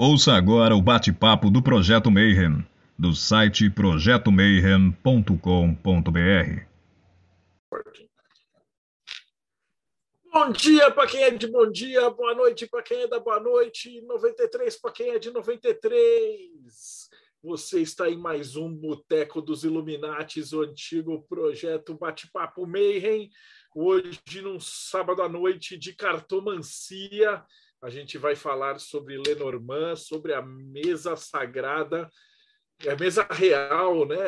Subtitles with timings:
[0.00, 2.64] Ouça agora o bate-papo do Projeto Mayhem,
[2.96, 6.62] do site projetomayhem.com.br.
[10.32, 13.40] Bom dia para quem é de bom dia, boa noite para quem é da boa
[13.40, 17.10] noite, 93 para quem é de 93.
[17.42, 23.32] Você está em mais um Boteco dos Illuminates, o antigo projeto Bate-Papo Mayhem.
[23.74, 27.42] Hoje, num sábado à noite de cartomancia,
[27.82, 32.10] a gente vai falar sobre Lenormand, sobre a mesa sagrada,
[32.88, 34.18] a mesa real, né?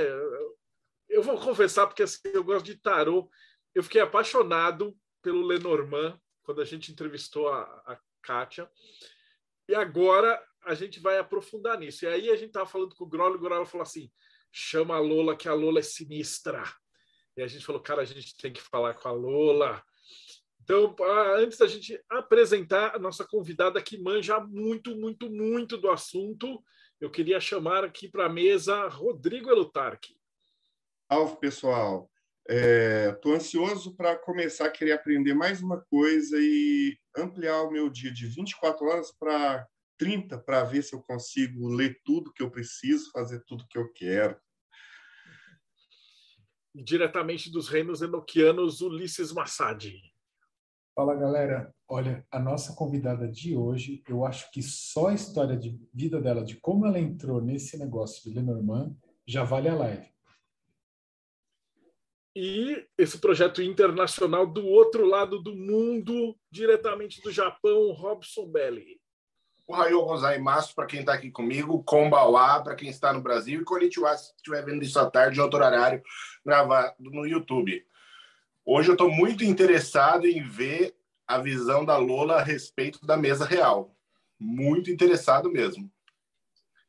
[1.08, 3.28] Eu vou confessar, porque assim, eu gosto de tarô.
[3.74, 8.70] Eu fiquei apaixonado pelo Lenormand quando a gente entrevistou a, a Kátia.
[9.68, 12.04] E agora a gente vai aprofundar nisso.
[12.04, 14.10] E aí a gente estava falando com o Grolo, o Grolo falou assim:
[14.52, 16.62] chama a Lola, que a Lola é sinistra.
[17.36, 19.82] E a gente falou, cara, a gente tem que falar com a Lola.
[20.72, 20.94] Então,
[21.34, 26.62] antes da gente apresentar a nossa convidada que manja muito, muito, muito do assunto,
[27.00, 30.14] eu queria chamar aqui para a mesa Rodrigo Elutarque.
[31.10, 32.08] Salve, pessoal.
[32.48, 37.90] Estou é, ansioso para começar a querer aprender mais uma coisa e ampliar o meu
[37.90, 39.66] dia de 24 horas para
[39.98, 43.92] 30, para ver se eu consigo ler tudo que eu preciso, fazer tudo que eu
[43.92, 44.40] quero.
[46.72, 50.09] diretamente dos reinos enoquianos, Ulisses Massadi.
[50.94, 55.80] Fala galera, olha, a nossa convidada de hoje, eu acho que só a história de
[55.94, 60.10] vida dela, de como ela entrou nesse negócio de Lenormand, já vale a live.
[62.34, 69.00] E esse projeto internacional do outro lado do mundo, diretamente do Japão, Robson Belli.
[69.66, 74.16] Ohayou gozaimasu para quem está aqui comigo, Kombawa para quem está no Brasil e Konnichiwa
[74.16, 76.02] se estiver vendo isso à tarde em outro horário
[76.44, 77.84] gravado no YouTube.
[78.64, 80.94] Hoje eu estou muito interessado em ver
[81.26, 83.96] a visão da Lola a respeito da mesa real.
[84.38, 85.90] Muito interessado mesmo.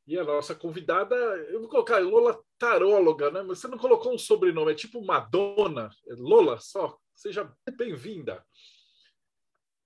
[0.05, 3.42] E a nossa convidada, eu vou colocar Lola Taróloga, né?
[3.42, 5.89] Mas você não colocou um sobrenome, é tipo Madonna.
[6.08, 6.98] É Lola só.
[7.15, 8.43] Seja bem-vinda.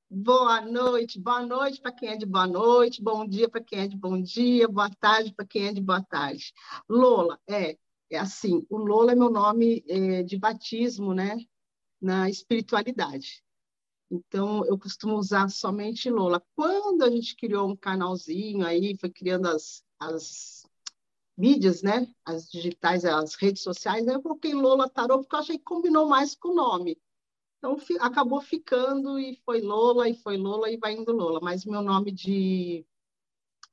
[0.09, 3.87] Boa noite, boa noite para quem é de boa noite, bom dia para quem é
[3.87, 6.53] de bom dia, boa tarde para quem é de boa tarde.
[6.87, 7.77] Lola, é,
[8.09, 11.37] é assim, o Lola é meu nome é, de batismo, né?
[12.05, 13.43] Na espiritualidade.
[14.11, 16.39] Então, eu costumo usar somente Lola.
[16.55, 20.63] Quando a gente criou um canalzinho aí, foi criando as, as
[21.35, 22.07] mídias, né?
[22.23, 26.35] As digitais, as redes sociais, eu coloquei Lola Tarô porque eu achei que combinou mais
[26.35, 26.95] com o nome.
[27.57, 31.39] Então, acabou ficando e foi Lola, e foi Lola, e vai indo Lola.
[31.41, 32.85] Mas meu nome de,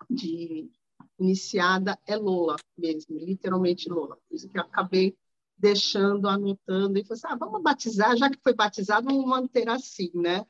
[0.09, 0.71] de
[1.19, 4.17] iniciada é Lola mesmo, literalmente Lola.
[4.27, 5.15] Por isso que eu acabei
[5.63, 10.11] deixando, anotando, e falou assim, ah, vamos batizar, já que foi batizado, vamos manter assim,
[10.13, 10.45] né?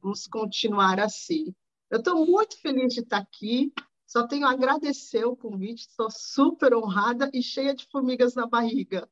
[0.00, 1.54] Vamos continuar assim.
[1.90, 3.74] Eu estou muito feliz de estar aqui,
[4.06, 9.06] só tenho a agradecer o convite, estou super honrada e cheia de formigas na barriga.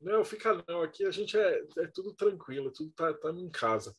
[0.00, 3.94] Não, fica não, aqui a gente é, é tudo tranquilo, tudo está tá em casa.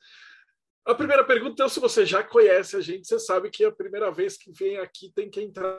[0.84, 4.12] A primeira pergunta, então, se você já conhece a gente, você sabe que a primeira
[4.12, 5.78] vez que vem aqui tem que entrar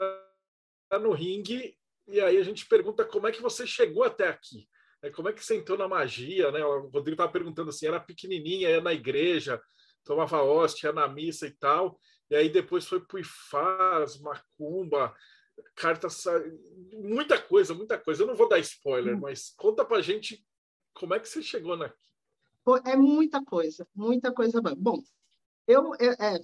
[0.99, 1.77] no ringue
[2.07, 4.67] e aí a gente pergunta como é que você chegou até aqui.
[5.01, 5.09] Né?
[5.09, 6.51] Como é que você entrou na magia?
[6.51, 6.63] Né?
[6.63, 9.61] O Rodrigo estava perguntando assim, era pequenininha, ia na igreja,
[10.03, 11.99] tomava hóstia, ia na missa e tal.
[12.29, 15.15] E aí depois foi para o Ifás, Macumba,
[15.75, 16.23] cartas,
[16.93, 18.23] muita coisa, muita coisa.
[18.23, 19.21] Eu não vou dar spoiler, hum.
[19.21, 20.45] mas conta para gente
[20.93, 21.93] como é que você chegou aqui.
[22.85, 24.59] É muita coisa, muita coisa.
[24.75, 25.03] Bom,
[25.67, 26.39] eu, é, é,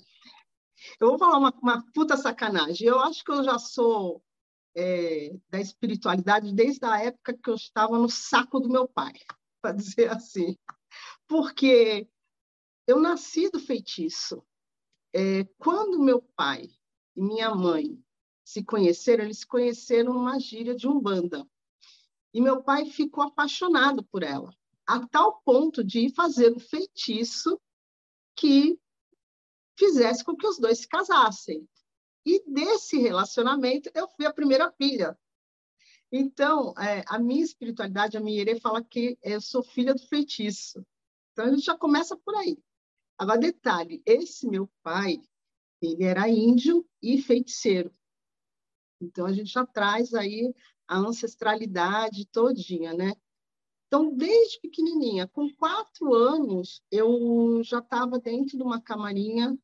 [1.00, 2.88] eu vou falar uma, uma puta sacanagem.
[2.88, 4.24] Eu acho que eu já sou
[4.76, 9.14] é, da espiritualidade desde a época que eu estava no saco do meu pai,
[9.62, 10.58] para dizer assim.
[11.28, 12.08] Porque
[12.88, 14.44] eu nasci do feitiço.
[15.14, 16.70] É, quando meu pai
[17.16, 18.02] e minha mãe
[18.44, 21.48] se conheceram, eles se conheceram numa gíria de Umbanda.
[22.34, 24.54] E meu pai ficou apaixonado por ela,
[24.88, 27.60] a tal ponto de fazer um feitiço
[28.36, 28.80] que
[29.78, 31.68] fizesse com que os dois se casassem.
[32.26, 35.18] E desse relacionamento, eu fui a primeira filha.
[36.12, 40.86] Então, é, a minha espiritualidade, a minha irê fala que eu sou filha do feitiço.
[41.32, 42.58] Então, a gente já começa por aí.
[43.18, 45.22] Agora, detalhe, esse meu pai,
[45.82, 47.94] ele era índio e feiticeiro.
[49.00, 50.54] Então, a gente já traz aí
[50.88, 53.14] a ancestralidade todinha, né?
[53.88, 59.58] Então, desde pequenininha, com quatro anos, eu já estava dentro de uma camarinha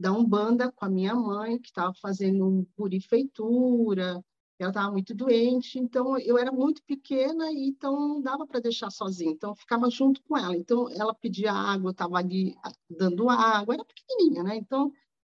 [0.00, 4.24] da Umbanda com a minha mãe, que estava fazendo purifeitura,
[4.58, 8.90] ela estava muito doente, então eu era muito pequena e então não dava para deixar
[8.90, 10.56] sozinha, então eu ficava junto com ela.
[10.56, 12.56] Então ela pedia água, estava ali
[12.88, 14.56] dando água, era pequenininha, né?
[14.56, 14.90] Então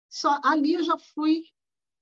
[0.08, 1.44] só ali eu já fui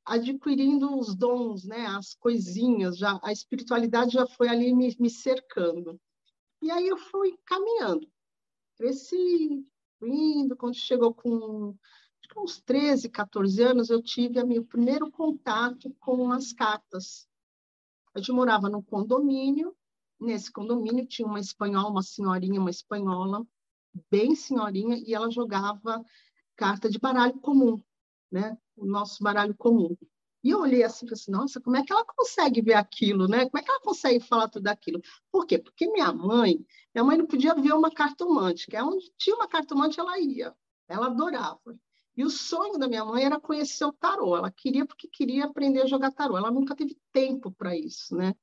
[0.06, 6.00] adquirindo os dons, né, as coisinhas, já a espiritualidade já foi ali me, me cercando.
[6.62, 8.10] E aí eu fui caminhando,
[8.76, 9.66] cresci,
[10.02, 11.76] indo, quando chegou com
[12.38, 17.28] uns 13, 14 anos, eu tive meu primeiro contato com as cartas.
[18.14, 19.76] A gente morava num condomínio,
[20.20, 23.46] nesse condomínio tinha uma espanhola, uma senhorinha, uma espanhola,
[24.12, 26.04] bem senhorinha, e ela jogava
[26.56, 27.82] carta de baralho comum,
[28.32, 28.58] né?
[28.76, 29.96] O nosso baralho comum.
[30.44, 33.28] E eu olhei assim e falei assim, nossa, como é que ela consegue ver aquilo,
[33.28, 33.50] né?
[33.50, 35.02] Como é que ela consegue falar tudo aquilo?
[35.32, 35.58] Por quê?
[35.58, 39.48] Porque minha mãe, minha mãe não podia ver uma cartomante, que é onde tinha uma
[39.48, 40.56] cartomante, ela ia.
[40.88, 41.78] Ela adorava.
[42.20, 44.36] E o sonho da minha mãe era conhecer o tarô.
[44.36, 46.38] Ela queria porque queria aprender a jogar tarô.
[46.38, 48.36] Ela nunca teve tempo para isso, né?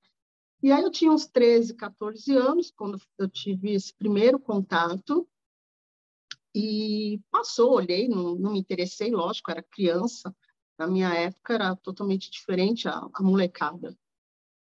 [0.62, 5.28] E aí eu tinha uns 13, 14 anos quando eu tive esse primeiro contato.
[6.54, 10.34] E passou, olhei, não, não me interessei, lógico, era criança.
[10.78, 13.94] Na minha época era totalmente diferente a, a molecada.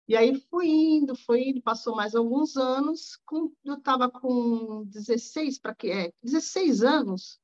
[0.06, 3.16] E aí fui indo, foi indo, passou mais alguns anos.
[3.26, 7.39] Com, eu estava com 16 para que é 16 anos.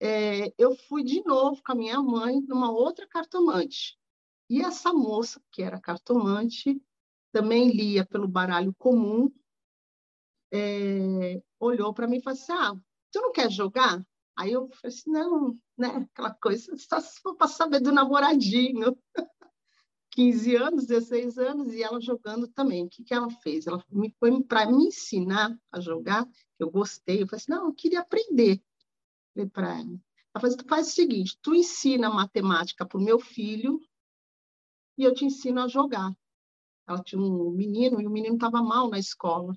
[0.00, 3.98] É, eu fui de novo com a minha mãe numa outra cartomante.
[4.48, 6.80] E essa moça, que era cartomante,
[7.32, 9.30] também lia pelo baralho comum,
[10.52, 12.74] é, olhou para mim e falou assim: Ah,
[13.10, 14.04] tu não quer jogar?
[14.36, 15.88] Aí eu falei assim, não, né?
[15.88, 18.96] Aquela coisa, só se for para saber do namoradinho.
[20.10, 22.86] 15 anos, 16 anos, e ela jogando também.
[22.86, 23.66] O que, que ela fez?
[23.66, 23.84] Ela
[24.18, 26.26] foi para me ensinar a jogar,
[26.58, 27.22] eu gostei.
[27.22, 28.62] Eu falei assim, não, eu queria aprender.
[29.36, 29.82] Falei para ela.
[29.82, 33.78] Ela falou assim, tu faz o seguinte, tu ensina matemática para o meu filho
[34.96, 36.10] e eu te ensino a jogar.
[36.88, 39.54] Ela tinha um menino e o menino estava mal na escola.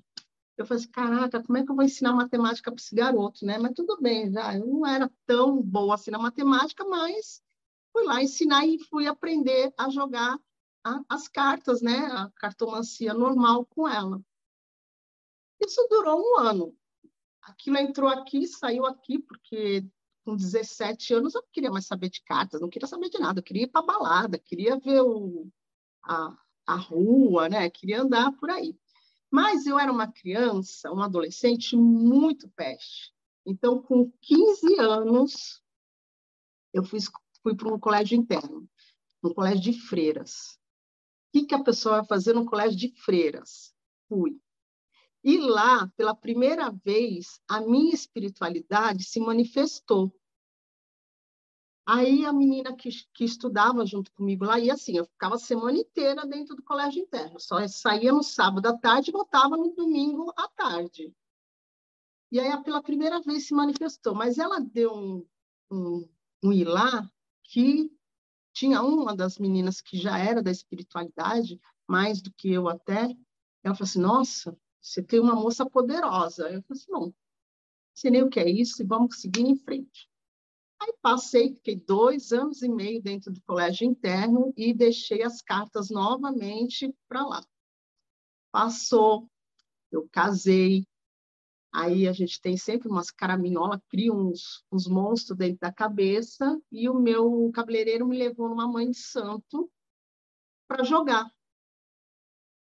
[0.58, 3.56] Eu falei assim, caraca, como é que eu vou ensinar matemática para esse garoto, né?
[3.58, 4.54] Mas tudo bem, já.
[4.54, 7.42] Eu não era tão boa assim na matemática, mas
[7.90, 10.38] fui lá ensinar e fui aprender a jogar
[10.84, 11.96] a, as cartas, né?
[12.12, 14.20] A cartomancia normal com ela.
[15.58, 16.76] Isso durou um ano.
[17.42, 19.84] Aquilo entrou aqui, saiu aqui, porque
[20.24, 23.40] com 17 anos eu não queria mais saber de cartas, não queria saber de nada,
[23.40, 25.48] eu queria ir para balada, queria ver o,
[26.04, 27.68] a, a rua, né?
[27.70, 28.76] Queria andar por aí.
[29.30, 33.12] Mas eu era uma criança, uma adolescente muito peste.
[33.46, 35.62] Então, com 15 anos,
[36.72, 36.98] eu fui,
[37.42, 38.68] fui para um colégio interno,
[39.22, 40.58] um colégio de freiras.
[41.28, 43.72] O que, que a pessoa vai fazer no colégio de freiras?
[44.08, 44.40] Fui.
[45.22, 50.12] E lá, pela primeira vez, a minha espiritualidade se manifestou.
[51.86, 55.78] Aí a menina que, que estudava junto comigo lá, e assim, eu ficava a semana
[55.78, 60.32] inteira dentro do colégio interno, só saía no sábado à tarde e voltava no domingo
[60.36, 61.12] à tarde.
[62.30, 65.26] E aí, pela primeira vez, se manifestou, mas ela deu um,
[65.70, 66.08] um,
[66.44, 67.10] um ilá
[67.42, 67.90] que
[68.52, 73.16] tinha uma das meninas que já era da espiritualidade, mais do que eu até,
[73.64, 76.44] ela falou assim, nossa, você tem uma moça poderosa.
[76.44, 77.14] Eu falei assim, não,
[78.04, 80.08] nem o que é isso e vamos seguir em frente.
[80.80, 85.90] Aí passei, fiquei dois anos e meio dentro do colégio interno e deixei as cartas
[85.90, 87.44] novamente para lá.
[88.50, 89.28] Passou,
[89.92, 90.86] eu casei,
[91.72, 96.88] aí a gente tem sempre umas caraminholas, cria uns, uns monstros dentro da cabeça, e
[96.88, 99.70] o meu cabeleireiro me levou numa mãe de santo
[100.66, 101.30] para jogar.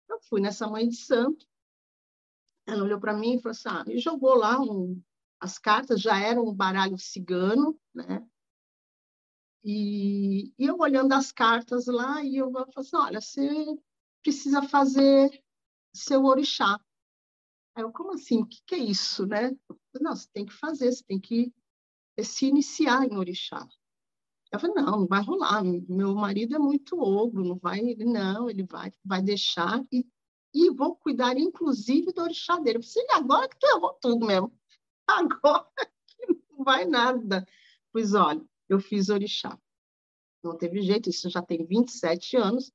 [0.09, 1.45] Eu fui nessa mãe de santo,
[2.67, 5.01] ela olhou para mim e falou assim, ah, e jogou lá um,
[5.41, 8.27] as cartas já eram um baralho cigano, né?
[9.65, 13.79] E, e eu olhando as cartas lá, e eu falei assim, olha, você
[14.23, 15.43] precisa fazer
[15.95, 16.81] seu orixá.
[17.75, 18.43] Aí eu, como assim?
[18.43, 19.57] O que, que é isso, né?
[19.67, 21.53] Falei, não, você tem que fazer, você tem que
[22.23, 23.67] se iniciar em orixá.
[24.53, 28.49] Eu falei, não, não vai rolar, meu marido é muito ogro, não vai, ele não,
[28.49, 30.07] ele vai, vai deixar e,
[30.57, 32.79] e vou cuidar, inclusive, do orixá dele.
[32.79, 34.53] Eu falei, agora que tu errou tudo mesmo.
[35.07, 35.67] Agora
[36.29, 37.47] não vai nada.
[37.93, 39.57] Pois olha, eu fiz orixá.
[40.43, 42.73] Não teve jeito, isso já tem 27 anos.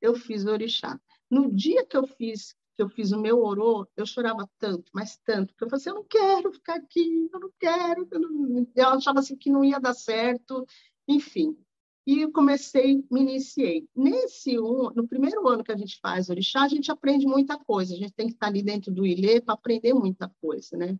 [0.00, 1.00] Eu fiz orixá.
[1.30, 5.18] No dia que eu fiz que eu fiz o meu orô, eu chorava tanto, mas
[5.18, 8.66] tanto, porque eu falei assim, eu não quero ficar aqui, eu não quero, eu, não...
[8.74, 10.66] eu achava assim que não ia dar certo,
[11.06, 11.58] enfim.
[12.06, 13.88] E comecei, me iniciei.
[13.94, 17.94] Nesse um, no primeiro ano que a gente faz orixá, a gente aprende muita coisa,
[17.94, 20.98] a gente tem que estar ali dentro do ilê para aprender muita coisa, né?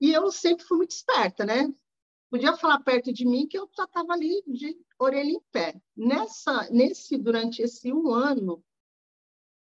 [0.00, 1.72] E eu sempre fui muito esperta, né?
[2.30, 5.80] Podia falar perto de mim que eu já estava ali de orelha em pé.
[5.96, 8.62] Nessa, nesse, durante esse um ano,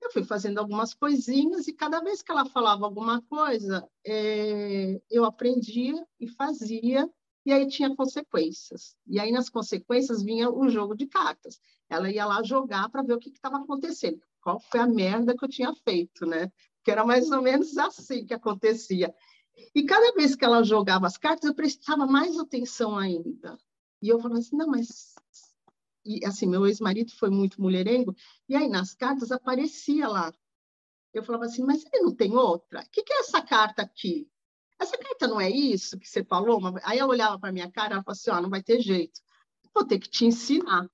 [0.01, 5.25] eu fui fazendo algumas coisinhas e cada vez que ela falava alguma coisa, é, eu
[5.25, 7.09] aprendia e fazia
[7.45, 8.95] e aí tinha consequências.
[9.07, 11.59] E aí nas consequências vinha o jogo de cartas.
[11.89, 15.45] Ela ia lá jogar para ver o que estava acontecendo, qual foi a merda que
[15.45, 16.51] eu tinha feito, né?
[16.83, 19.13] Que era mais ou menos assim que acontecia.
[19.73, 23.57] E cada vez que ela jogava as cartas, eu prestava mais atenção ainda.
[24.01, 25.15] E eu falava assim, não, mas
[26.05, 28.15] e assim, meu ex-marido foi muito mulherengo,
[28.47, 30.31] e aí nas cartas aparecia lá.
[31.11, 32.81] Eu falava assim, mas ele não tem outra?
[32.81, 34.29] O que, que é essa carta aqui?
[34.79, 36.59] Essa carta não é isso que você falou?
[36.83, 39.21] Aí ela olhava para minha cara e falava assim, ó, não vai ter jeito.
[39.73, 40.89] Vou ter que te ensinar.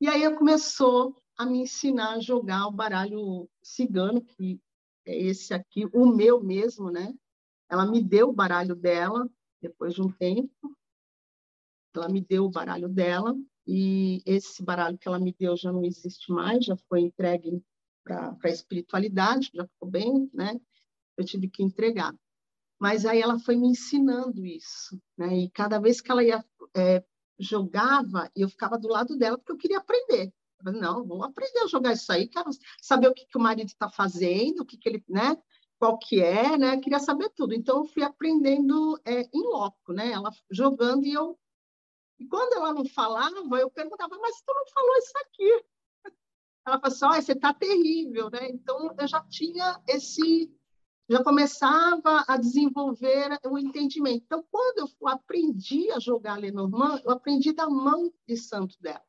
[0.00, 4.60] E aí ela começou a me ensinar a jogar o baralho cigano, que
[5.04, 7.14] é esse aqui, o meu mesmo, né?
[7.68, 9.28] Ela me deu o baralho dela,
[9.60, 10.76] depois de um tempo.
[11.94, 13.34] Ela me deu o baralho dela,
[13.66, 17.62] e esse baralho que ela me deu já não existe mais, já foi entregue
[18.04, 20.60] para a espiritualidade, já ficou bem, né?
[21.16, 22.14] Eu tive que entregar.
[22.78, 25.34] Mas aí ela foi me ensinando isso, né?
[25.36, 26.44] E cada vez que ela ia
[26.76, 27.04] é,
[27.38, 30.32] jogava, eu ficava do lado dela porque eu queria aprender.
[30.58, 33.40] Eu falei, não, vou aprender a jogar isso aí, quero saber o que, que o
[33.40, 35.36] marido está fazendo, o que, que ele, né?
[35.78, 36.78] Qual que é, né?
[36.78, 37.54] Queria saber tudo.
[37.54, 40.10] Então eu fui aprendendo é, em loco, né?
[40.10, 41.38] Ela jogando e eu
[42.18, 45.64] e quando ela não falava, eu perguntava, mas tu não falou isso aqui?
[46.66, 48.48] Ela falou assim, olha, você está terrível, né?
[48.48, 50.50] Então, eu já tinha esse...
[51.08, 54.24] Já começava a desenvolver o entendimento.
[54.24, 59.04] Então, quando eu aprendi a jogar Lenormand, eu aprendi da mão de santo dela.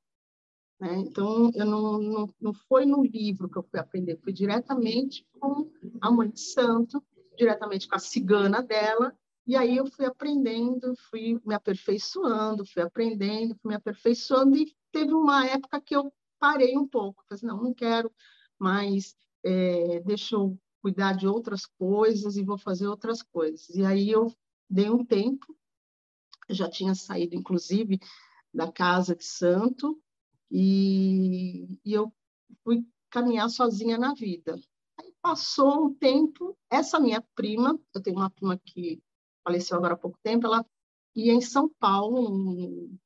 [0.79, 0.95] Né?
[0.97, 5.71] Então, eu não, não, não foi no livro que eu fui aprender, foi diretamente com
[5.99, 7.03] a mãe de santo,
[7.35, 13.55] diretamente com a cigana dela, e aí eu fui aprendendo, fui me aperfeiçoando, fui aprendendo,
[13.55, 17.23] fui me aperfeiçoando, e teve uma época que eu parei um pouco.
[17.27, 18.11] Falei assim, não, não quero
[18.59, 23.67] mais, é, deixa eu cuidar de outras coisas e vou fazer outras coisas.
[23.75, 24.33] E aí eu
[24.69, 25.53] dei um tempo,
[26.49, 27.99] já tinha saído, inclusive,
[28.53, 30.01] da casa de santo,
[30.49, 32.09] e, e eu
[32.63, 34.57] fui caminhar sozinha na vida.
[34.97, 39.03] Aí passou um tempo, essa minha prima, eu tenho uma prima que
[39.43, 40.65] faleceu agora há pouco tempo, ela
[41.13, 42.97] ia em São Paulo, um,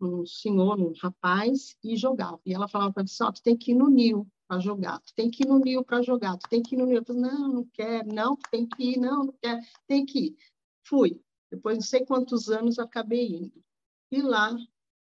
[0.00, 2.40] um senhor, um rapaz, e jogava.
[2.46, 5.14] E ela falava para mim assim, tu tem que ir no Nil para jogar, tu
[5.14, 7.04] tem que ir no Nil para jogar, tu tem que ir no Nil.
[7.04, 10.36] Falei, não, não quero, não, tu tem que ir, não, não quero, tem que ir.
[10.84, 11.20] Fui.
[11.50, 13.64] Depois de não sei quantos anos acabei indo.
[14.10, 14.56] E lá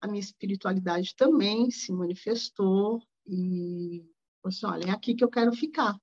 [0.01, 4.05] a minha espiritualidade também se manifestou e
[4.43, 5.97] falei assim, olha, é aqui que eu quero ficar.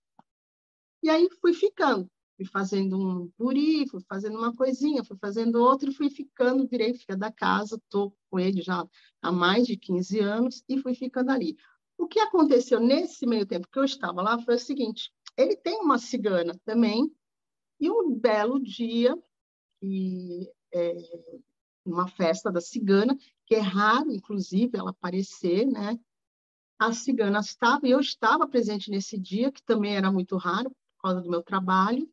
[1.04, 2.10] E aí fui ficando
[2.40, 6.94] fui fazendo um puri, fui fazendo uma coisinha, fui fazendo outra e fui ficando, virei
[6.94, 8.88] filha da casa, estou com ele já
[9.22, 11.58] há mais de 15 anos e fui ficando ali.
[12.00, 15.82] O que aconteceu nesse meio tempo que eu estava lá foi o seguinte, ele tem
[15.82, 17.14] uma cigana também,
[17.78, 19.14] e um belo dia,
[19.82, 20.96] e, é,
[21.86, 26.00] uma festa da cigana, que é raro, inclusive, ela aparecer, né?
[26.80, 31.02] A cigana estava, e eu estava presente nesse dia, que também era muito raro, por
[31.04, 32.10] causa do meu trabalho,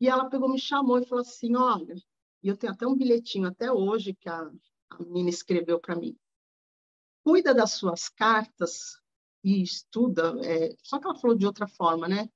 [0.00, 1.94] e ela pegou, me chamou e falou assim: Olha,
[2.42, 4.50] e eu tenho até um bilhetinho até hoje que a,
[4.90, 6.16] a menina escreveu para mim.
[7.24, 9.00] Cuida das suas cartas
[9.42, 10.34] e estuda.
[10.44, 12.28] É, só que ela falou de outra forma, né?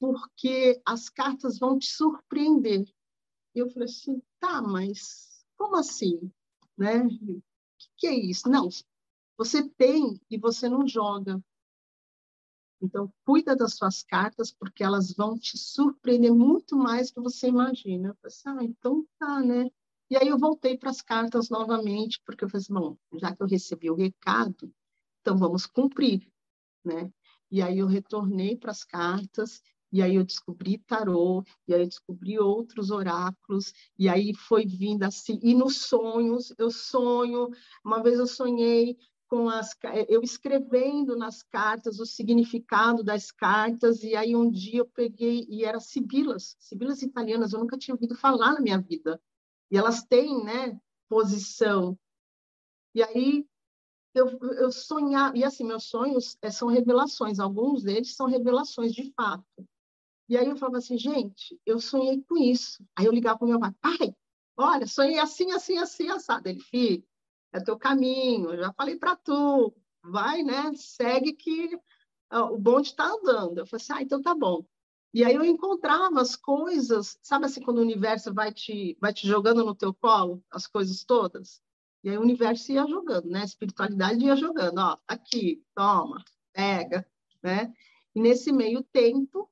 [0.00, 2.86] Porque as cartas vão te surpreender.
[3.54, 6.32] E eu falei assim: tá, mas como assim?
[6.76, 7.04] Né?
[7.04, 7.10] O
[7.78, 8.48] que, que é isso?
[8.48, 8.68] Não,
[9.36, 11.42] você tem e você não joga.
[12.80, 17.48] Então, cuida das suas cartas, porque elas vão te surpreender muito mais do que você
[17.48, 18.08] imagina.
[18.08, 19.70] Eu falei assim, ah, então tá, né?
[20.10, 23.42] E aí eu voltei para as cartas novamente, porque eu falei assim, bom, já que
[23.42, 24.72] eu recebi o recado,
[25.20, 26.30] então vamos cumprir,
[26.84, 27.10] né?
[27.50, 31.86] E aí eu retornei para as cartas, e aí eu descobri tarô, e aí eu
[31.88, 37.50] descobri outros oráculos, e aí foi vindo assim, e nos sonhos, eu sonho,
[37.84, 38.96] uma vez eu sonhei
[39.28, 39.70] com as
[40.08, 45.64] eu escrevendo nas cartas o significado das cartas e aí um dia eu peguei e
[45.64, 49.20] era sibilas, sibilas italianas, eu nunca tinha ouvido falar na minha vida.
[49.70, 50.78] E elas têm, né,
[51.08, 51.98] posição.
[52.94, 53.46] E aí
[54.14, 59.12] eu, eu sonhava, e assim, meus sonhos é, são revelações, alguns deles são revelações de
[59.12, 59.44] fato.
[60.28, 62.82] E aí eu falava assim, gente, eu sonhei com isso.
[62.96, 64.16] Aí eu ligava para o meu pai, pai,
[64.56, 66.48] olha, sonhei assim, assim, assim, assado.
[66.48, 67.04] Ele, filho,
[67.52, 70.72] é teu caminho, eu já falei para tu, vai, né?
[70.74, 71.78] Segue que
[72.30, 73.58] o bonde está andando.
[73.58, 74.64] Eu falei assim, ah, então tá bom.
[75.14, 79.28] E aí eu encontrava as coisas, sabe assim, quando o universo vai te, vai te
[79.28, 81.62] jogando no teu colo, as coisas todas?
[82.02, 83.42] E aí o universo ia jogando, né?
[83.42, 87.08] A espiritualidade ia jogando, ó, aqui, toma, pega,
[87.40, 87.72] né?
[88.12, 89.48] E nesse meio tempo,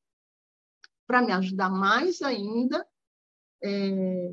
[1.07, 2.85] para me ajudar mais ainda,
[3.62, 4.31] é,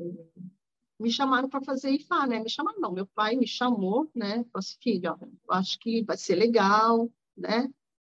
[0.98, 2.40] me chamaram para fazer IFA, né?
[2.40, 4.42] Me chamaram, não, meu pai me chamou, né?
[4.46, 7.72] Falou assim, filho, ó, eu acho que vai ser legal, né?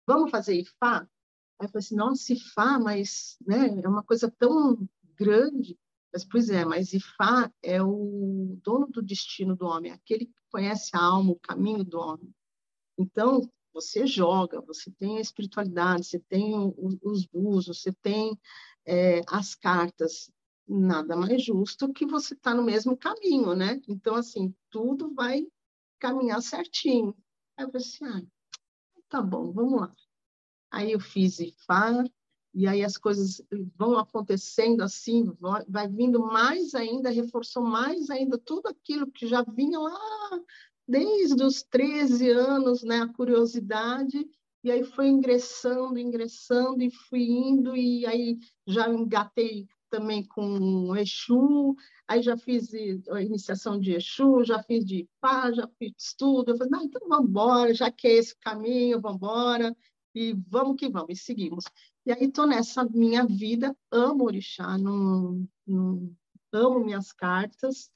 [0.07, 1.11] Vamos fazer IFA?
[1.61, 5.79] Aí eu falei assim, nossa, IFA, mas né, é uma coisa tão grande.
[6.13, 10.91] Mas, pois é, mas Ifá é o dono do destino do homem, aquele que conhece
[10.95, 12.35] a alma, o caminho do homem.
[12.99, 16.55] Então, você joga, você tem a espiritualidade, você tem
[17.03, 18.37] os búzios, você tem
[18.85, 20.33] é, as cartas,
[20.67, 23.81] nada mais justo que você está no mesmo caminho, né?
[23.87, 25.47] Então, assim, tudo vai
[25.99, 27.15] caminhar certinho.
[27.57, 28.23] Aí eu falei assim, ah,
[29.09, 29.95] tá bom, vamos lá.
[30.71, 32.05] Aí eu fiz IFAR,
[32.53, 33.43] e aí as coisas
[33.77, 35.33] vão acontecendo assim,
[35.69, 40.41] vai vindo mais ainda, reforçou mais ainda tudo aquilo que já vinha lá
[40.87, 44.29] desde os 13 anos, né, a curiosidade,
[44.65, 51.75] e aí foi ingressando, ingressando, e fui indo, e aí já engatei também com Exu,
[52.09, 52.73] aí já fiz
[53.11, 56.51] a iniciação de Exu, já fiz de Ipá, já fiz tudo.
[56.51, 59.77] Eu falei, não, então vamos embora, já que é esse caminho, vamos embora,
[60.15, 61.65] e vamos que vamos, e seguimos.
[62.05, 66.15] E aí estou nessa minha vida, amo orixá, não, não,
[66.53, 67.91] amo minhas cartas,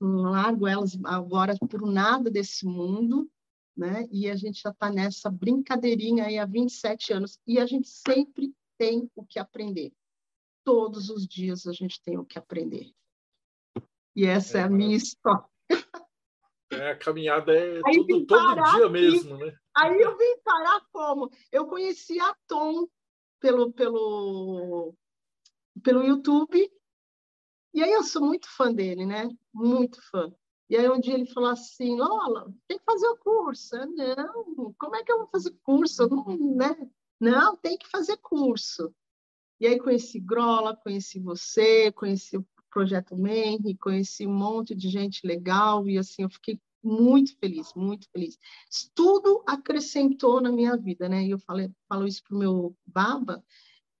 [0.00, 3.30] não largo elas agora por nada desse mundo,
[3.76, 4.06] né?
[4.10, 8.54] E a gente já está nessa brincadeirinha aí há 27 anos, e a gente sempre
[8.78, 9.92] tem o que aprender
[10.68, 12.92] todos os dias a gente tem o que aprender.
[14.14, 15.48] E essa é, é a minha história.
[16.70, 18.88] É, a caminhada é tudo, todo dia aqui.
[18.88, 19.54] mesmo, né?
[19.76, 21.30] Aí eu vim parar como?
[21.50, 22.86] Eu conheci a Tom
[23.40, 24.94] pelo, pelo,
[25.82, 26.70] pelo YouTube,
[27.72, 29.28] e aí eu sou muito fã dele, né?
[29.54, 30.32] Muito fã.
[30.68, 33.76] E aí um dia ele falou assim, Lola, tem que fazer o curso.
[33.76, 36.08] Eu, não, como é que eu vou fazer curso?
[36.08, 36.90] Não, né?
[37.18, 38.94] não, tem que fazer curso.
[39.60, 45.26] E aí conheci Grola, conheci você, conheci o Projeto Menri, conheci um monte de gente
[45.26, 48.38] legal e assim eu fiquei muito feliz, muito feliz.
[48.94, 51.24] Tudo acrescentou na minha vida, né?
[51.24, 53.44] E eu falei, falo isso pro meu baba,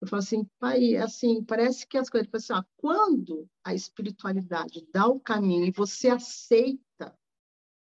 [0.00, 5.06] eu falo assim, pai, assim, parece que as coisas, assim, ó, quando a espiritualidade dá
[5.06, 7.16] o caminho e você aceita,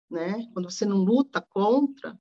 [0.10, 0.48] né?
[0.54, 2.17] Quando você não luta contra,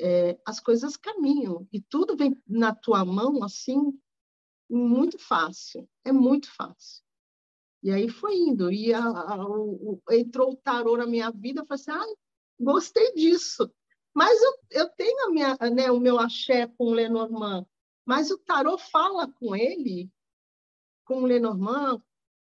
[0.00, 3.96] é, as coisas caminham e tudo vem na tua mão assim
[4.68, 7.01] muito fácil, é muito fácil.
[7.82, 11.66] E aí foi indo, e a, a, o, entrou o tarô na minha vida, eu
[11.66, 12.16] falei assim, ah,
[12.60, 13.68] gostei disso.
[14.14, 17.66] Mas eu, eu tenho a minha, né, o meu axé com o Lenormand,
[18.04, 20.10] mas o tarô fala com ele,
[21.04, 22.02] com o Lenormand,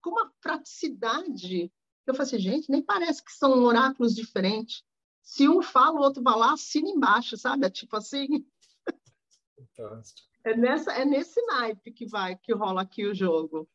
[0.02, 1.72] com uma praticidade.
[2.06, 4.84] Eu falei assim, gente, nem parece que são oráculos diferentes.
[5.22, 7.66] Se um fala, o outro vai lá, assina embaixo, sabe?
[7.66, 8.46] É tipo assim.
[9.56, 10.28] Fantástico.
[10.44, 13.70] É, nessa, é nesse naipe que vai, que rola aqui o jogo.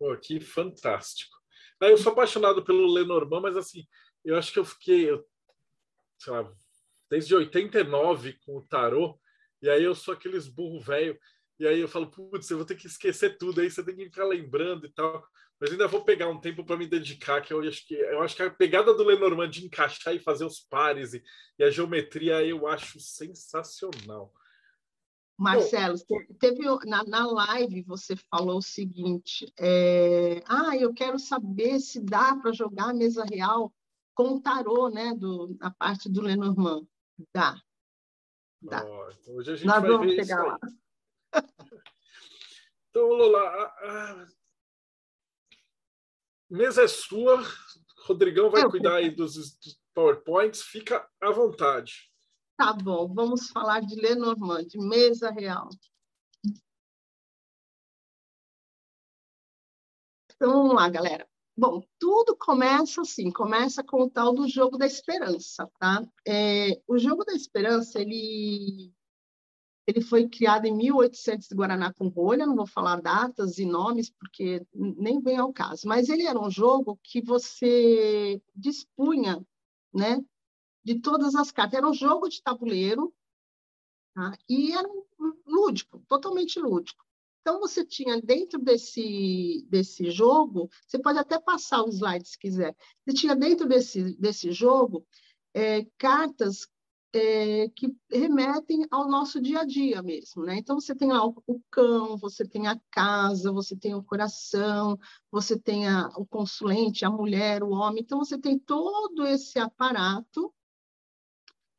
[0.00, 1.36] Pô, que fantástico.
[1.78, 3.86] Eu sou apaixonado pelo Lenormand, mas assim,
[4.24, 5.10] eu acho que eu fiquei,
[6.18, 6.50] sei lá,
[7.10, 9.20] desde 89 com o tarô,
[9.60, 11.20] e aí eu sou aqueles burro velho,
[11.58, 14.06] e aí eu falo, putz, eu vou ter que esquecer tudo, aí você tem que
[14.06, 15.22] ficar lembrando e tal.
[15.60, 18.34] Mas ainda vou pegar um tempo para me dedicar, que eu acho que eu acho
[18.34, 21.22] que a pegada do Lenormand de encaixar e fazer os pares e,
[21.58, 24.32] e a geometria eu acho sensacional.
[25.40, 25.96] Marcelo,
[26.38, 32.36] teve na, na live você falou o seguinte: é, ah, eu quero saber se dá
[32.36, 33.72] para jogar a mesa real
[34.14, 35.14] com o tarô, né?
[35.14, 36.86] Do, a parte do Lenormand.
[37.32, 37.58] Dá.
[38.60, 38.84] Dá.
[38.84, 40.58] Oh, então hoje a gente Nós vai vamos ver chegar lá.
[42.90, 44.26] então, Lola, a, a...
[46.50, 47.42] mesa é sua.
[48.06, 50.60] Rodrigão vai eu cuidar aí dos, dos PowerPoints.
[50.60, 52.09] Fica à vontade.
[52.60, 55.70] Tá bom, vamos falar de Lenormand, de mesa real.
[60.34, 61.26] Então, vamos lá, galera.
[61.56, 66.06] Bom, tudo começa assim, começa com o tal do jogo da esperança, tá?
[66.28, 68.92] É, o jogo da esperança, ele,
[69.86, 74.10] ele foi criado em 1800 de Guaraná com rolha, não vou falar datas e nomes,
[74.10, 79.42] porque nem vem ao caso, mas ele era um jogo que você dispunha,
[79.94, 80.22] né,
[80.84, 81.78] de todas as cartas.
[81.78, 83.12] Era um jogo de tabuleiro
[84.14, 84.36] tá?
[84.48, 84.88] e era
[85.46, 87.04] lúdico, totalmente lúdico.
[87.40, 92.76] Então, você tinha dentro desse, desse jogo, você pode até passar os slides se quiser,
[93.02, 95.06] você tinha dentro desse, desse jogo
[95.54, 96.68] é, cartas
[97.12, 100.56] é, que remetem ao nosso dia a dia mesmo, né?
[100.58, 104.98] Então você tem lá o, o, cão, você tem a casa, você tem o coração,
[105.30, 108.02] você tem a, o consulente, a mulher, o homem.
[108.02, 110.52] Então você tem todo esse aparato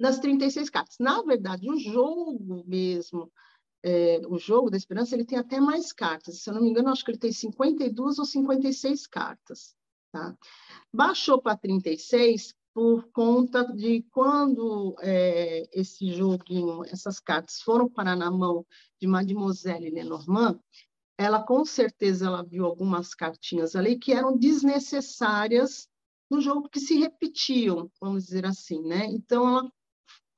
[0.02, 0.98] nas 36 cartas.
[1.00, 3.32] Na verdade, o jogo mesmo,
[3.84, 6.42] é, o jogo da esperança, ele tem até mais cartas.
[6.42, 9.76] Se eu não me engano, acho que ele tem 52 ou 56 cartas.
[10.12, 10.36] Tá?
[10.92, 18.32] Baixou para 36 por conta de quando é, esse joguinho, essas cartas foram parar na
[18.32, 18.66] mão
[19.00, 20.60] de Mademoiselle Lenormand,
[21.18, 25.88] ela com certeza ela viu algumas cartinhas ali que eram desnecessárias
[26.30, 29.06] no jogo, que se repetiam, vamos dizer assim, né?
[29.06, 29.72] Então ela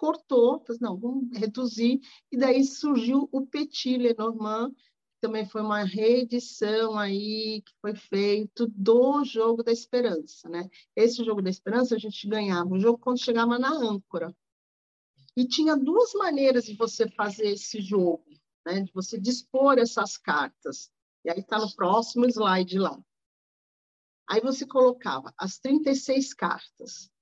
[0.03, 4.75] cortou, falou, não, vamos reduzir, e daí surgiu o Petit Lenormand,
[5.21, 10.69] também foi uma reedição aí que foi feito do Jogo da Esperança, né?
[10.93, 14.35] Esse Jogo da Esperança a gente ganhava o jogo quando chegava na âncora.
[15.37, 18.25] E tinha duas maneiras de você fazer esse jogo,
[18.65, 18.81] né?
[18.81, 20.91] De você dispor essas cartas.
[21.23, 23.01] E aí está no próximo slide lá.
[24.29, 27.12] Aí você colocava as 36 cartas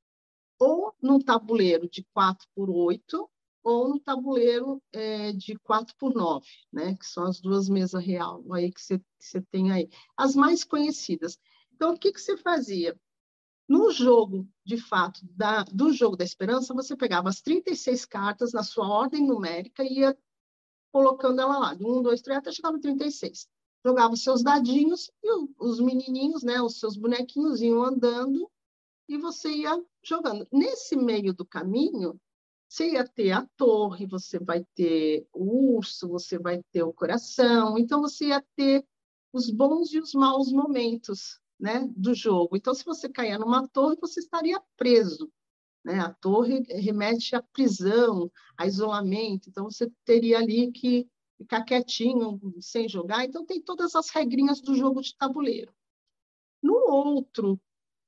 [0.62, 3.28] ou num tabuleiro de 4 por 8
[3.64, 6.96] ou no tabuleiro é, de 4 por 9, né?
[6.96, 9.90] que são as duas mesas real aí que você tem aí.
[10.16, 11.40] As mais conhecidas.
[11.74, 12.96] Então, o que, você fazia?
[13.68, 18.62] No jogo, de fato, da, do jogo da esperança, você pegava as 36 cartas na
[18.62, 20.18] sua ordem numérica e ia
[20.92, 23.48] colocando ela lá, de 1, 2, 3, até chegar no 36.
[23.84, 28.51] Jogava os seus dadinhos e os menininhos, né, os seus bonequinhos iam andando
[29.12, 30.48] e você ia jogando.
[30.52, 32.18] Nesse meio do caminho,
[32.68, 37.78] você ia ter a torre, você vai ter o urso, você vai ter o coração,
[37.78, 38.86] então você ia ter
[39.34, 42.56] os bons e os maus momentos né, do jogo.
[42.56, 45.30] Então, se você cair numa torre, você estaria preso.
[45.84, 46.00] Né?
[46.00, 51.06] A torre remete à prisão, a isolamento, então você teria ali que
[51.38, 53.26] ficar quietinho, sem jogar.
[53.26, 55.74] Então, tem todas as regrinhas do jogo de tabuleiro.
[56.64, 57.60] No outro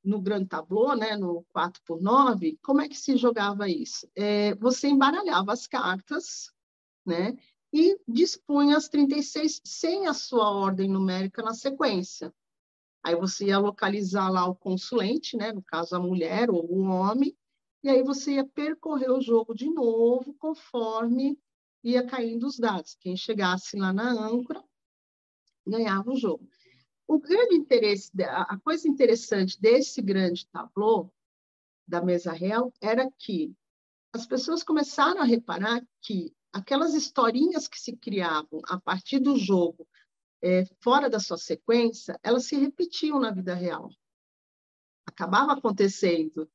[0.04, 4.08] no grande tableau, né, no 4 por 9, como é que se jogava isso?
[4.16, 6.52] É, você embaralhava as cartas,
[7.06, 7.38] né,
[7.72, 12.34] e dispunha as 36 sem a sua ordem numérica na sequência.
[13.04, 17.36] Aí você ia localizar lá o consulente, né, no caso a mulher ou o homem,
[17.84, 21.38] e aí você ia percorrer o jogo de novo conforme
[21.84, 22.96] ia caindo os dados.
[23.00, 24.64] Quem chegasse lá na âncora
[25.68, 26.48] ganhava o jogo.
[27.08, 31.12] O grande interesse, a coisa interessante desse grande tablô
[31.88, 33.54] da mesa real era que
[34.14, 39.88] as pessoas começaram a reparar que aquelas historinhas que se criavam a partir do jogo,
[40.42, 43.90] é, fora da sua sequência, elas se repetiam na vida real.
[45.06, 46.50] Acabava acontecendo.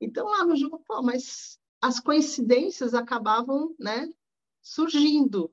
[0.00, 4.08] Então, lá no jogo, pô, mas as coincidências acabavam né,
[4.60, 5.52] surgindo.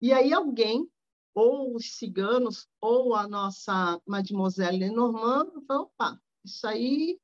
[0.00, 0.90] E aí alguém
[1.34, 7.18] ou os ciganos, ou a nossa Mademoiselle Lenormand, falou, opa, isso aí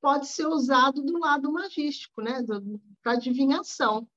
[0.00, 2.44] pode ser usado do lado magístico, né?
[3.02, 4.08] para adivinhação.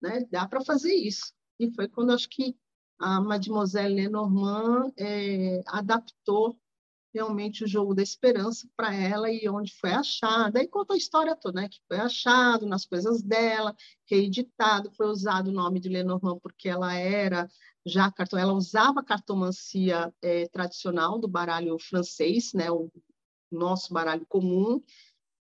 [0.00, 0.24] Né?
[0.30, 1.32] Dá para fazer isso.
[1.58, 2.56] E foi quando acho que
[2.98, 6.58] a Mademoiselle Lenormand é, adaptou
[7.12, 10.56] realmente o jogo da esperança para ela e onde foi achado.
[10.56, 11.68] Aí conta a história toda, né?
[11.68, 16.94] Que foi achado nas coisas dela, reeditado, foi usado o nome de Lenormand porque ela
[16.94, 17.48] era
[17.86, 22.90] já cartão, ela usava a cartomancia é, tradicional do baralho francês, né, o
[23.50, 24.82] nosso baralho comum,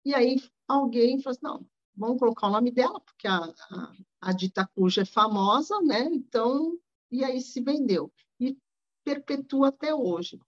[0.04, 0.36] e aí
[0.68, 5.02] alguém falou assim, não, vamos colocar o nome dela, porque a, a, a dita cuja
[5.02, 6.78] é famosa, né, então,
[7.10, 8.58] e aí se vendeu, e
[9.02, 10.38] perpetua até hoje.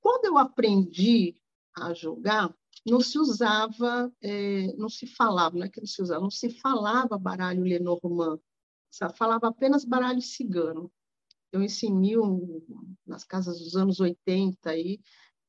[0.00, 1.34] Quando eu aprendi
[1.76, 2.54] a jogar,
[2.86, 6.50] não se usava, é, não se falava, não é que não se usava, não se
[6.50, 8.40] falava baralho Lenormand,
[9.16, 10.92] falava apenas baralho cigano.
[11.52, 12.64] Então, esse mil,
[13.06, 14.98] nas casas dos anos 80, aí,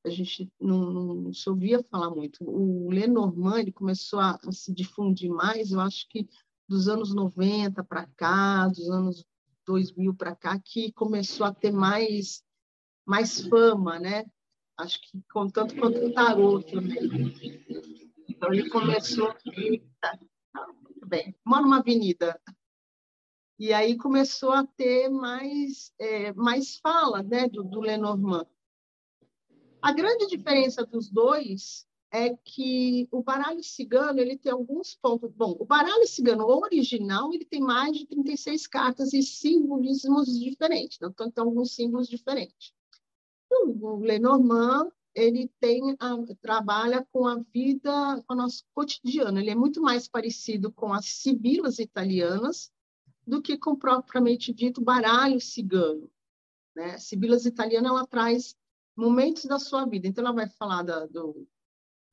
[0.05, 2.43] a gente não, não se ouvia falar muito.
[2.43, 6.27] O Lenormand ele começou a, a, se difundir mais, eu acho que
[6.67, 9.25] dos anos 90 para cá, dos anos
[9.65, 12.43] 2000 para cá, que começou a ter mais,
[13.05, 14.25] mais fama, né?
[14.77, 17.33] Acho que tanto quanto o tarô também.
[18.27, 19.33] Então, ele começou...
[19.55, 20.19] Eita,
[20.83, 21.33] muito bem.
[21.45, 22.37] Mora numa avenida
[23.63, 28.45] e aí começou a ter mais, é, mais fala né, do, do Lenormand.
[29.81, 35.31] A grande diferença dos dois é que o baralho cigano ele tem alguns pontos.
[35.31, 41.07] Bom, o baralho cigano original ele tem mais de 36 cartas e simbolismos diferentes, né?
[41.09, 42.73] então tem alguns símbolos diferentes.
[43.49, 49.39] O Lenormand ele tem a, trabalha com a vida, com o nosso cotidiano.
[49.39, 52.73] Ele é muito mais parecido com as sibilas italianas
[53.25, 56.09] do que com propriamente dito baralho cigano.
[56.75, 56.97] Né?
[56.97, 58.55] Sibilas italiana ela traz
[58.95, 60.07] momentos da sua vida.
[60.07, 61.47] Então, ela vai falar da, do,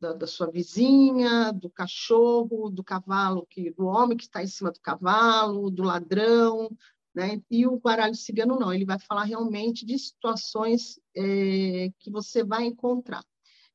[0.00, 4.70] da, da, sua vizinha, do cachorro, do cavalo, que, do homem que está em cima
[4.70, 6.70] do cavalo, do ladrão.
[7.14, 7.42] Né?
[7.50, 12.64] E o baralho cigano não, ele vai falar realmente de situações é, que você vai
[12.64, 13.24] encontrar.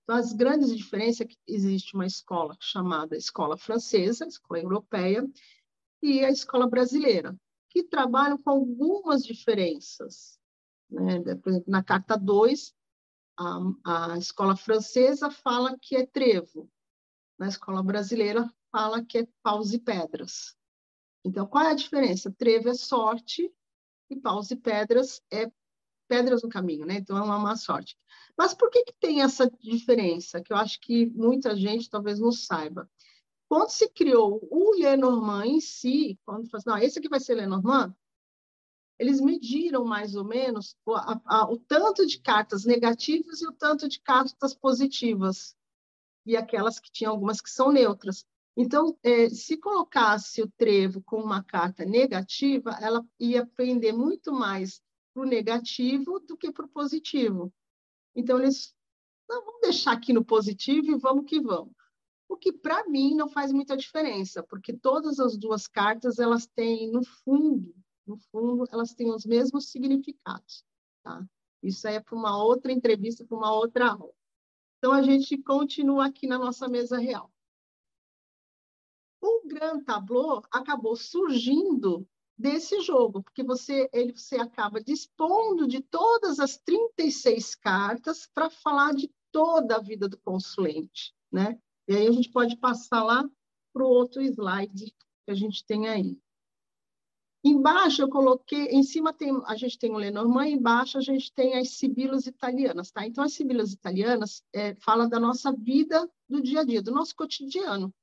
[0.04, 5.28] Então, as grandes diferenças é que existe uma escola chamada escola francesa, escola europeia,
[6.06, 7.36] e a escola brasileira,
[7.70, 10.40] que trabalham com algumas diferenças.
[10.90, 11.20] Né?
[11.36, 12.74] Por exemplo, na carta 2,
[13.38, 16.70] a, a escola francesa fala que é trevo,
[17.40, 20.56] na escola brasileira fala que é paus e pedras.
[21.24, 22.32] Então, qual é a diferença?
[22.32, 23.52] Trevo é sorte
[24.10, 25.52] e paus e pedras é
[26.08, 26.98] pedras no caminho, né?
[26.98, 27.98] Então, é uma má sorte.
[28.38, 30.40] Mas por que, que tem essa diferença?
[30.40, 32.88] Que eu acho que muita gente talvez não saiba.
[33.48, 37.36] Quando se criou o Lenormand em si, quando falou assim, não, esse aqui vai ser
[37.36, 37.96] Lenormand,
[38.98, 43.52] eles mediram mais ou menos o, a, a, o tanto de cartas negativas e o
[43.52, 45.56] tanto de cartas positivas,
[46.26, 48.26] e aquelas que tinham algumas que são neutras.
[48.58, 54.82] Então, é, se colocasse o trevo com uma carta negativa, ela ia pender muito mais
[55.14, 57.54] para o negativo do que para o positivo.
[58.16, 58.74] Então, eles,
[59.30, 61.74] não, vamos deixar aqui no positivo e vamos que vamos.
[62.28, 66.92] O que, para mim, não faz muita diferença, porque todas as duas cartas, elas têm,
[66.92, 67.74] no fundo,
[68.06, 70.64] no fundo, elas têm os mesmos significados,
[71.04, 71.26] tá?
[71.62, 74.14] Isso aí é para uma outra entrevista, para uma outra aula.
[74.78, 77.32] Então, a gente continua aqui na nossa mesa real.
[79.22, 82.08] O Grand Tableau acabou surgindo
[82.38, 88.94] desse jogo, porque você, ele, você acaba dispondo de todas as 36 cartas para falar
[88.94, 91.60] de toda a vida do consulente, né?
[91.88, 93.28] E aí a gente pode passar lá
[93.74, 94.96] para o outro slide
[95.26, 96.18] que a gente tem aí.
[97.44, 101.56] Embaixo eu coloquei, em cima tem, a gente tem o Lenormand, embaixo a gente tem
[101.56, 103.06] as sibilas italianas, tá?
[103.06, 107.16] Então as sibilas italianas é, falam da nossa vida do dia a dia, do nosso
[107.16, 107.94] cotidiano,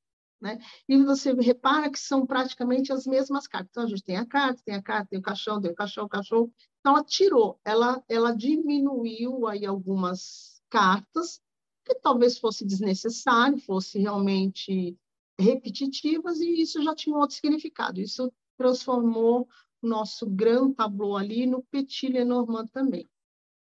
[0.41, 0.61] né?
[0.89, 3.71] E você repara que são praticamente as mesmas cartas.
[3.71, 6.05] Então a gente tem a carta, tem a carta, tem o caixão, tem o caixão,
[6.05, 6.53] o cachorro.
[6.79, 11.41] Então ela tirou, ela, ela diminuiu aí algumas cartas
[11.85, 14.97] que talvez fosse desnecessário, fosse realmente
[15.39, 18.01] repetitivas e isso já tinha um outro significado.
[18.01, 19.49] Isso transformou
[19.83, 23.09] o nosso Grand Tableau ali no Petit Lenormand também.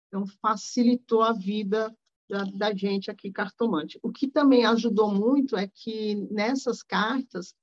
[0.08, 1.94] Então, facilitou a vida
[2.28, 3.98] da, da, gente aqui, cartomante.
[4.02, 7.54] O que também ajudou muito é que nessas cartas,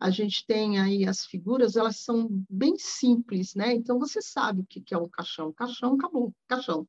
[0.00, 3.72] a gente tem aí as figuras, elas são bem simples, né?
[3.74, 5.52] Então, você sabe o que é um caixão.
[5.52, 6.86] Caixão, acabou, caixão.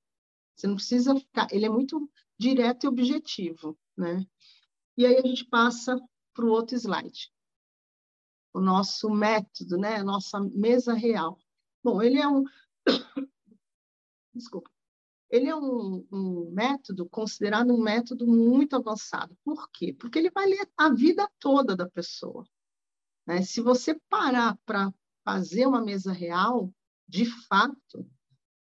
[0.56, 1.48] Você não precisa ficar...
[1.52, 4.26] Ele é muito direto e objetivo, né?
[4.98, 6.00] E aí a gente passa
[6.34, 7.34] para o outro slide
[8.56, 9.98] o nosso método, né?
[9.98, 11.38] a nossa mesa real.
[11.84, 12.46] Bom, ele é um.
[14.34, 14.72] Desculpa.
[15.30, 19.38] Ele é um, um, método considerado um método muito avançado.
[19.44, 19.92] Por quê?
[19.92, 22.48] Porque ele vai ler a vida toda da pessoa.
[23.28, 23.42] Né?
[23.42, 24.94] Se você parar para
[25.26, 26.74] fazer uma mesa real,
[27.10, 28.10] de fato,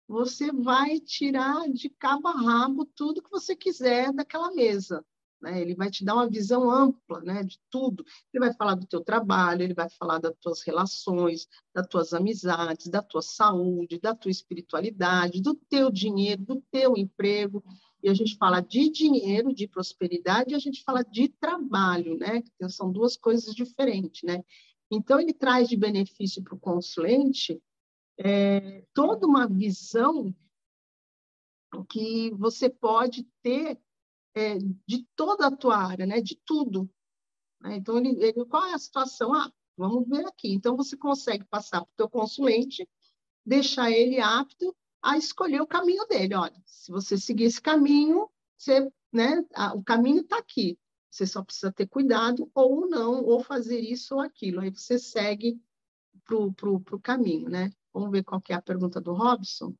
[0.08, 5.04] você vai tirar de cabo a rabo tudo que você quiser daquela mesa.
[5.40, 5.60] Né?
[5.60, 8.04] Ele vai te dar uma visão ampla né, de tudo.
[8.32, 12.88] Ele vai falar do teu trabalho, ele vai falar das tuas relações, das tuas amizades,
[12.88, 17.62] da tua saúde, da tua espiritualidade, do teu dinheiro, do teu emprego.
[18.02, 22.42] E a gente fala de dinheiro, de prosperidade, e a gente fala de trabalho, né?
[22.68, 24.42] São duas coisas diferentes, né?
[24.90, 27.60] Então, ele traz de benefício para o consulente
[28.18, 30.34] é, toda uma visão
[31.88, 33.80] que você pode ter
[34.34, 36.20] é, de toda a tua área, né?
[36.20, 36.88] de tudo.
[37.60, 37.76] Né?
[37.76, 39.34] Então, ele, ele, qual é a situação?
[39.34, 40.52] Ah, vamos ver aqui.
[40.52, 42.88] Então, você consegue passar para o teu consulente,
[43.44, 46.34] deixar ele apto a escolher o caminho dele.
[46.34, 50.78] Olha, se você seguir esse caminho, você, né, o caminho está aqui.
[51.10, 54.60] Você só precisa ter cuidado ou não, ou fazer isso ou aquilo.
[54.60, 55.60] Aí você segue
[56.24, 57.70] para o caminho, né?
[57.94, 59.74] Vamos ver qual é a pergunta do Robson.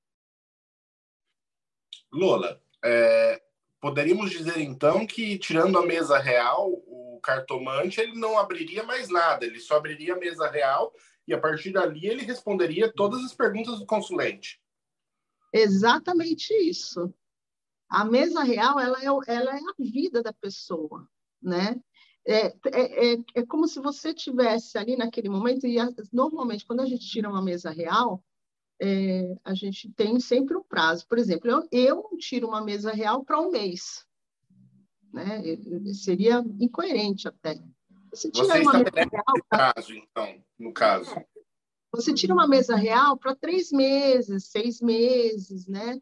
[2.11, 3.42] Lola, é,
[3.85, 9.44] Poderíamos dizer então que, tirando a mesa real, o cartomante ele não abriria mais nada,
[9.44, 10.90] ele só abriria a mesa real
[11.29, 14.59] e a partir dali ele responderia todas as perguntas do consulente.
[15.53, 17.12] Exatamente isso.
[17.87, 21.07] A mesa real ela é, ela é a vida da pessoa,
[21.42, 21.79] né?
[22.27, 25.77] É, é, é, é como se você tivesse ali naquele momento, e
[26.13, 28.23] normalmente quando a gente tira uma mesa real,
[28.81, 31.07] é, a gente tem sempre um prazo.
[31.07, 34.07] Por exemplo, eu, eu tiro uma mesa real para um mês.
[35.13, 35.43] Né?
[35.93, 37.61] Seria incoerente até.
[38.11, 39.73] Você, tira você uma mesa real pra...
[39.73, 41.11] prazo, então, no caso.
[41.11, 41.27] É,
[41.93, 46.01] você tira uma mesa real para três meses, seis meses, né?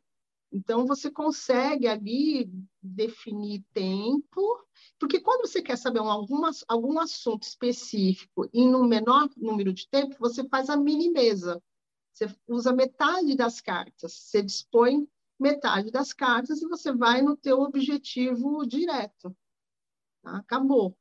[0.53, 4.67] Então, você consegue ali definir tempo,
[4.99, 9.89] porque quando você quer saber um, algum, algum assunto específico em um menor número de
[9.89, 11.63] tempo, você faz a mini mesa.
[12.13, 15.09] Você usa metade das cartas, você dispõe
[15.41, 19.35] metade das cartas e você vai no teu objetivo direto.
[20.23, 20.37] Tá?
[20.37, 20.97] Acabou.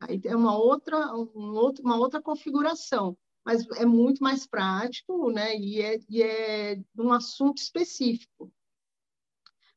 [0.00, 5.56] Aí é uma outra, um outro, uma outra configuração, mas é muito mais prático, né?
[5.56, 8.52] E é, e é um assunto específico.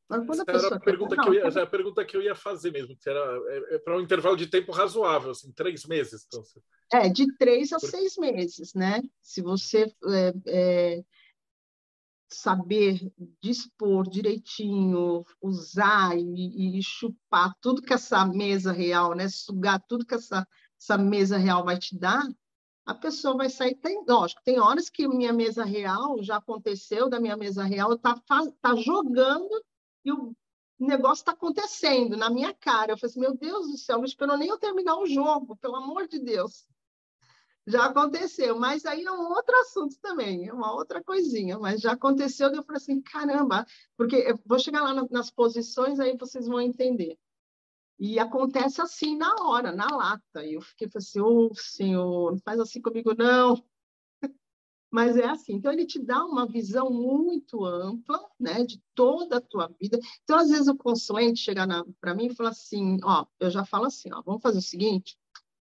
[0.09, 2.21] Agora, quando a pessoa era a pergunta, que eu ia, é a pergunta que eu
[2.23, 5.85] ia fazer mesmo, que era é, é para um intervalo de tempo razoável, assim, três
[5.85, 6.25] meses.
[6.25, 6.43] Então.
[6.91, 9.03] É, de três a seis meses, né?
[9.21, 11.03] Se você é, é,
[12.27, 12.99] saber
[13.39, 20.15] dispor direitinho, usar e, e, chupar tudo que essa mesa real, né, sugar tudo que
[20.15, 20.47] essa,
[20.81, 22.23] essa mesa real vai te dar,
[22.83, 23.75] a pessoa vai sair.
[23.75, 28.19] Tem, lógico, tem horas que minha mesa real já aconteceu, da minha mesa real, tá,
[28.59, 29.63] tá jogando
[30.03, 30.35] e o
[30.79, 32.93] negócio está acontecendo na minha cara.
[32.93, 35.75] Eu falei assim, meu Deus do céu, não esperou nem eu terminar o jogo, pelo
[35.75, 36.67] amor de Deus
[37.69, 41.91] já aconteceu, mas aí é um outro assunto também, é uma outra coisinha, mas já
[41.91, 46.59] aconteceu, eu falei assim, caramba, porque eu vou chegar lá nas posições, aí vocês vão
[46.59, 47.17] entender.
[47.99, 50.43] E acontece assim na hora, na lata.
[50.45, 53.62] E eu fiquei assim, ô oh, senhor, não faz assim comigo, não.
[54.91, 55.54] Mas é assim.
[55.54, 59.99] Então, ele te dá uma visão muito ampla, né, de toda a tua vida.
[60.23, 61.67] Então, às vezes, o consulente chega
[62.02, 65.17] para mim e fala assim: ó, eu já falo assim, ó, vamos fazer o seguinte: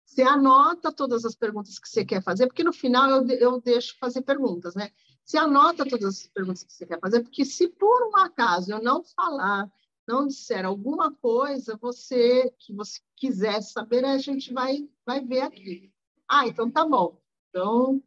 [0.06, 3.98] você anota todas as perguntas que você quer fazer, porque no final eu, eu deixo
[4.00, 4.92] fazer perguntas, né?
[5.26, 8.82] Você anota todas as perguntas que você quer fazer, porque se por um acaso eu
[8.82, 9.70] não falar,
[10.08, 15.92] não disser alguma coisa, você que você quiser saber, a gente vai, vai ver aqui.
[16.30, 17.20] Ah, então tá bom.
[17.50, 18.02] Então,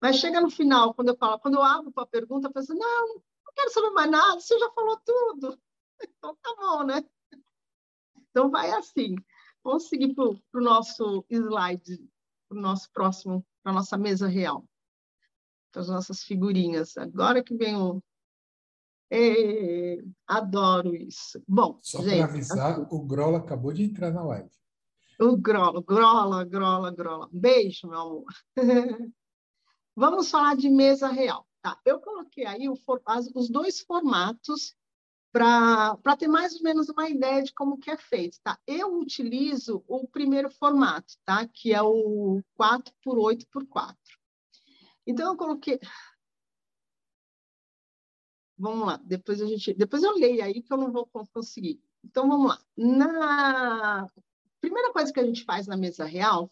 [0.00, 2.74] mas chega no final, quando eu falo, quando eu abro para a pergunta, eu penso,
[2.74, 5.58] não, não quero saber mais nada, você já falou tudo.
[6.02, 7.04] Então tá bom, né?
[8.30, 9.16] Então vai assim.
[9.62, 11.98] Vamos seguir para o nosso slide,
[12.48, 14.64] para o nosso próximo, para a nossa mesa real.
[15.70, 16.96] Para as nossas figurinhas.
[16.96, 18.02] Agora que vem o.
[19.10, 21.42] É, adoro isso.
[21.46, 24.50] Bom, só para avisar, assim, o Grola acabou de entrar na live.
[25.20, 27.28] O Grola, Grola, Grola, Grola.
[27.30, 28.24] Beijo, meu amor.
[30.00, 31.46] Vamos falar de mesa real.
[31.60, 32.74] Tá, eu coloquei aí o,
[33.34, 34.74] os dois formatos
[35.30, 38.58] para ter mais ou menos uma ideia de como que é feito, tá?
[38.66, 41.46] Eu utilizo o primeiro formato, tá?
[41.46, 43.94] Que é o 4 por 8 por 4.
[45.06, 45.78] Então eu coloquei
[48.56, 51.78] Vamos lá, depois a gente, depois eu leio aí que eu não vou conseguir.
[52.02, 52.58] Então vamos lá.
[52.74, 54.06] Na
[54.62, 56.50] primeira coisa que a gente faz na mesa real,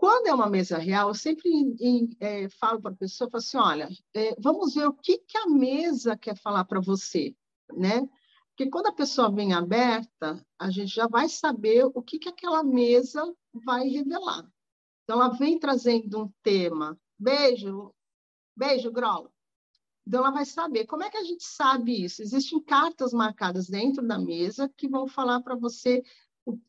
[0.00, 3.58] quando é uma mesa real, eu sempre em, é, falo para a pessoa, falo assim,
[3.58, 7.34] olha, é, vamos ver o que, que a mesa quer falar para você
[7.76, 8.08] né?
[8.48, 12.62] Porque quando a pessoa vem aberta, a gente já vai saber o que, que aquela
[12.62, 14.46] mesa vai revelar.
[15.04, 16.98] Então, ela vem trazendo um tema.
[17.18, 17.94] Beijo,
[18.56, 19.32] beijo, Grola.
[20.06, 20.86] Então, ela vai saber.
[20.86, 22.22] Como é que a gente sabe isso?
[22.22, 26.02] Existem cartas marcadas dentro da mesa que vão falar para você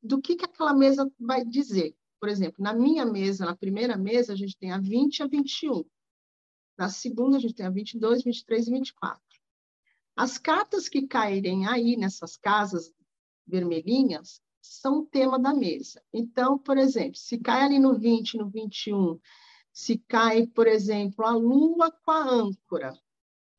[0.02, 1.96] do que, que aquela mesa vai dizer.
[2.22, 5.28] Por exemplo, na minha mesa, na primeira mesa, a gente tem a 20 e a
[5.28, 5.84] 21.
[6.78, 9.22] Na segunda, a gente tem a 22, 23 e 24.
[10.16, 12.94] As cartas que caírem aí nessas casas
[13.48, 16.00] vermelhinhas são o tema da mesa.
[16.14, 19.20] Então, por exemplo, se cai ali no 20, no 21,
[19.74, 22.94] se cai, por exemplo, a lua com a âncora,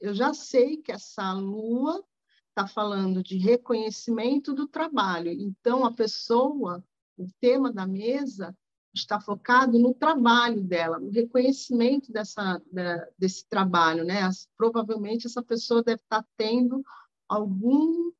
[0.01, 2.05] eu já sei que essa lua
[2.51, 5.33] está falando de reconhecimento do trabalho.
[5.33, 6.85] Então, a pessoa,
[7.22, 8.56] o tema da mesa
[8.94, 14.22] está focado no trabalho dela, no reconhecimento dessa, da, desse trabalho, né?
[14.22, 16.85] As, provavelmente essa pessoa deve estar tendo
[17.28, 18.12] algum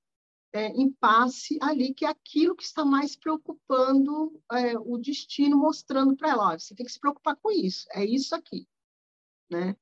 [0.53, 6.31] é, impasse ali, que é aquilo que está mais preocupando é, o destino, mostrando para
[6.31, 8.67] ela, você tem que se preocupar com isso, é isso aqui,
[9.51, 9.77] né?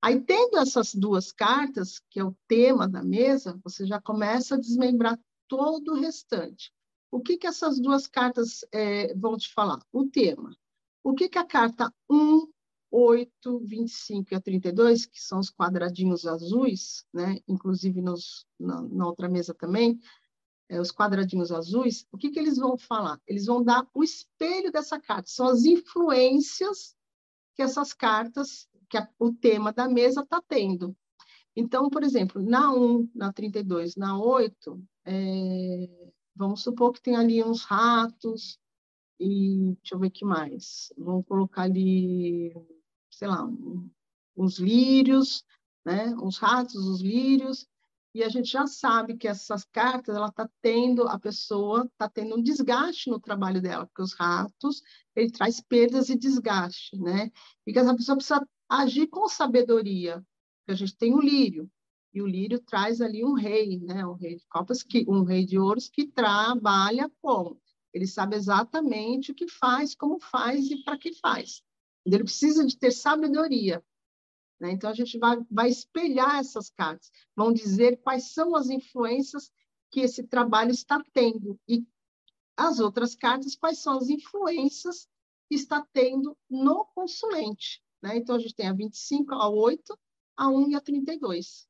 [0.00, 4.58] Aí, tendo essas duas cartas, que é o tema da mesa, você já começa a
[4.58, 6.72] desmembrar todo o restante.
[7.12, 9.78] O que, que essas duas cartas é, vão te falar?
[9.92, 10.56] O tema.
[11.04, 12.50] O que, que a carta 1,
[12.90, 17.38] 8, 25 e a 32, que são os quadradinhos azuis, né?
[17.46, 20.00] inclusive nos, na, na outra mesa também,
[20.70, 23.20] é, os quadradinhos azuis, o que, que eles vão falar?
[23.26, 26.96] Eles vão dar o espelho dessa carta, são as influências
[27.54, 30.96] que essas cartas, que a, o tema da mesa está tendo.
[31.54, 36.01] Então, por exemplo, na 1, na 32, na 8, é,
[36.34, 38.58] Vamos supor que tem ali uns ratos
[39.20, 40.92] e deixa eu ver o que mais.
[40.96, 42.52] Vamos colocar ali,
[43.10, 43.48] sei lá,
[44.36, 45.44] uns lírios,
[45.84, 46.14] né?
[46.16, 47.68] Uns ratos, os lírios.
[48.14, 52.36] E a gente já sabe que essas cartas, ela está tendo, a pessoa está tendo
[52.36, 54.82] um desgaste no trabalho dela, porque os ratos,
[55.16, 57.30] ele traz perdas e desgaste, né?
[57.66, 60.16] E que essa pessoa precisa agir com sabedoria,
[60.58, 61.70] porque a gente tem o lírio,
[62.12, 64.06] E o lírio traz ali um rei, né?
[64.06, 67.60] Um rei de copas, que, um rei de ouros que trabalha como?
[67.92, 71.62] Ele sabe exatamente o que faz, como faz e para que faz.
[72.04, 73.84] Ele precisa de ter sabedoria.
[74.60, 74.72] Né?
[74.72, 79.50] Então, a gente vai, vai espelhar essas cartas, vão dizer quais são as influências
[79.90, 81.86] que esse trabalho está tendo e
[82.56, 85.08] as outras cartas, quais são as influências
[85.48, 87.82] que está tendo no consulente.
[88.02, 88.16] Né?
[88.16, 89.98] Então, a gente tem a 25, a 8,
[90.36, 91.68] a 1 e a 32.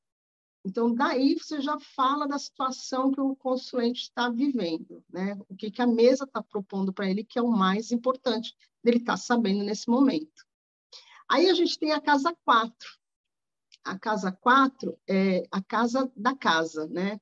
[0.65, 5.37] Então, daí você já fala da situação que o consulente está vivendo, né?
[5.49, 8.99] O que, que a mesa está propondo para ele, que é o mais importante dele
[8.99, 10.47] estar tá sabendo nesse momento.
[11.29, 12.75] Aí a gente tem a casa 4.
[13.85, 17.21] A casa 4 é a casa da casa, né?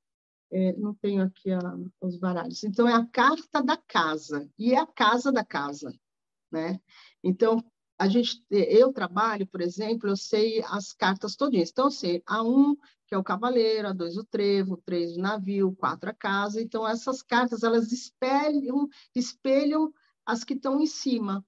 [0.53, 1.61] É, não tenho aqui a,
[2.01, 2.63] os baralhos.
[2.65, 5.95] Então, é a carta da casa, e é a casa da casa,
[6.51, 6.79] né?
[7.23, 7.65] Então,
[8.01, 11.69] a gente, eu trabalho, por exemplo, eu sei as cartas todinhas.
[11.69, 12.75] Então, eu sei a um,
[13.07, 16.63] que é o cavaleiro, a dois, o trevo, três, o navio, quatro, a casa.
[16.63, 19.93] Então, essas cartas, elas espelham, espelham
[20.25, 21.45] as que estão em cima.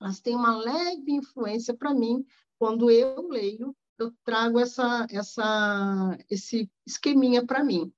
[0.00, 2.26] Elas têm uma leve influência para mim
[2.58, 7.92] quando eu leio, eu trago essa, essa, esse esqueminha para mim.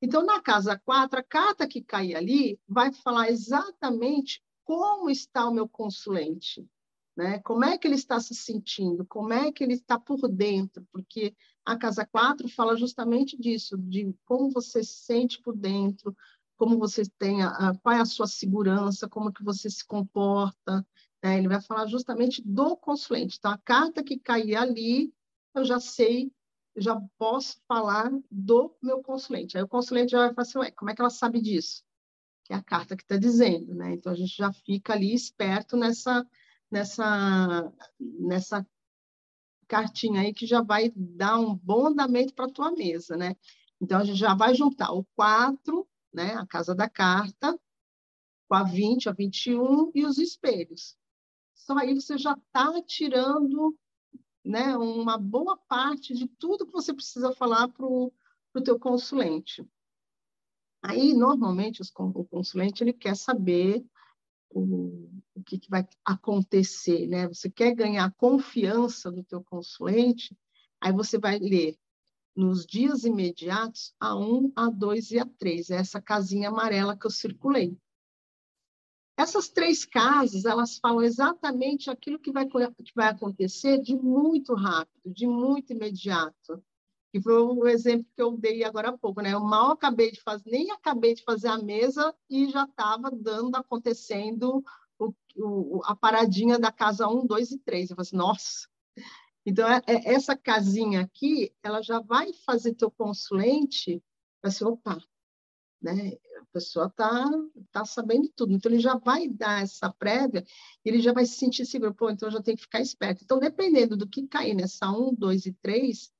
[0.00, 4.42] Então, na casa 4, a carta que cai ali vai falar exatamente
[4.78, 6.66] como está o meu consulente,
[7.14, 7.40] né?
[7.40, 9.04] Como é que ele está se sentindo?
[9.04, 10.86] Como é que ele está por dentro?
[10.90, 16.16] Porque a casa 4 fala justamente disso, de como você se sente por dentro,
[16.56, 20.86] como você tem a, qual é a sua segurança, como que você se comporta.
[21.22, 21.36] Né?
[21.36, 23.36] Ele vai falar justamente do consulente.
[23.38, 25.12] Então, a carta que cair ali,
[25.54, 26.32] eu já sei,
[26.74, 29.58] já posso falar do meu consulente.
[29.58, 31.84] Aí o consulente já vai falar assim, ué, como é que ela sabe disso?
[32.44, 33.94] Que é a carta que está dizendo, né?
[33.94, 36.26] Então a gente já fica ali esperto nessa
[36.70, 38.66] nessa nessa
[39.68, 43.36] cartinha aí que já vai dar um bom andamento para a tua mesa, né?
[43.80, 47.58] Então a gente já vai juntar o 4, né, a casa da carta,
[48.48, 50.96] com a 20, a 21 e os espelhos.
[51.54, 53.76] Só aí você já está tirando
[54.44, 58.12] né, uma boa parte de tudo que você precisa falar para o
[58.64, 59.66] teu consulente.
[60.82, 63.84] Aí, normalmente, os, o consulente ele quer saber
[64.50, 67.28] o, o que, que, vai acontecer, né?
[67.28, 70.36] Você quer ganhar confiança do teu consulente,
[70.80, 71.78] aí você vai ler
[72.34, 77.06] nos dias imediatos a 1, a 2 e a 3, é essa casinha amarela que
[77.06, 77.76] eu circulei.
[79.16, 85.12] Essas três casas, elas falam exatamente aquilo que vai, que vai acontecer de muito rápido,
[85.12, 86.64] de muito imediato
[87.12, 89.34] que foi o exemplo que eu dei agora há pouco, né?
[89.34, 93.54] Eu mal acabei de fazer, nem acabei de fazer a mesa e já estava dando,
[93.54, 94.64] acontecendo
[94.98, 97.90] o, o, a paradinha da casa 1, 2 e 3.
[97.90, 98.66] Eu falei assim, nossa!
[99.44, 104.02] Então, é, é, essa casinha aqui, ela já vai fazer teu consulente,
[104.42, 104.98] vai ser, opa,
[105.82, 106.16] né?
[106.40, 107.28] A pessoa está
[107.70, 108.54] tá sabendo tudo.
[108.54, 110.46] Então, ele já vai dar essa prévia,
[110.82, 111.94] ele já vai se sentir seguro.
[111.94, 113.22] Pô, então, eu já tenho que ficar esperto.
[113.22, 116.10] Então, dependendo do que cair nessa 1, 2 e 3,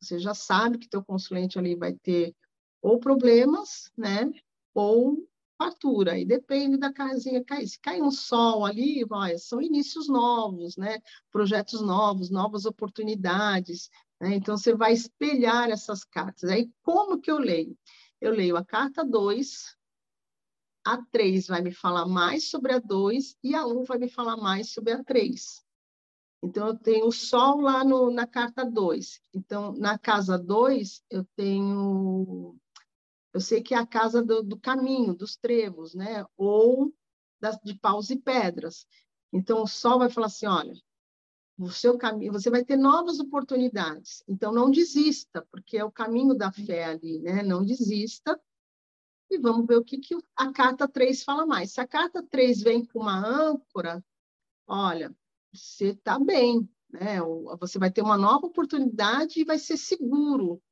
[0.00, 2.34] você já sabe que teu consulente ali vai ter
[2.82, 4.32] ou problemas, né?
[4.74, 5.28] Ou
[5.58, 7.68] fartura, e depende da casinha cair.
[7.68, 10.98] Se cai um sol ali, vai, são inícios novos, né?
[11.30, 13.90] Projetos novos, novas oportunidades.
[14.18, 14.36] Né?
[14.36, 16.48] Então, você vai espelhar essas cartas.
[16.48, 17.76] Aí, como que eu leio?
[18.20, 19.76] Eu leio a carta 2,
[20.84, 24.38] a 3 vai me falar mais sobre a 2 e a 1 vai me falar
[24.38, 25.62] mais sobre a 3.
[26.42, 29.20] Então, eu tenho o Sol lá no, na carta 2.
[29.34, 32.56] Então, na casa 2, eu tenho.
[33.32, 36.24] Eu sei que é a casa do, do caminho, dos trevos, né?
[36.36, 36.92] Ou
[37.40, 38.86] das, de paus e pedras.
[39.32, 40.74] Então, o Sol vai falar assim: olha,
[41.58, 44.24] o seu caminho, você vai ter novas oportunidades.
[44.26, 47.42] Então, não desista, porque é o caminho da fé ali, né?
[47.42, 48.40] Não desista.
[49.30, 51.72] E vamos ver o que, que a carta 3 fala mais.
[51.72, 54.02] Se a carta 3 vem com uma âncora,
[54.66, 55.14] olha,
[55.52, 57.18] você está bem, né?
[57.58, 60.62] Você vai ter uma nova oportunidade e vai ser seguro,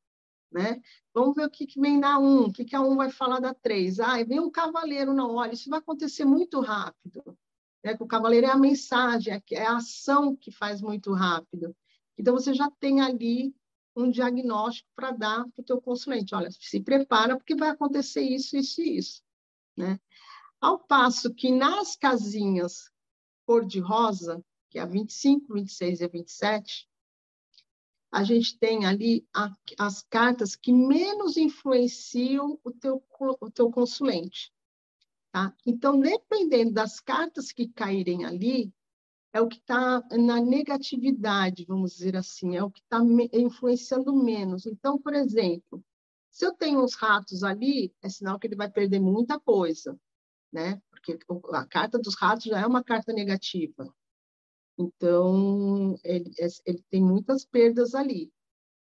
[0.50, 0.80] né?
[1.12, 3.40] Vamos ver o que, que vem da um, o que, que a um vai falar
[3.40, 4.00] da três.
[4.00, 7.36] Ah, vem um cavaleiro, não, olha, isso vai acontecer muito rápido.
[7.84, 7.96] Né?
[8.00, 11.74] O cavaleiro é a mensagem, é, é a ação que faz muito rápido.
[12.16, 13.54] Então, você já tem ali
[13.94, 16.34] um diagnóstico para dar para o teu consulente.
[16.34, 19.22] Olha, se prepara porque vai acontecer isso, isso e isso.
[19.76, 20.00] Né?
[20.60, 22.90] Ao passo que nas casinhas
[23.46, 26.88] cor-de-rosa, que é a 25, 26 e a 27,
[28.10, 33.02] a gente tem ali a, as cartas que menos influenciam o teu,
[33.40, 34.52] o teu consulente.
[35.30, 35.54] Tá?
[35.66, 38.72] Então, dependendo das cartas que caírem ali,
[39.32, 42.98] é o que está na negatividade, vamos dizer assim, é o que está
[43.32, 44.64] influenciando menos.
[44.64, 45.84] Então, por exemplo,
[46.30, 49.98] se eu tenho uns ratos ali, é sinal que ele vai perder muita coisa,
[50.52, 50.80] né?
[50.90, 51.18] Porque
[51.52, 53.94] a carta dos ratos já é uma carta negativa.
[54.78, 56.30] Então, ele,
[56.64, 58.32] ele tem muitas perdas ali.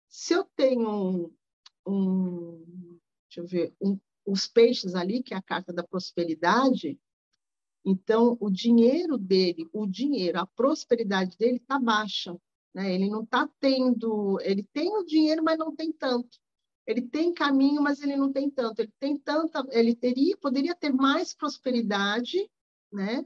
[0.09, 1.37] Se eu tenho um,
[1.87, 6.99] um deixa eu ver, um, os peixes ali, que é a carta da prosperidade,
[7.85, 12.37] então o dinheiro dele, o dinheiro, a prosperidade dele está baixa.
[12.75, 12.93] Né?
[12.93, 16.39] Ele não está tendo, ele tem o dinheiro, mas não tem tanto.
[16.85, 18.81] Ele tem caminho, mas ele não tem tanto.
[18.81, 22.51] Ele tem tanta, ele teria, poderia ter mais prosperidade,
[22.93, 23.25] né?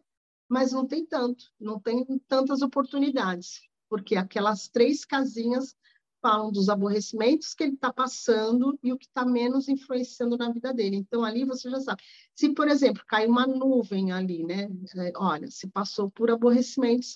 [0.51, 5.77] Mas não tem tanto, não tem tantas oportunidades, porque aquelas três casinhas
[6.21, 10.75] falam dos aborrecimentos que ele está passando e o que está menos influenciando na vida
[10.75, 10.97] dele.
[10.97, 12.03] Então, ali você já sabe.
[12.35, 14.69] Se, por exemplo, cai uma nuvem ali, né?
[14.97, 17.15] É, olha, se passou por aborrecimentos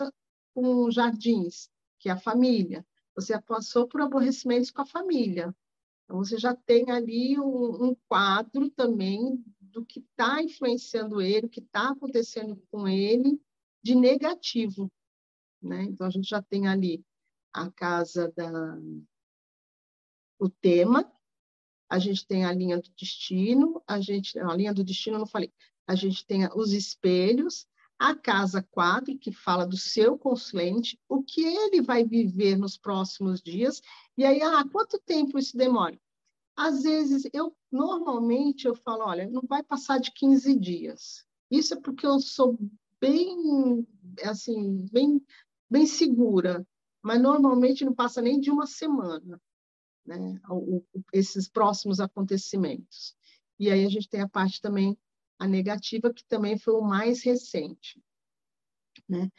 [0.55, 1.68] com jardins,
[1.99, 2.87] que é a família.
[3.16, 5.53] Você passou por aborrecimentos com a família.
[6.05, 11.50] Então, você já tem ali um, um quadro também do que está influenciando ele, o
[11.50, 13.38] que está acontecendo com ele
[13.82, 14.90] de negativo.
[15.60, 15.82] Né?
[15.82, 17.04] Então, a gente já tem ali
[17.52, 18.78] a casa da
[20.38, 21.10] o tema,
[21.88, 25.52] a gente tem a linha do destino, a gente a linha do destino não falei,
[25.86, 27.66] a gente tem os espelhos,
[27.98, 33.40] a casa 4, que fala do seu consulente, o que ele vai viver nos próximos
[33.40, 33.80] dias,
[34.16, 35.98] e aí, ah, quanto tempo isso demora?
[36.57, 41.26] Às vezes, eu normalmente eu falo, olha, não vai passar de 15 dias.
[41.50, 42.59] Isso é porque eu sou
[43.00, 43.86] bem,
[44.22, 45.24] assim, bem,
[45.68, 46.66] bem segura
[47.05, 49.38] mas normalmente não passa nem de uma semana,
[50.07, 50.82] né, o,
[51.12, 53.14] esses próximos acontecimentos.
[53.61, 54.96] E aí a gente tem a parte também,
[55.38, 58.02] a negativa, que também foi o mais recente.
[59.07, 59.30] Né?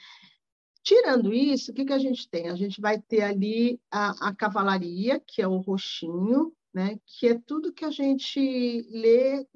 [0.84, 2.49] Tirando isso, o que, que a gente tem?
[2.49, 7.39] A gente vai ter ali a, a cavalaria, que é o roxinho, né, que é
[7.39, 9.47] tudo que a gente lê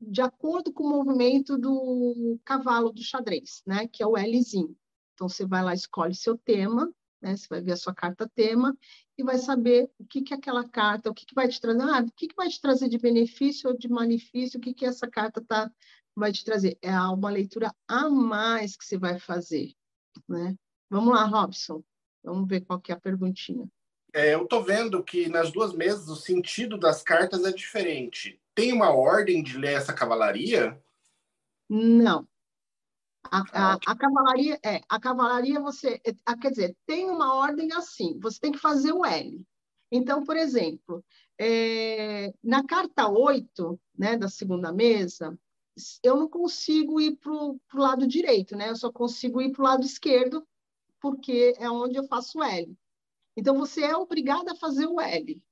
[0.00, 4.76] de acordo com o movimento do cavalo do xadrez, né, que é o Lzinho.
[5.14, 7.36] Então, você vai lá, escolhe seu tema, né?
[7.36, 8.76] Você vai ver a sua carta tema
[9.18, 12.00] e vai saber o que que aquela carta, o que que vai te trazer, ah,
[12.00, 15.08] o que que vai te trazer de benefício ou de malefício, o que que essa
[15.08, 15.70] carta tá
[16.14, 16.78] vai te trazer.
[16.80, 19.72] É uma leitura a mais que você vai fazer,
[20.28, 20.56] né?
[20.88, 21.82] Vamos lá, Robson.
[22.22, 23.68] Vamos ver qual que é a perguntinha.
[24.14, 28.40] É, eu tô vendo que nas duas mesas o sentido das cartas é diferente.
[28.54, 30.80] Tem uma ordem de ler essa cavalaria?
[31.68, 32.24] Não.
[33.24, 38.18] A, a, a, cavalaria é a cavalaria você a, quer dizer tem uma ordem assim
[38.20, 39.42] você tem que fazer o L
[39.90, 41.02] então por exemplo
[41.40, 45.38] é, na carta 8 né da segunda mesa
[46.02, 49.64] eu não consigo ir para o lado direito né eu só consigo ir para o
[49.64, 50.46] lado esquerdo
[51.00, 52.76] porque é onde eu faço o L
[53.36, 55.42] então você é obrigado a fazer o L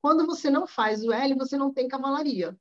[0.00, 2.58] quando você não faz o L você não tem cavalaria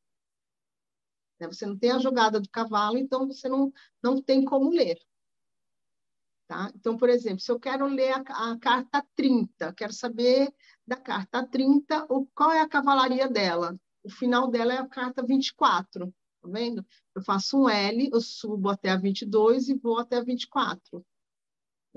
[1.40, 1.48] né?
[1.48, 5.00] Você não tem a jogada do cavalo, então você não, não tem como ler.
[6.48, 6.72] Tá?
[6.76, 10.54] Então, por exemplo, se eu quero ler a, a carta 30, quero saber
[10.86, 13.78] da carta 30 o, qual é a cavalaria dela.
[14.04, 16.86] O final dela é a carta 24, tá vendo?
[17.14, 21.06] Eu faço um L, eu subo até a 22 e vou até a 24.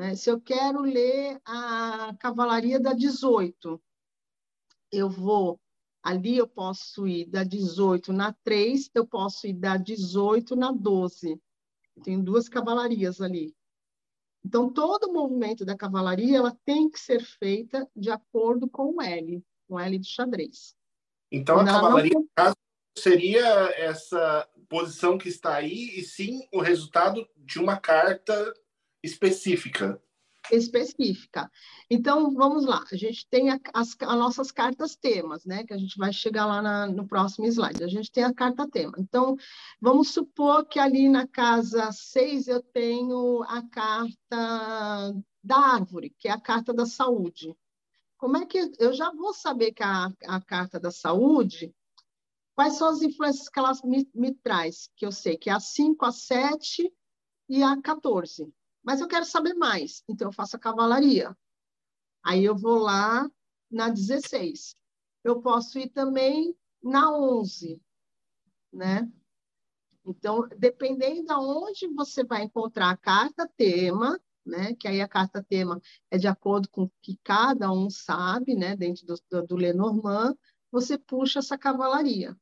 [0.00, 0.16] Né?
[0.16, 3.78] Se eu quero ler a cavalaria da 18,
[4.90, 5.60] eu vou
[6.02, 11.38] Ali eu posso ir da 18 na 3, eu posso ir da 18 na 12.
[12.02, 13.54] Tem duas cavalarias ali.
[14.42, 19.02] Então, todo o movimento da cavalaria ela tem que ser feita de acordo com o
[19.02, 20.74] L, com o L de xadrez.
[21.30, 22.22] Então, a cavalaria, não...
[22.22, 22.56] no caso,
[22.96, 23.44] seria
[23.76, 28.54] essa posição que está aí, e sim o resultado de uma carta
[29.02, 30.00] específica
[30.50, 31.50] específica.
[31.88, 35.64] Então, vamos lá, a gente tem a, as, as nossas cartas temas, né?
[35.64, 37.82] Que a gente vai chegar lá na, no próximo slide.
[37.82, 38.94] A gente tem a carta tema.
[38.98, 39.36] Então,
[39.80, 46.32] vamos supor que ali na casa 6 eu tenho a carta da árvore, que é
[46.32, 47.56] a carta da saúde.
[48.16, 51.74] Como é que eu já vou saber que a, a carta da saúde,
[52.54, 54.90] quais são as influências que ela me, me traz?
[54.94, 56.92] Que eu sei que é a 5, a 7
[57.48, 58.52] e a 14.
[58.82, 61.36] Mas eu quero saber mais, então eu faço a cavalaria.
[62.22, 63.30] Aí eu vou lá
[63.70, 64.76] na 16.
[65.22, 67.80] Eu posso ir também na 11,
[68.72, 69.10] né?
[70.04, 74.74] Então, dependendo de onde você vai encontrar a carta tema, né?
[74.74, 78.76] Que aí a carta tema é de acordo com o que cada um sabe, né?
[78.76, 80.36] Dentro do, do, do Lenormand,
[80.70, 82.36] você puxa essa cavalaria.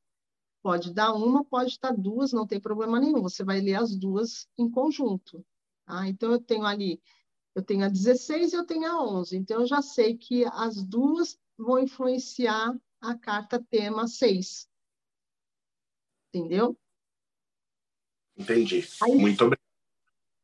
[0.63, 3.23] Pode dar uma, pode dar duas, não tem problema nenhum.
[3.23, 5.45] Você vai ler as duas em conjunto,
[5.89, 7.01] ah, então, eu tenho ali
[7.55, 9.37] Eu tenho a 16 e eu tenho a 11.
[9.37, 14.69] Então, eu já sei que as duas vão influenciar a carta tema 6.
[16.33, 16.79] Entendeu?
[18.37, 18.87] Entendi.
[19.03, 19.59] Aí, Muito obrigado.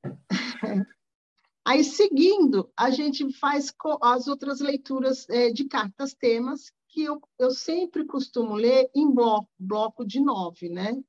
[1.64, 3.72] Aí, seguindo, a gente faz
[4.03, 9.49] as outras leituras é, de cartas temas, que eu, eu sempre costumo ler em bloco,
[9.59, 11.03] bloco de nove, né?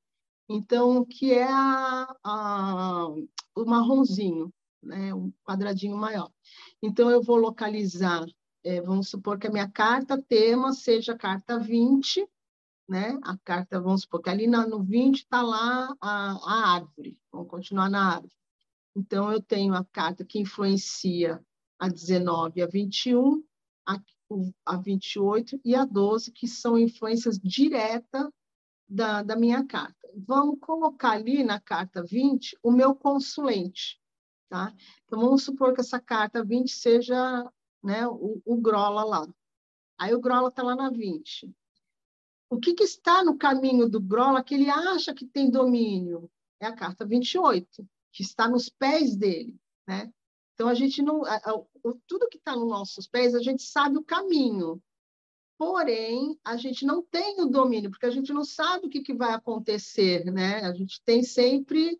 [0.47, 3.07] Então, que é a, a,
[3.55, 5.13] o marronzinho, né?
[5.13, 6.31] um quadradinho maior.
[6.81, 8.25] Então, eu vou localizar,
[8.63, 12.27] é, vamos supor que a minha carta tema seja a carta 20,
[12.87, 13.17] né?
[13.23, 17.89] A carta, vamos supor que ali no 20 está lá a, a árvore, vamos continuar
[17.89, 18.33] na árvore.
[18.95, 21.43] Então, eu tenho a carta que influencia
[21.79, 23.43] a 19 e a 21,
[23.87, 23.99] a,
[24.65, 28.29] a 28 e a 12, que são influências diretas
[28.87, 30.04] da, da minha carta.
[30.15, 33.99] Vamos colocar ali na carta 20 o meu consulente,
[34.49, 34.73] tá?
[35.05, 37.51] Então, vamos supor que essa carta 20 seja
[37.83, 39.27] né, o, o Grola lá.
[39.97, 41.53] Aí o Grola está lá na 20.
[42.49, 46.29] O que, que está no caminho do Grola que ele acha que tem domínio?
[46.59, 50.11] É a carta 28 que está nos pés dele, né?
[50.53, 51.21] Então a gente não,
[52.07, 54.81] tudo que está nos nossos pés a gente sabe o caminho,
[55.57, 59.13] porém a gente não tem o domínio porque a gente não sabe o que, que
[59.13, 60.61] vai acontecer, né?
[60.61, 61.99] A gente tem sempre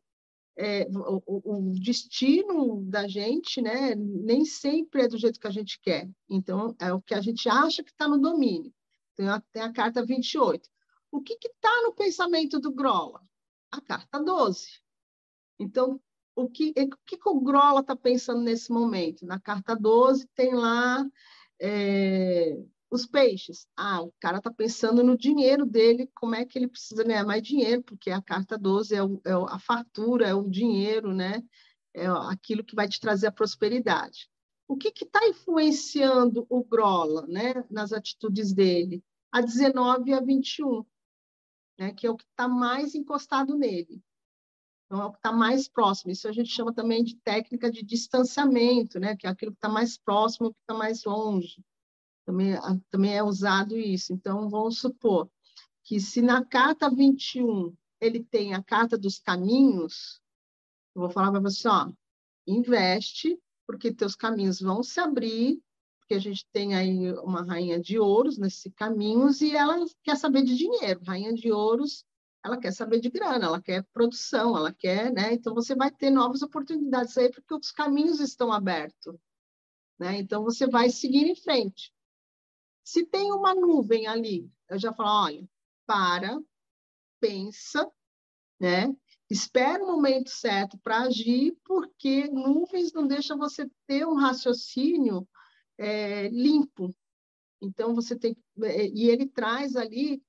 [0.57, 3.95] é, o, o, destino da gente, né?
[3.95, 6.09] Nem sempre é do jeito que a gente quer.
[6.29, 8.73] Então é o que a gente acha que está no domínio.
[9.15, 10.69] Tem a, tem a carta 28.
[11.11, 13.21] O que está no pensamento do Grola?
[13.71, 14.81] A carta 12.
[15.57, 16.01] Então,
[16.35, 19.25] o que, o que o Grola está pensando nesse momento?
[19.25, 21.05] Na carta 12 tem lá
[21.59, 23.67] é, os peixes.
[23.75, 27.41] Ah, o cara está pensando no dinheiro dele, como é que ele precisa ganhar mais
[27.41, 31.43] dinheiro, porque a carta 12 é, o, é a fartura, é o dinheiro, né?
[31.93, 34.29] É aquilo que vai te trazer a prosperidade.
[34.67, 39.03] O que está influenciando o Grola né, nas atitudes dele?
[39.31, 40.83] A 19 e a 21,
[41.77, 44.01] né, que é o que está mais encostado nele.
[44.86, 46.11] Então, é o que está mais próximo.
[46.11, 49.15] Isso a gente chama também de técnica de distanciamento, né?
[49.15, 51.63] que é aquilo que está mais próximo, que está mais longe.
[52.26, 52.53] Também,
[52.89, 54.13] também é usado isso.
[54.13, 55.30] Então, vamos supor
[55.84, 60.19] que se na carta 21 ele tem a carta dos caminhos,
[60.95, 61.91] eu vou falar para você, ó,
[62.47, 65.61] investe, porque teus caminhos vão se abrir,
[65.99, 70.43] porque a gente tem aí uma rainha de ouros nesse caminhos e ela quer saber
[70.43, 71.01] de dinheiro.
[71.03, 72.05] Rainha de ouros
[72.45, 75.34] ela quer saber de grana, ela quer produção, ela quer, né?
[75.34, 79.15] Então você vai ter novas oportunidades aí porque os caminhos estão abertos,
[79.97, 80.17] né?
[80.17, 81.91] Então você vai seguir em frente.
[82.86, 85.49] Se tem uma nuvem ali, eu já falo, olha,
[85.88, 86.39] para,
[87.19, 87.91] pensa,
[88.59, 88.95] né?
[89.27, 95.27] Espera o momento certo para agir, porque nuvens não deixam você ter um raciocínio
[95.79, 96.95] é, limpo.
[97.59, 100.21] Então você tem é, e ele traz ali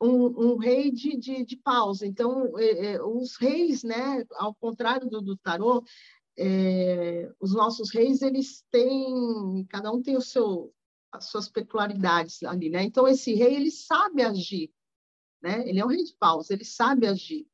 [0.00, 2.02] um, um rei de, de, de, paus.
[2.02, 5.82] Então, é, é, os reis, né, ao contrário do, do tarô,
[6.36, 10.72] é, os nossos reis, eles têm, cada um tem o seu,
[11.12, 12.82] as suas peculiaridades ali, né?
[12.82, 14.72] Então, esse rei, ele sabe agir,
[15.42, 15.68] né?
[15.68, 17.46] Ele é um rei de paus, ele sabe agir.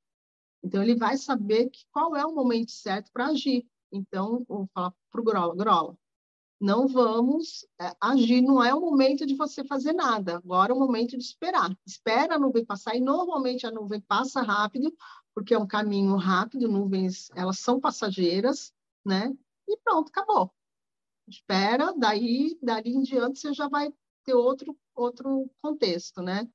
[0.63, 3.69] Então, ele vai saber que, qual é o momento certo para agir.
[3.93, 5.97] Então, vou falar para o Grola, Grola,
[6.61, 10.79] não vamos é, agir, não é o momento de você fazer nada, agora é o
[10.79, 11.77] momento de esperar.
[11.87, 14.93] Espera a nuvem passar, e normalmente a nuvem passa rápido,
[15.35, 18.73] porque é um caminho rápido, nuvens, elas são passageiras,
[19.05, 19.33] né?
[19.69, 20.53] E pronto, acabou.
[21.29, 23.93] Espera, daí, dali em diante você já vai
[24.25, 26.49] ter outro, outro contexto, né?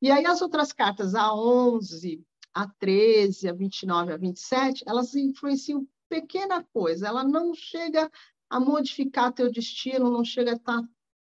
[0.00, 5.86] E aí as outras cartas, a 11, a 13, a 29, a 27, elas influenciam
[6.08, 8.10] pequena coisa, ela não chega
[8.48, 10.82] a modificar teu destino, não chega a estar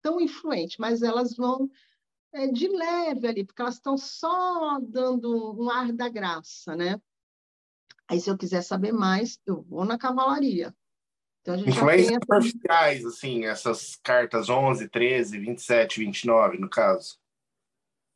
[0.02, 1.70] tão influente, mas elas vão
[2.32, 7.02] é, de leve ali, porque elas estão só dando um ar da graça, né?
[8.08, 10.76] Aí, se eu quiser saber mais, eu vou na cavalaria.
[11.42, 12.26] Então, Influências essa...
[12.26, 17.18] parciais, assim, essas cartas 11, 13, 27, 29, no caso?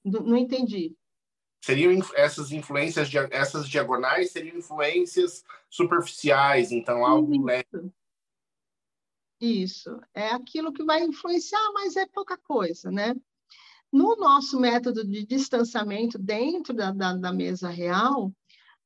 [0.04, 0.96] Não, não entendi.
[1.64, 7.44] Seriam essas influências, essas diagonais seriam influências superficiais, então algo Isso.
[7.44, 7.94] leve.
[9.40, 13.16] Isso, é aquilo que vai influenciar, mas é pouca coisa, né?
[13.92, 18.34] No nosso método de distanciamento dentro da, da, da mesa real,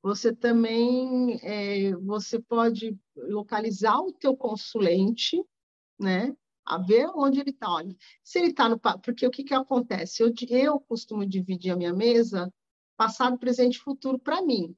[0.07, 5.43] você também é, você pode localizar o teu consulente,
[5.99, 6.33] né?
[6.65, 7.83] A ver onde ele está.
[8.23, 8.79] Se ele está no...
[8.79, 10.23] Porque o que, que acontece?
[10.23, 12.53] Eu, eu costumo dividir a minha mesa
[12.95, 14.73] passado, presente e futuro para mim.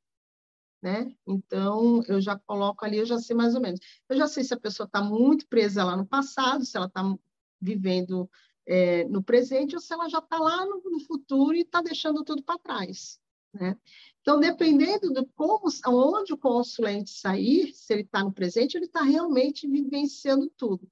[0.81, 1.15] né?
[1.27, 3.79] Então, eu já coloco ali, eu já sei mais ou menos.
[4.09, 7.03] Eu já sei se a pessoa está muito presa lá no passado, se ela está
[7.61, 8.27] vivendo
[8.65, 12.23] é, no presente, ou se ela já está lá no, no, futuro e está deixando
[12.23, 13.19] tudo para trás,
[13.53, 13.77] né?
[14.21, 19.01] Então, dependendo de como, onde o consulente sair, se ele está no presente, ele está
[19.01, 20.89] realmente vivenciando tudo.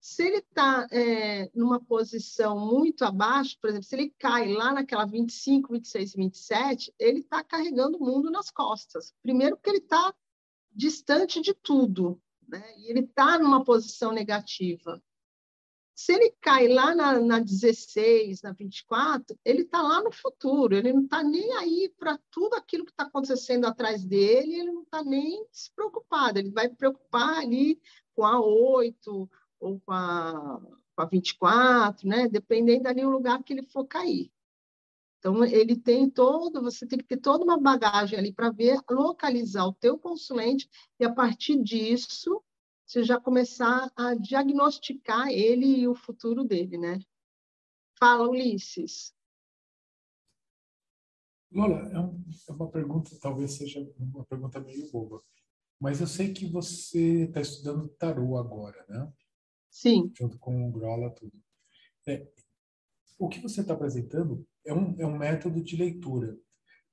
[0.00, 5.04] Se ele está é, numa posição muito abaixo, por exemplo, se ele cai lá naquela
[5.04, 9.12] 25, 26, 27, ele está carregando o mundo nas costas.
[9.22, 10.14] Primeiro, porque ele está
[10.72, 12.62] distante de tudo, né?
[12.78, 15.02] e ele está numa posição negativa.
[15.98, 20.92] Se ele cai lá na, na 16, na 24, ele está lá no futuro, ele
[20.92, 25.02] não está nem aí para tudo aquilo que está acontecendo atrás dele, ele não está
[25.02, 27.80] nem se preocupado, ele vai preocupar ali
[28.14, 29.28] com a 8
[29.58, 30.60] ou com a,
[30.94, 32.28] com a 24, né?
[32.28, 34.30] dependendo ali do lugar que ele for cair.
[35.18, 39.66] Então, ele tem todo, você tem que ter toda uma bagagem ali para ver, localizar
[39.66, 40.70] o teu consulente
[41.00, 42.40] e, a partir disso,
[42.88, 46.98] você já começar a diagnosticar ele e o futuro dele, né?
[47.98, 49.14] Fala, Ulisses.
[51.52, 55.22] Lola, é, um, é uma pergunta, talvez seja uma pergunta meio boba,
[55.78, 59.12] mas eu sei que você está estudando tarô agora, né?
[59.70, 60.10] Sim.
[60.16, 61.38] Junto com o Grola, tudo.
[62.06, 62.26] É,
[63.18, 66.38] o que você está apresentando é um, é um método de leitura.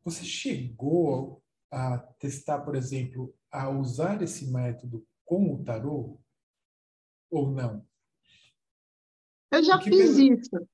[0.04, 1.41] Você chegou
[1.72, 6.20] a testar, por exemplo, a usar esse método com o tarô
[7.30, 7.86] ou não?
[9.52, 10.68] Eu já Porque fiz isso.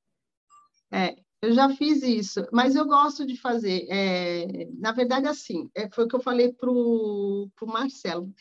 [0.91, 3.88] É, eu já fiz isso, mas eu gosto de fazer.
[3.89, 8.32] É, na verdade, assim, é, foi o que eu falei para o Marcelo.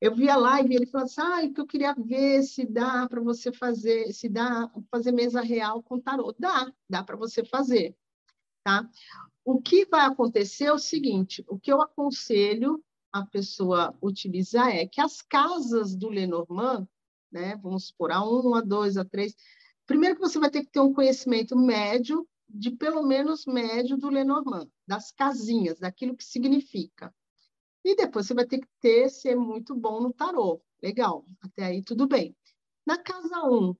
[0.00, 3.08] Eu vi a live e ele falou assim: ah, que eu queria ver se dá
[3.08, 6.34] para você fazer, se dá fazer mesa real com tarô.
[6.38, 7.96] Dá, dá para você fazer.
[8.64, 8.88] Tá?
[9.44, 14.86] O que vai acontecer é o seguinte: o que eu aconselho a pessoa utilizar é
[14.86, 16.88] que as casas do Lenormand,
[17.30, 19.34] né, vamos supor, a 1, a 2, a 3,
[19.86, 24.08] primeiro que você vai ter que ter um conhecimento médio, de pelo menos médio do
[24.08, 27.14] Lenormand, das casinhas, daquilo que significa.
[27.84, 30.60] E depois você vai ter que ter, ser muito bom no tarô.
[30.82, 32.36] Legal, até aí tudo bem.
[32.86, 33.74] Na casa 1,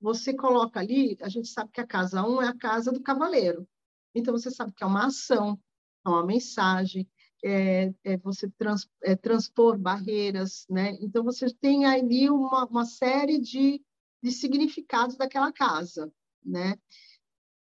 [0.00, 3.66] você coloca ali, a gente sabe que a casa 1 é a casa do cavaleiro.
[4.14, 5.58] Então, você sabe que é uma ação,
[6.04, 7.08] é uma mensagem,
[7.44, 10.96] é, é você trans, é, transpor barreiras, né?
[11.00, 13.82] Então, você tem ali uma, uma série de,
[14.22, 16.12] de significados daquela casa,
[16.44, 16.76] né?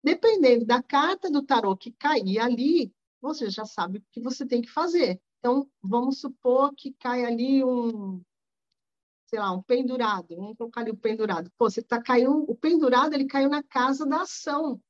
[0.03, 4.61] Dependendo da carta do tarô que cair ali, você já sabe o que você tem
[4.61, 5.21] que fazer.
[5.39, 8.21] Então, vamos supor que cai ali um,
[9.25, 11.49] sei lá, um pendurado, vamos colocar ali o pendurado.
[11.57, 14.81] Pô, você tá caindo, o pendurado, ele caiu na casa da ação,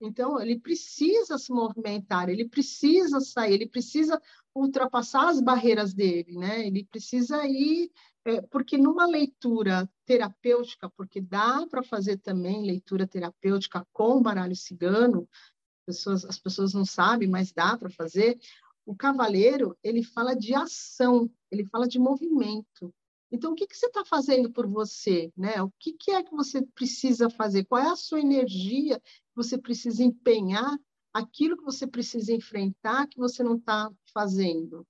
[0.00, 4.20] então, ele precisa se movimentar, ele precisa sair, ele precisa
[4.54, 6.66] ultrapassar as barreiras dele, né?
[6.66, 7.90] Ele precisa ir,
[8.24, 15.28] é, porque numa leitura terapêutica, porque dá para fazer também leitura terapêutica com baralho cigano,
[15.84, 18.38] pessoas, as pessoas não sabem, mas dá para fazer.
[18.86, 22.94] O cavaleiro, ele fala de ação, ele fala de movimento.
[23.30, 25.30] Então, o que, que você está fazendo por você?
[25.36, 25.62] Né?
[25.62, 27.64] O que, que é que você precisa fazer?
[27.64, 30.78] Qual é a sua energia que você precisa empenhar?
[31.12, 34.86] Aquilo que você precisa enfrentar que você não está fazendo.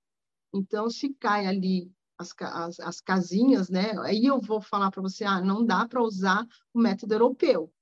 [0.54, 3.92] Então, se cai ali as, as, as casinhas, né?
[4.00, 7.72] aí eu vou falar para você, ah, não dá para usar o método europeu.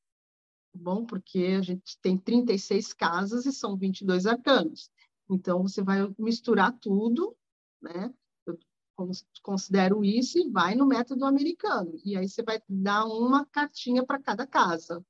[0.72, 4.90] Tá bom, porque a gente tem 36 casas e são 22 arcanos.
[5.28, 7.36] Então, você vai misturar tudo,
[7.80, 8.12] né?
[9.42, 11.98] Considero isso e vai no método americano.
[12.04, 15.04] E aí você vai dar uma cartinha para cada casa.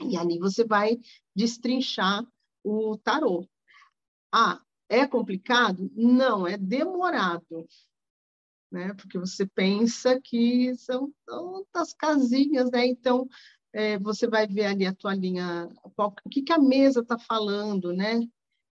[0.00, 1.00] E ali você vai
[1.34, 2.24] destrinchar
[2.62, 3.48] o tarô.
[4.32, 5.90] Ah, é complicado?
[5.94, 7.66] Não, é demorado.
[8.70, 8.92] Né?
[8.94, 12.86] Porque você pensa que são tantas casinhas, né?
[12.86, 13.26] Então,
[13.72, 17.18] é, você vai ver ali a tua linha, qual, o que, que a mesa está
[17.18, 18.20] falando, né?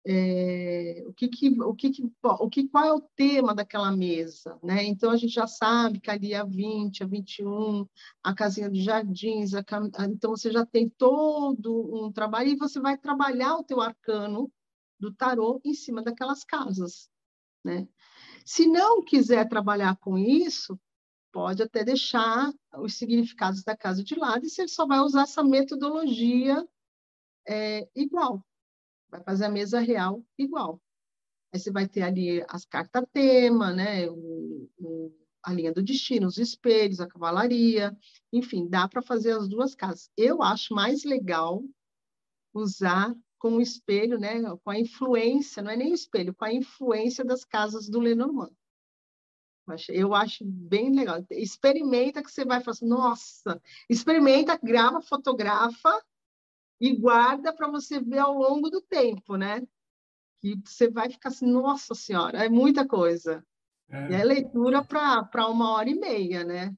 [0.06, 4.58] É, o que, que, o que, que, o que, qual é o tema daquela mesa,
[4.62, 4.84] né?
[4.84, 7.86] Então a gente já sabe que ali é a 20, a 21,
[8.22, 9.62] a casinha dos jardins, a,
[10.08, 14.50] então você já tem todo um trabalho e você vai trabalhar o teu arcano
[14.98, 17.10] do tarô em cima daquelas casas,
[17.64, 17.86] né?
[18.44, 20.78] Se não quiser trabalhar com isso,
[21.30, 25.44] pode até deixar os significados da casa de lado e você só vai usar essa
[25.44, 26.66] metodologia
[27.46, 28.44] é, igual,
[29.10, 30.80] vai fazer a mesa real igual.
[31.52, 34.08] Aí você vai ter ali as cartas tema, né?
[34.08, 37.96] O, o, a linha do destino, os espelhos, a cavalaria,
[38.32, 40.10] enfim, dá para fazer as duas casas.
[40.16, 41.64] Eu acho mais legal
[42.54, 46.52] usar com o espelho, né, com a influência, não é nem o espelho, com a
[46.52, 48.52] influência das casas do Lenormand.
[49.88, 51.24] Eu acho bem legal.
[51.30, 56.02] Experimenta que você vai fazer, assim, nossa, experimenta, grava, fotografa
[56.80, 59.62] e guarda para você ver ao longo do tempo, né?
[60.40, 63.44] Que você vai ficar assim, nossa senhora, é muita coisa.
[63.88, 66.74] É, é leitura para uma hora e meia, né?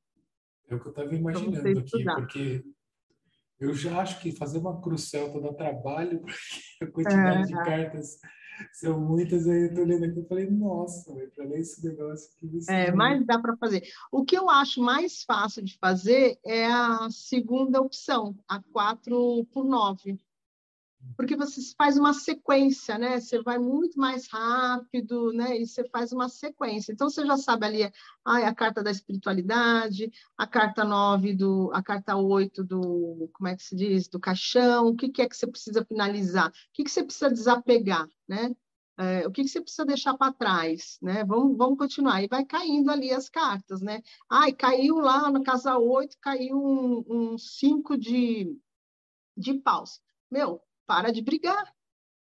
[0.68, 2.64] É o que eu estava imaginando aqui, porque
[3.60, 6.20] eu já acho que fazer uma crucel dá trabalho,
[6.80, 7.46] porque a quantidade é.
[7.46, 8.18] de cartas
[8.72, 9.48] são muitas.
[9.48, 12.58] Aí eu estou lendo aqui e falei, nossa, para ler esse negócio aqui.
[12.68, 13.82] É, mas dá para fazer.
[14.10, 19.64] O que eu acho mais fácil de fazer é a segunda opção, a 4 por
[19.64, 20.18] 9
[21.16, 23.20] porque você faz uma sequência, né?
[23.20, 25.58] Você vai muito mais rápido, né?
[25.58, 26.92] E você faz uma sequência.
[26.92, 27.92] Então você já sabe ali
[28.24, 33.56] ah, a carta da espiritualidade, a carta 9 do, a carta 8 do, como é
[33.56, 36.84] que se diz, do caixão, o que, que é que você precisa finalizar, o que,
[36.84, 38.54] que você precisa desapegar, né?
[38.98, 41.24] É, o que, que você precisa deixar para trás, né?
[41.24, 42.22] Vamos, vamos continuar.
[42.22, 44.02] E vai caindo ali as cartas, né?
[44.30, 48.58] Ai, caiu lá na casa 8, caiu um 5 um de,
[49.36, 50.00] de paus.
[50.30, 51.74] Meu, para de brigar,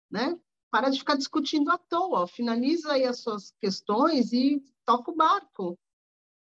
[0.09, 0.39] né?
[0.71, 5.79] Para de ficar discutindo à toa, finaliza aí as suas questões e toca o barco,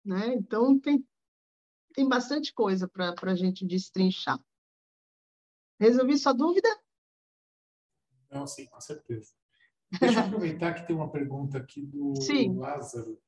[0.05, 0.35] né?
[0.35, 1.07] Então tem
[1.95, 4.43] tem bastante coisa para a gente destrinchar.
[5.79, 6.69] Resolvi sua dúvida?
[8.31, 9.33] Não, sim, com certeza.
[10.01, 12.57] Deixa eu aproveitar que tem uma pergunta aqui do sim.
[12.57, 13.21] Lázaro.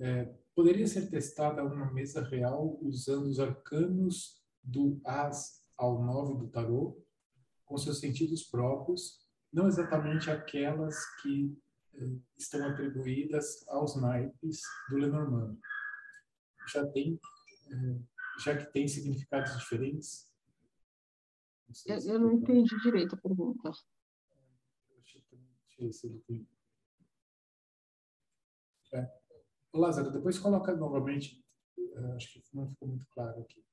[0.00, 0.24] É,
[0.54, 7.00] poderia ser testada uma mesa real usando os arcanos do As ao 9 do tarô
[7.70, 11.56] com seus sentidos próprios, não exatamente aquelas que
[11.94, 15.56] eh, estão atribuídas aos naipes do Lenormand.
[16.66, 17.18] Já tem,
[17.70, 18.00] eh,
[18.40, 20.28] já que tem significados diferentes.
[21.68, 23.70] Não eu, eu não entendi direito a pergunta.
[24.90, 25.18] Deixa
[25.78, 26.48] eu ver se ele tem.
[28.94, 29.20] É.
[29.72, 31.40] Lázaro, depois coloca novamente.
[31.78, 33.64] Eh, acho que não ficou muito claro aqui.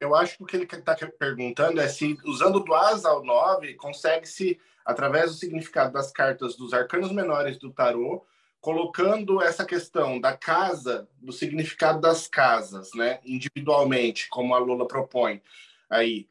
[0.00, 3.74] Eu acho que o que ele está perguntando é se, usando do asa ao 9,
[3.74, 8.24] consegue-se, através do significado das cartas dos arcanos menores do tarô,
[8.60, 15.42] colocando essa questão da casa, do significado das casas, né, individualmente, como a Lula propõe.
[15.88, 16.28] Aí,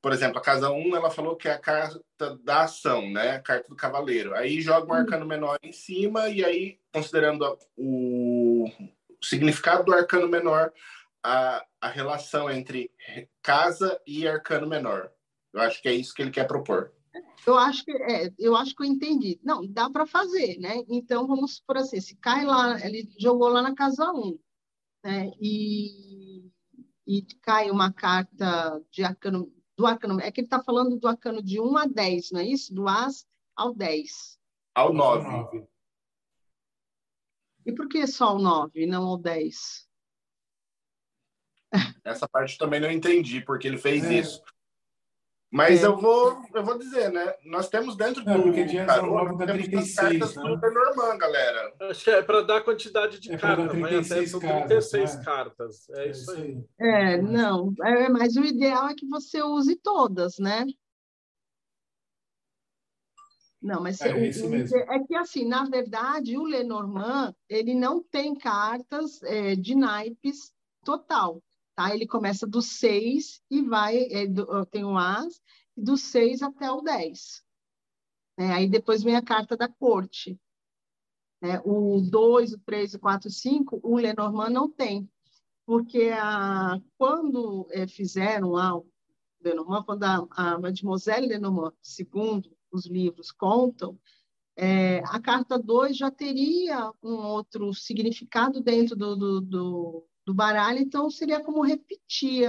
[0.00, 2.00] por exemplo, a casa 1, ela falou que é a carta
[2.42, 4.34] da ação, né, a carta do cavaleiro.
[4.34, 8.70] Aí joga um arcano menor em cima e aí, considerando o
[9.22, 10.72] significado do arcano menor,
[11.26, 12.88] a, a relação entre
[13.42, 15.10] casa e arcano menor.
[15.52, 16.92] Eu acho que é isso que ele quer propor.
[17.44, 19.40] Eu acho que é, eu acho que eu entendi.
[19.42, 20.84] Não, dá para fazer, né?
[20.88, 24.38] Então vamos por assim, se cai lá, ele jogou lá na casa 1,
[25.04, 25.32] né?
[25.40, 26.48] E,
[27.04, 31.42] e cai uma carta de arcano do arcano, é que ele está falando do arcano
[31.42, 32.72] de 1 a 10, não é isso?
[32.72, 34.38] Do As ao 10.
[34.74, 35.66] Ao 9.
[37.66, 39.85] E por que só o 9, não o 10?
[42.04, 44.14] Essa parte também não entendi porque ele fez é.
[44.14, 44.42] isso.
[45.50, 45.86] Mas é.
[45.86, 47.34] eu vou eu vou dizer, né?
[47.44, 50.42] Nós temos dentro do porque tarô, temos 36, cartas né?
[50.42, 51.72] do Lenormand, galera.
[51.80, 55.24] Acho que é para dar quantidade de é cartas, vai até são 36 né?
[55.24, 55.88] cartas.
[55.90, 56.64] É, é isso aí.
[56.78, 60.66] É, não, é, mas o ideal é que você use todas, né?
[63.62, 64.76] Não, mas é, o, isso mesmo.
[64.76, 70.52] é que assim, na verdade, o Lenormand ele não tem cartas é, de naipes
[70.84, 71.42] total.
[71.76, 71.94] Tá?
[71.94, 75.40] Ele começa do 6 e vai, é, do, tem o As,
[75.76, 77.44] do 6 até o 10.
[78.38, 80.40] É, aí depois vem a carta da corte.
[81.42, 85.08] É, o 2, o 3, o 4, o 5, o Lenormand não tem.
[85.66, 88.86] Porque a, quando é, fizeram lá o
[89.42, 93.98] Lenormand, quando a, a Mademoiselle Lenormand, segundo os livros contam,
[94.56, 100.80] é, a carta 2 já teria um outro significado dentro do, do, do, do baralho,
[100.80, 102.48] então seria como repetir,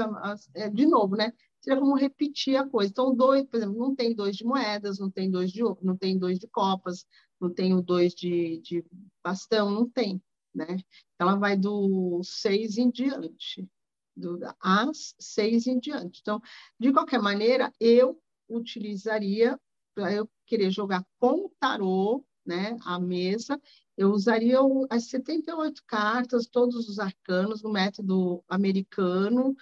[0.56, 1.32] é, de novo, né?
[1.62, 2.90] Seria como repetir a coisa.
[2.90, 6.18] Então, dois, por exemplo, não tem dois de moedas, não tem dois de não tem
[6.18, 7.06] dois de copas,
[7.40, 8.84] não tem o dois de, de
[9.24, 10.22] bastão, não tem,
[10.54, 10.78] né?
[11.20, 13.70] Ela vai do seis em diante,
[14.16, 16.20] do as seis em diante.
[16.22, 16.42] Então,
[16.80, 18.20] de qualquer maneira, eu
[18.50, 19.60] utilizaria
[20.14, 23.60] eu querer jogar com o tarô, né, a mesa,
[23.98, 29.56] eu usaria as 78 cartas, todos os arcanos, no método americano,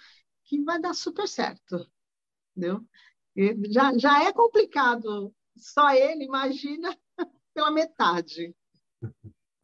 [0.44, 1.90] que vai dar super certo,
[2.54, 2.84] entendeu?
[3.70, 6.96] Já, já é complicado, só ele, imagina,
[7.54, 8.54] pela metade.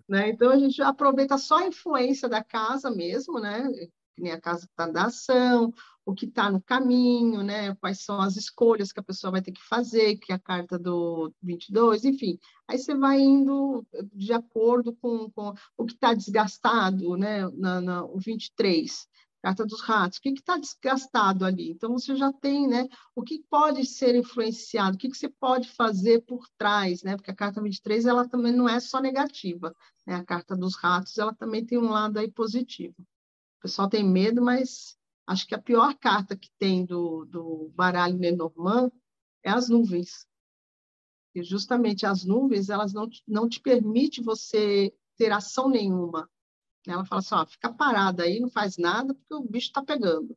[0.08, 0.30] Né?
[0.30, 3.70] Então, a gente aproveita só a influência da casa mesmo, né?
[4.14, 5.72] que nem a casa está da ação,
[6.04, 7.74] o que está no caminho, né?
[7.76, 10.78] Quais são as escolhas que a pessoa vai ter que fazer, que é a carta
[10.78, 12.38] do 22, enfim.
[12.66, 17.48] Aí você vai indo de acordo com, com o que está desgastado, né?
[17.50, 19.08] Na, na, o 23,
[19.42, 21.70] carta dos ratos, o que está desgastado ali?
[21.70, 22.88] Então, você já tem, né?
[23.14, 27.16] O que pode ser influenciado, o que, que você pode fazer por trás, né?
[27.16, 29.74] Porque a carta 23, ela também não é só negativa,
[30.06, 30.16] né?
[30.16, 32.94] A carta dos ratos, ela também tem um lado aí positivo.
[32.98, 34.96] O pessoal tem medo, mas
[35.26, 38.90] Acho que a pior carta que tem do, do baralho Lenormand
[39.42, 40.26] é as nuvens.
[41.34, 46.28] E justamente as nuvens, elas não, não te permitem você ter ação nenhuma.
[46.86, 50.36] Ela fala assim, ó, fica parada aí, não faz nada, porque o bicho está pegando.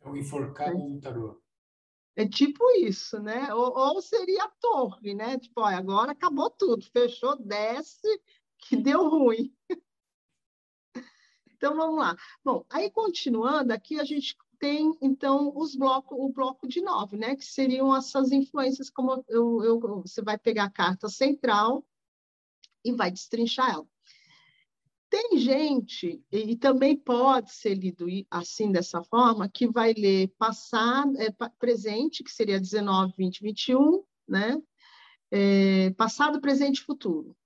[0.00, 0.88] É o enforcado é.
[0.88, 1.42] do tarô.
[2.16, 3.52] É tipo isso, né?
[3.54, 5.38] Ou, ou, seria a torre, né?
[5.38, 8.08] Tipo, ó, agora acabou tudo, fechou, desce,
[8.58, 9.54] que deu ruim.
[11.56, 12.16] Então, vamos lá.
[12.44, 17.36] Bom, aí continuando, aqui a gente tem, então, os blocos, o bloco de nove, né?
[17.36, 21.84] Que seriam essas influências, como eu, eu, você vai pegar a carta central
[22.84, 23.86] e vai destrinchar ela.
[25.08, 31.28] Tem gente, e também pode ser lido assim, dessa forma, que vai ler passado, é,
[31.58, 34.60] presente, que seria 19, 20, 21, né?
[35.30, 37.36] É, passado, presente e futuro.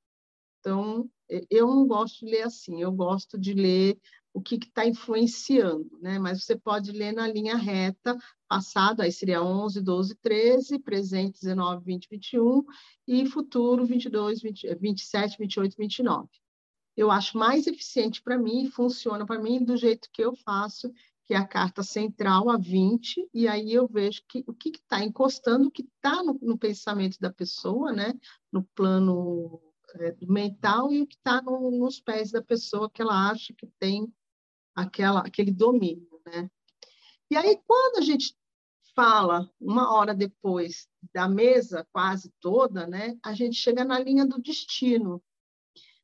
[0.58, 1.08] Então,
[1.51, 3.99] eu não gosto de ler assim, eu gosto de ler
[4.33, 6.18] o que está influenciando, né?
[6.18, 8.16] Mas você pode ler na linha reta,
[8.49, 12.64] passado, aí seria 11, 12, 13, presente 19, 20, 21
[13.07, 16.28] e futuro 22, 20, 27, 28, 29.
[16.97, 20.93] Eu acho mais eficiente para mim, funciona para mim do jeito que eu faço,
[21.24, 25.05] que é a carta central a 20, e aí eu vejo que, o que está
[25.05, 28.12] encostando, o que está no, no pensamento da pessoa, né?
[28.53, 29.61] No plano
[29.97, 33.66] é, mental e o que está no, nos pés da pessoa que ela acha que
[33.78, 34.12] tem
[34.74, 36.51] aquela, aquele domínio, né?
[37.30, 38.34] E aí, quando a gente
[38.95, 44.41] fala, uma hora depois da mesa quase toda, né, a gente chega na linha do
[44.41, 45.22] destino.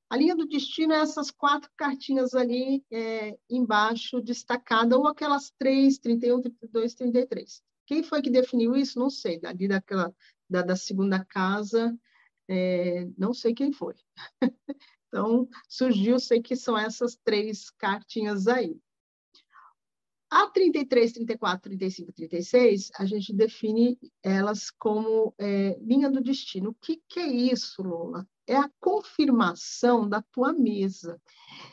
[0.09, 5.99] A linha do destino é essas quatro cartinhas ali é, embaixo, destacada, ou aquelas três,
[5.99, 7.63] 31, 32, 33.
[7.87, 8.99] Quem foi que definiu isso?
[8.99, 9.41] Não sei.
[9.45, 10.15] Ali daquela,
[10.49, 11.97] da, da segunda casa,
[12.49, 13.95] é, não sei quem foi.
[15.09, 18.79] então, surgiu, sei que são essas três cartinhas aí.
[20.29, 26.71] A 33, 34, 35 36, a gente define elas como é, linha do destino.
[26.71, 28.27] O que, que é isso, Lola?
[28.45, 31.21] É a confirmação da tua mesa.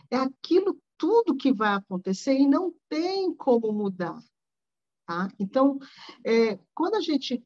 [0.10, 4.22] É aquilo tudo que vai acontecer e não tem como mudar.
[5.06, 5.28] Tá?
[5.40, 5.80] Então,
[6.24, 7.44] é, quando a gente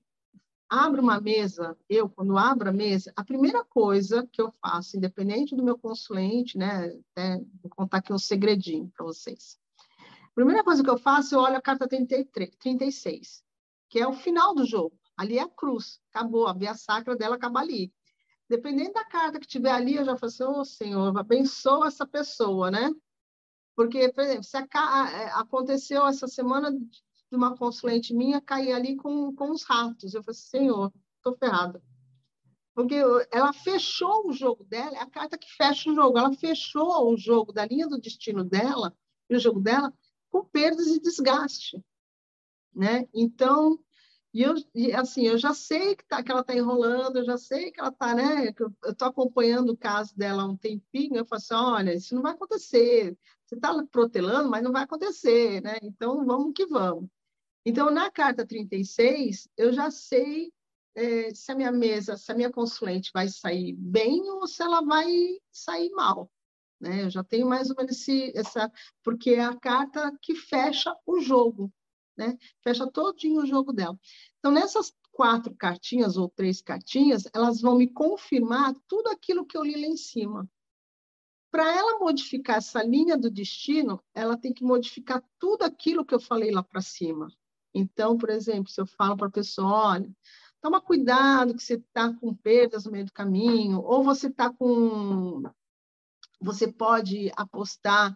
[0.70, 5.56] abro uma mesa, eu, quando abro a mesa, a primeira coisa que eu faço, independente
[5.56, 9.58] do meu consulente, né, até vou contar aqui um segredinho para vocês.
[10.00, 13.44] A primeira coisa que eu faço, eu olho a carta 33, 36,
[13.90, 14.98] que é o final do jogo.
[15.16, 17.92] Ali é a cruz, acabou, a via sacra dela acaba ali.
[18.50, 22.06] Dependendo da carta que tiver ali, eu já falo assim, ô oh, Senhor, abençoa essa
[22.06, 22.92] pessoa, né?
[23.76, 24.66] Porque, por exemplo, se a,
[25.12, 26.72] é, aconteceu essa semana
[27.30, 30.14] de uma consulente minha cair ali com, com os ratos.
[30.14, 31.82] Eu falei, senhor, estou ferrada.
[32.74, 32.96] Porque
[33.32, 36.18] ela fechou o jogo dela, é a carta que fecha o jogo.
[36.18, 38.96] Ela fechou o jogo da linha do destino dela,
[39.30, 39.94] e o jogo dela,
[40.30, 41.84] com perdas e desgaste.
[42.74, 43.08] Né?
[43.14, 43.80] Então,
[44.34, 47.38] e eu, e assim, eu já sei que, tá, que ela está enrolando, eu já
[47.38, 48.54] sei que ela está, né?
[48.56, 52.22] Eu estou acompanhando o caso dela há um tempinho, eu falo assim, olha, isso não
[52.22, 53.18] vai acontecer.
[53.46, 55.78] Você está protelando, mas não vai acontecer, né?
[55.82, 57.10] Então, vamos que vamos.
[57.70, 60.54] Então, na carta 36, eu já sei
[60.96, 64.80] é, se a minha mesa, se a minha consulente vai sair bem ou se ela
[64.80, 65.12] vai
[65.52, 66.32] sair mal.
[66.80, 67.04] Né?
[67.04, 68.72] Eu já tenho mais ou menos esse, essa...
[69.04, 71.70] Porque é a carta que fecha o jogo,
[72.16, 72.38] né?
[72.64, 74.00] Fecha todinho o jogo dela.
[74.40, 79.64] Então, nessas quatro cartinhas ou três cartinhas, elas vão me confirmar tudo aquilo que eu
[79.66, 80.50] li lá em cima.
[81.52, 86.20] Para ela modificar essa linha do destino, ela tem que modificar tudo aquilo que eu
[86.22, 87.28] falei lá para cima.
[87.78, 90.10] Então, por exemplo, se eu falo para a pessoa, olha,
[90.62, 95.44] toma cuidado que você está com perdas no meio do caminho, ou você está com.
[96.40, 98.16] Você pode apostar,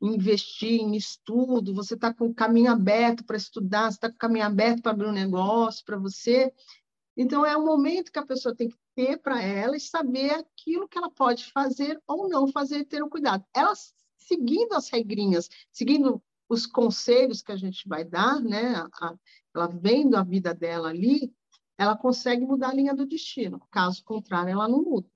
[0.00, 4.18] investir em estudo, você está com o caminho aberto para estudar, você está com o
[4.18, 6.52] caminho aberto para abrir um negócio para você.
[7.16, 10.88] Então, é o momento que a pessoa tem que ter para ela e saber aquilo
[10.88, 13.44] que ela pode fazer ou não fazer, ter o cuidado.
[13.54, 13.72] Ela
[14.18, 18.74] seguindo as regrinhas, seguindo os conselhos que a gente vai dar, né?
[19.00, 19.14] A,
[19.54, 21.34] ela vendo a vida dela ali,
[21.78, 23.60] ela consegue mudar a linha do destino.
[23.70, 25.08] Caso contrário, ela não muda.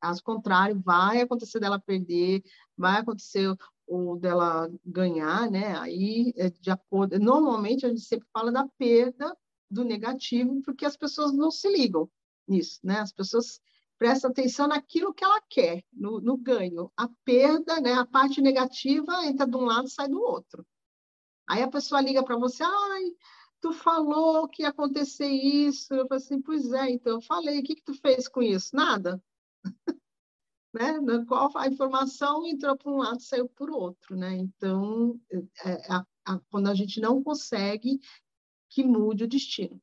[0.00, 2.42] Caso contrário, vai acontecer dela perder,
[2.76, 3.56] vai acontecer
[3.86, 5.76] o dela ganhar, né?
[5.78, 9.36] Aí, é de acordo, normalmente a gente sempre fala da perda
[9.70, 12.08] do negativo, porque as pessoas não se ligam
[12.46, 13.00] nisso, né?
[13.00, 13.60] As pessoas
[13.98, 16.90] prestam atenção naquilo que ela quer, no, no ganho.
[16.96, 17.94] A perda, né?
[17.94, 20.64] A parte negativa entra de um lado e sai do outro.
[21.48, 23.04] Aí a pessoa liga para você, ai,
[23.60, 25.92] tu falou que ia acontecer isso.
[25.94, 28.74] Eu falei assim, pois é, então eu falei, o que, que tu fez com isso?
[28.74, 29.22] Nada.
[30.72, 31.00] né?
[31.00, 34.36] Na qual a informação entrou para um lado, saiu por outro, né?
[34.36, 35.20] Então,
[35.64, 38.00] é, a, a, quando a gente não consegue
[38.68, 39.80] que mude o destino.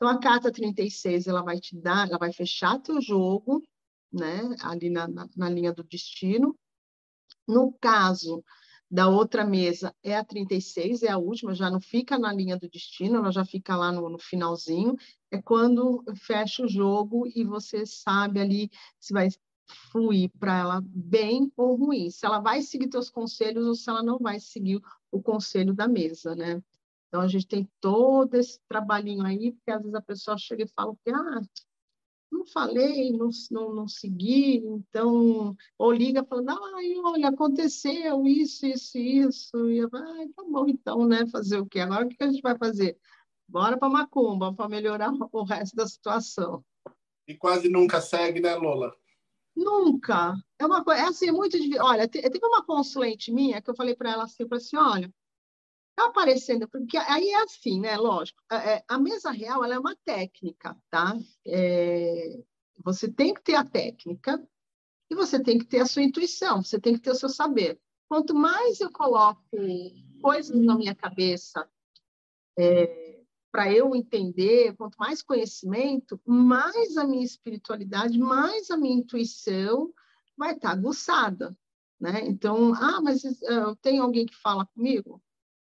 [0.00, 3.62] Então, a carta 36, ela vai te dar, ela vai fechar teu jogo,
[4.10, 4.56] né?
[4.62, 6.58] Ali na, na, na linha do destino.
[7.46, 8.42] No caso
[8.90, 12.66] da outra mesa é a 36, é a última, já não fica na linha do
[12.66, 14.96] destino, ela já fica lá no, no, finalzinho.
[15.30, 19.28] É quando fecha o jogo e você sabe ali se vai
[19.92, 24.02] fluir para ela bem ou ruim, se ela vai seguir teus conselhos ou se ela
[24.02, 24.80] não vai seguir
[25.10, 26.62] o conselho da mesa, né?
[27.10, 30.68] Então a gente tem todo esse trabalhinho aí, porque às vezes a pessoa chega e
[30.68, 31.42] fala que ah,
[32.30, 38.96] não falei, não, não, não segui, então, ou liga falando, ai, olha, aconteceu isso, isso,
[38.96, 41.80] isso, e eu, ah, tá bom, então, né, fazer o quê?
[41.80, 42.96] Agora o que a gente vai fazer?
[43.48, 46.64] Bora para Macumba, para melhorar o resto da situação.
[47.26, 48.94] E quase nunca segue, né, Lola?
[49.56, 50.34] Nunca.
[50.56, 51.82] É uma coisa, é assim, é muito difícil.
[51.82, 55.12] Olha, teve uma consulente minha que eu falei para ela assim, eu falei assim, olha,
[56.00, 57.96] tá aparecendo, porque aí é assim, né?
[57.96, 61.16] Lógico, a, é, a mesa real é uma técnica, tá?
[61.46, 62.42] É,
[62.84, 64.42] você tem que ter a técnica
[65.10, 67.78] e você tem que ter a sua intuição, você tem que ter o seu saber.
[68.08, 69.44] Quanto mais eu coloco
[70.20, 71.68] coisas na minha cabeça
[72.58, 73.20] é,
[73.50, 79.92] para eu entender, quanto mais conhecimento, mais a minha espiritualidade, mais a minha intuição
[80.36, 81.56] vai estar tá aguçada,
[82.00, 82.22] né?
[82.26, 85.20] Então, ah, mas uh, tem alguém que fala comigo?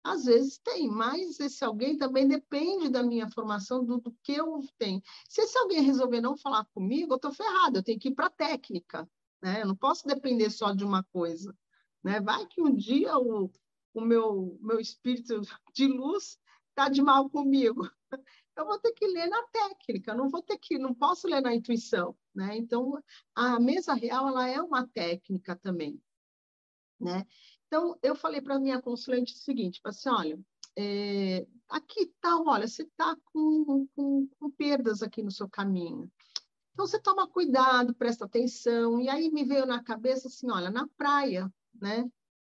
[0.05, 4.63] Às vezes tem, mas esse alguém também depende da minha formação, do, do que eu
[4.77, 5.01] tenho.
[5.27, 8.27] Se esse alguém resolver não falar comigo, eu estou ferrada, eu tenho que ir para
[8.27, 9.09] a técnica.
[9.41, 9.63] Né?
[9.63, 11.57] Eu não posso depender só de uma coisa.
[12.03, 12.21] Né?
[12.21, 13.51] Vai que um dia o,
[13.95, 15.41] o meu, meu espírito
[15.73, 16.39] de luz
[16.69, 17.89] está de mal comigo.
[18.55, 21.53] Eu vou ter que ler na técnica, não vou ter que, não posso ler na
[21.53, 22.15] intuição.
[22.33, 22.55] Né?
[22.55, 23.03] Então,
[23.33, 25.99] a mesa real ela é uma técnica também.
[26.97, 27.25] Né?
[27.75, 30.39] Então, eu falei para a minha consulente o seguinte, assim, olha,
[30.77, 36.09] é, aqui tá, olha, você está com, com, com perdas aqui no seu caminho.
[36.71, 39.01] Então, você toma cuidado, presta atenção.
[39.01, 42.09] E aí me veio na cabeça assim, olha, na praia, né?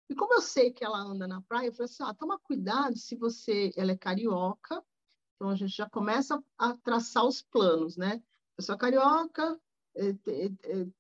[0.09, 3.17] E como eu sei que ela anda na praia, eu falei assim, toma cuidado se
[3.17, 4.81] você, ela é carioca,
[5.35, 8.23] então a gente já começa a traçar os planos, né?
[8.55, 9.68] Pessoa carioca, é, é,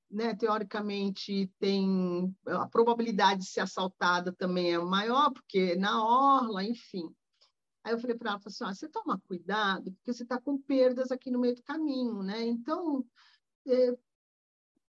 [0.09, 7.13] né, teoricamente tem a probabilidade de ser assaltada também é maior, porque na orla, enfim.
[7.83, 11.11] Aí eu falei para ela, assim, ah, você toma cuidado, porque você está com perdas
[11.11, 12.45] aqui no meio do caminho, né?
[12.45, 13.05] Então,
[13.65, 13.97] é,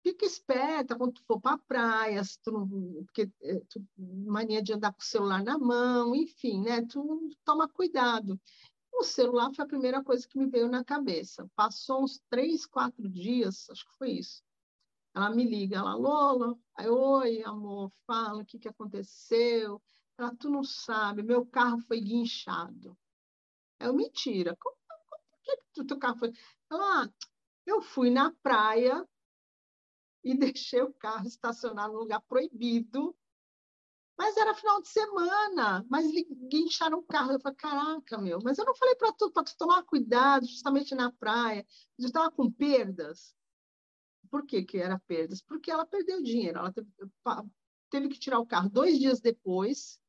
[0.02, 4.94] fica esperta quando tu for para a praia, tu, porque é, tu, mania de andar
[4.94, 6.86] com o celular na mão, enfim, né?
[6.86, 8.40] Tu toma cuidado.
[9.00, 11.50] O celular foi a primeira coisa que me veio na cabeça.
[11.56, 14.44] Passou uns três, quatro dias, acho que foi isso.
[15.16, 19.82] Ela me liga, ela, Lola, aí, oi, amor, fala o que, que aconteceu.
[20.18, 22.98] Ela, tu não sabe, meu carro foi guinchado.
[23.80, 24.76] Eu, mentira, como,
[25.44, 26.34] que, que teu carro foi?
[26.70, 27.10] Ela, ah,
[27.66, 29.08] eu fui na praia
[30.26, 33.16] e deixei o carro estacionado no lugar proibido
[34.20, 36.06] mas era final de semana, mas
[36.50, 37.32] guincharam o carro.
[37.32, 41.10] Eu falei, caraca, meu, mas eu não falei para tu, tu tomar cuidado, justamente na
[41.10, 41.66] praia.
[41.98, 43.34] Eu estava com perdas.
[44.30, 45.42] Por que, que era perdas?
[45.42, 46.60] Porque ela perdeu dinheiro.
[46.60, 46.90] Ela teve,
[47.90, 50.02] teve que tirar o carro dois dias depois,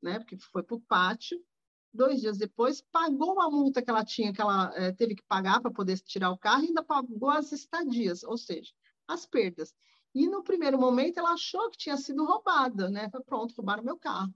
[0.00, 0.20] né?
[0.20, 1.44] Porque foi para o pátio.
[1.92, 5.60] Dois dias depois, pagou a multa que ela tinha, que ela é, teve que pagar
[5.60, 8.72] para poder tirar o carro, e ainda pagou as estadias, ou seja,
[9.08, 9.74] as perdas.
[10.14, 13.08] E no primeiro momento ela achou que tinha sido roubada, né?
[13.10, 14.34] Foi pronto, roubaram meu carro.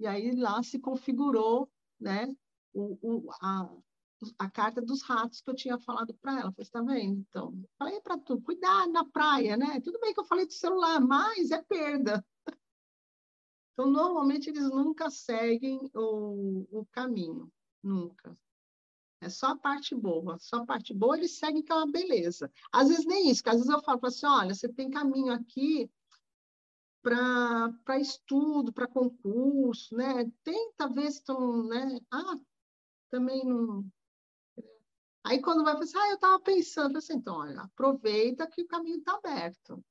[0.00, 1.70] E aí lá se configurou,
[2.00, 2.26] né?
[2.72, 3.70] O, o, a,
[4.38, 6.52] a carta dos ratos que eu tinha falado para ela.
[6.52, 7.20] Falei, está vendo?
[7.20, 9.80] Então, falei para tu, cuidar na praia, né?
[9.80, 12.24] Tudo bem que eu falei do celular, mas é perda.
[13.72, 17.50] Então, normalmente eles nunca seguem o, o caminho,
[17.82, 18.36] nunca.
[19.22, 20.36] É só a parte boa.
[20.40, 22.50] Só a parte boa eles seguem aquela beleza.
[22.72, 25.88] Às vezes nem isso, às vezes eu falo assim: olha, você tem caminho aqui
[27.00, 30.30] para estudo, para concurso, né?
[30.42, 32.00] Tenta ver se tu, né?
[32.10, 32.36] Ah,
[33.10, 33.84] também não.
[35.24, 38.98] Aí quando vai pensar, ah, eu estava pensando, assim, então, olha, aproveita que o caminho
[38.98, 39.84] está aberto.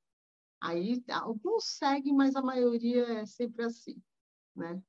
[0.60, 4.02] Aí alguns seguem, mas a maioria é sempre assim,
[4.54, 4.82] né?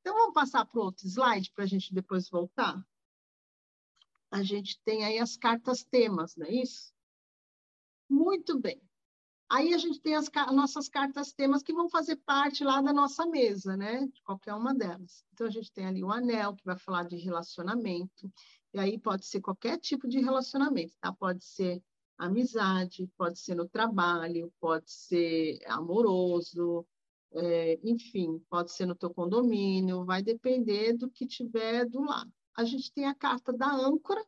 [0.00, 2.84] Então vamos passar para outro slide para a gente depois voltar.
[4.30, 6.92] A gente tem aí as cartas temas, não é isso?
[8.08, 8.80] Muito bem.
[9.48, 13.24] Aí a gente tem as nossas cartas temas que vão fazer parte lá da nossa
[13.26, 14.06] mesa, né?
[14.06, 15.24] De qualquer uma delas.
[15.32, 18.30] Então a gente tem ali o anel que vai falar de relacionamento.
[18.74, 21.12] E aí pode ser qualquer tipo de relacionamento, tá?
[21.12, 21.80] Pode ser
[22.18, 26.84] amizade, pode ser no trabalho, pode ser amoroso,
[27.32, 32.32] é, enfim, pode ser no teu condomínio, vai depender do que tiver do lado.
[32.56, 34.24] A gente tem a carta da âncora,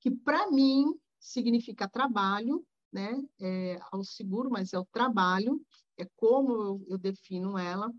[0.00, 3.22] que para mim significa trabalho, né?
[3.38, 5.64] É, ao seguro, mas é o trabalho,
[5.96, 7.92] é como eu, eu defino ela.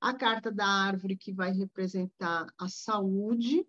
[0.00, 3.66] A carta da árvore, que vai representar a saúde,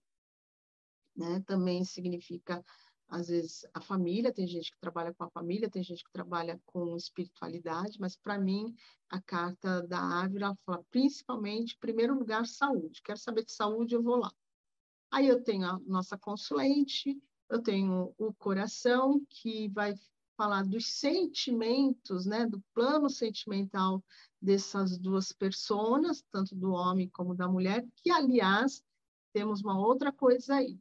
[1.15, 1.41] né?
[1.47, 2.63] Também significa,
[3.07, 4.31] às vezes, a família.
[4.31, 8.37] Tem gente que trabalha com a família, tem gente que trabalha com espiritualidade, mas para
[8.37, 8.75] mim,
[9.09, 13.01] a carta da árvore, ela fala principalmente, em primeiro lugar, saúde.
[13.03, 14.31] Quero saber de saúde, eu vou lá.
[15.11, 17.19] Aí eu tenho a nossa consulente,
[17.49, 19.95] eu tenho o coração, que vai
[20.37, 24.03] falar dos sentimentos, né, do plano sentimental
[24.41, 28.81] dessas duas pessoas, tanto do homem como da mulher, que, aliás,
[29.33, 30.79] temos uma outra coisa aí.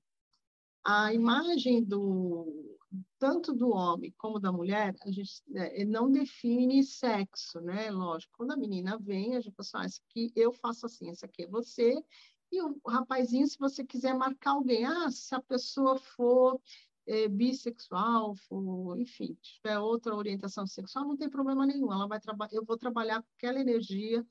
[0.85, 2.79] A imagem do
[3.19, 7.91] tanto do homem como da mulher, a gente né, não define sexo, né?
[7.91, 11.11] Lógico, quando a menina vem, a gente fala assim, ah, esse aqui eu faço assim,
[11.11, 12.03] esse aqui é você,
[12.51, 16.61] e o rapazinho, se você quiser marcar alguém, ah, se a pessoa for
[17.07, 21.93] é, bissexual, for, enfim, tiver outra orientação sexual, não tem problema nenhum.
[21.93, 24.25] Ela vai trabalhar, eu vou trabalhar com aquela energia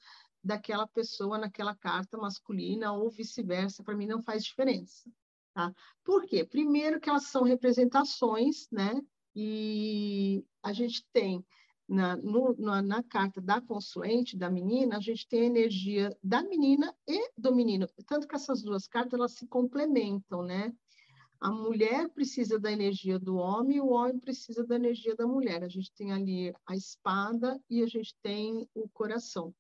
[0.44, 5.10] daquela pessoa naquela carta masculina ou vice-versa, para mim não faz diferença,
[5.54, 5.74] tá?
[6.04, 6.46] Por quê?
[6.46, 9.02] Primeiro que elas são representações, né?
[9.36, 11.46] E a gente tem
[11.88, 16.44] na, no, na, na, carta da consulente, da menina, a gente tem a energia da
[16.44, 17.88] menina e do menino.
[18.06, 20.74] Tanto que essas duas cartas, elas se complementam, né?
[21.40, 25.64] A mulher precisa da energia do homem, o homem precisa da energia da mulher.
[25.64, 29.54] A gente tem ali a espada e a gente tem o coração.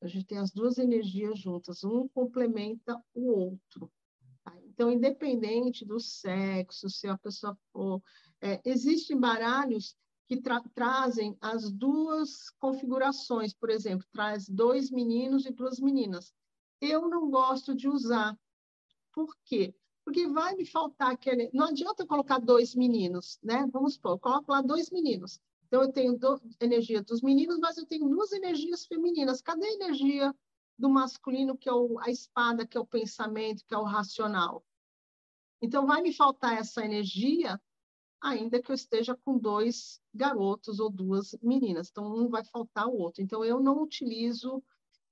[0.00, 3.92] A gente tem as duas energias juntas, um complementa o outro.
[4.42, 4.56] Tá?
[4.64, 8.02] Então, independente do sexo, se a pessoa for.
[8.40, 9.94] É, existem baralhos
[10.30, 16.32] que tra trazem as duas configurações, por exemplo, traz dois meninos e duas meninas.
[16.80, 18.38] Eu não gosto de usar.
[19.12, 19.74] Por quê?
[20.04, 21.50] porque vai me faltar aquele.
[21.52, 23.66] Não adianta colocar dois meninos, né?
[23.72, 25.40] Vamos supor, eu coloco lá dois meninos.
[25.66, 26.40] Então, eu tenho do...
[26.60, 29.42] energia dos meninos, mas eu tenho duas energias femininas.
[29.42, 30.34] Cadê a energia
[30.78, 31.98] do masculino, que é o...
[31.98, 34.64] a espada, que é o pensamento, que é o racional?
[35.60, 37.60] Então, vai me faltar essa energia,
[38.22, 41.88] ainda que eu esteja com dois garotos ou duas meninas.
[41.90, 43.22] Então, um vai faltar o outro.
[43.22, 44.62] Então, eu não utilizo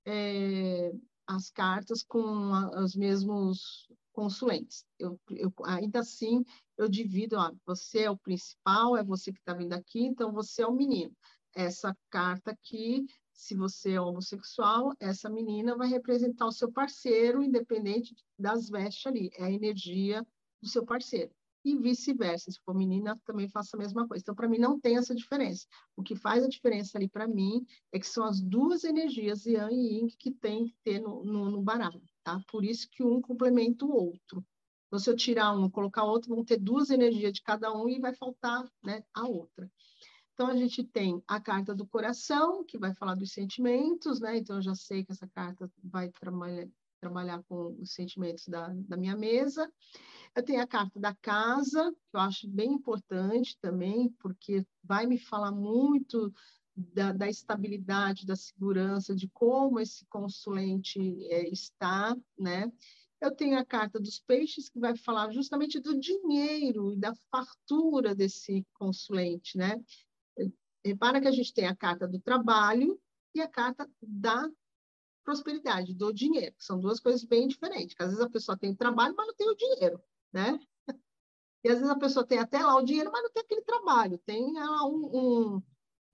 [0.05, 0.93] é,
[1.27, 2.23] as cartas com
[2.55, 4.85] a, os mesmos consulentes.
[4.99, 6.45] Eu, eu, ainda assim,
[6.77, 10.63] eu divido, ó, você é o principal, é você que está vindo aqui, então você
[10.63, 11.15] é o menino.
[11.55, 18.15] Essa carta aqui, se você é homossexual, essa menina vai representar o seu parceiro, independente
[18.39, 20.27] das vestes ali, é a energia
[20.61, 21.33] do seu parceiro.
[21.71, 24.23] E vice-versa, se for menina, também faça a mesma coisa.
[24.23, 25.67] Então, para mim, não tem essa diferença.
[25.97, 29.75] O que faz a diferença ali para mim é que são as duas energias, Yang
[29.75, 32.43] e Yin, que tem que ter no, no, no baralho tá?
[32.51, 34.45] Por isso que um complementa o outro.
[34.87, 37.99] Então, se eu tirar um, colocar outro, vão ter duas energias de cada um e
[37.99, 39.71] vai faltar né, a outra.
[40.33, 44.37] Então, a gente tem a carta do coração, que vai falar dos sentimentos, né?
[44.37, 46.69] Então, eu já sei que essa carta vai trabalhar,
[47.01, 49.71] trabalhar com os sentimentos da, da minha mesa.
[50.35, 55.19] Eu tenho a carta da casa, que eu acho bem importante também, porque vai me
[55.19, 56.33] falar muito
[56.77, 61.01] da, da, estabilidade, da segurança, de como esse consulente
[61.31, 62.71] é, está, né?
[63.21, 68.15] Eu tenho a carta dos peixes, que vai falar justamente do dinheiro e da fartura
[68.15, 69.83] desse consulente, né?
[70.85, 73.01] Repara que a gente tem a carta do trabalho
[73.35, 74.49] e a carta da
[75.29, 77.95] prosperidade, do dinheiro, que são duas coisas bem diferentes.
[77.99, 80.03] Às vezes a pessoa tem trabalho, mas não tem o dinheiro,
[80.33, 80.59] né?
[81.65, 84.17] E às vezes a pessoa tem até lá o dinheiro, mas não tem aquele trabalho,
[84.19, 85.63] tem lá um, um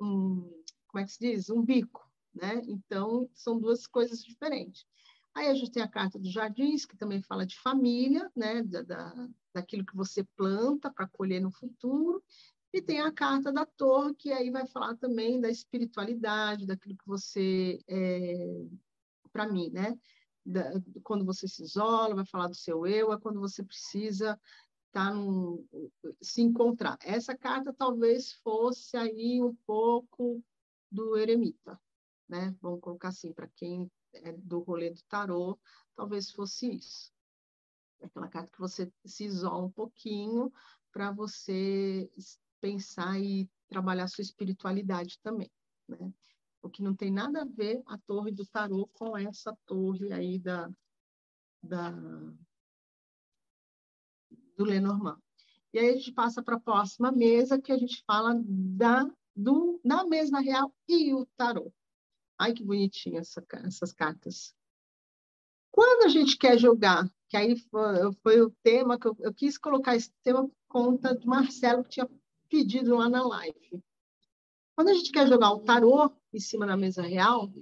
[0.00, 1.50] um, como é que se diz?
[1.50, 2.62] Um bico, né?
[2.66, 4.86] Então, são duas coisas diferentes.
[5.34, 8.62] Aí a gente tem a carta dos jardins, que também fala de família, né?
[8.62, 12.24] Da, da daquilo que você planta para colher no futuro.
[12.72, 17.06] E tem a carta da torre, que aí vai falar também da espiritualidade, daquilo que
[17.06, 18.66] você, é,
[19.34, 19.98] para mim, né?
[20.46, 20.62] Da,
[21.02, 24.40] quando você se isola, vai falar do seu eu, é quando você precisa
[24.92, 25.66] tá num,
[26.22, 26.96] se encontrar.
[27.02, 30.40] Essa carta talvez fosse aí um pouco
[30.88, 31.78] do eremita,
[32.28, 32.54] né?
[32.62, 35.58] Vamos colocar assim, para quem é do rolê do tarô,
[35.96, 37.12] talvez fosse isso.
[38.00, 40.52] Aquela carta que você se isola um pouquinho
[40.92, 42.08] para você
[42.60, 45.50] pensar e trabalhar sua espiritualidade também,
[45.88, 46.12] né?
[46.64, 50.38] O que não tem nada a ver a torre do tarô com essa torre aí
[50.38, 50.70] da,
[51.62, 51.90] da
[54.56, 55.18] do Lenormand.
[55.74, 59.78] E aí a gente passa para a próxima mesa, que a gente fala da, do,
[59.84, 61.70] da mesa real e o tarô.
[62.38, 64.54] Ai, que bonitinho essa, essas cartas.
[65.70, 69.58] Quando a gente quer jogar, que aí foi, foi o tema que eu, eu, quis
[69.58, 72.10] colocar esse tema por conta do Marcelo, que tinha
[72.48, 73.84] pedido lá na live.
[74.74, 77.52] Quando a gente quer jogar o tarô em cima da mesa real,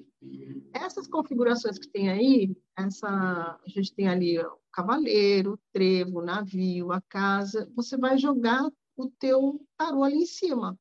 [0.73, 4.39] essas configurações que tem aí, essa, a gente tem ali
[4.73, 8.63] cavaleiro, trevo, navio, a casa, você vai jogar
[8.97, 10.79] o teu tarô ali em cima.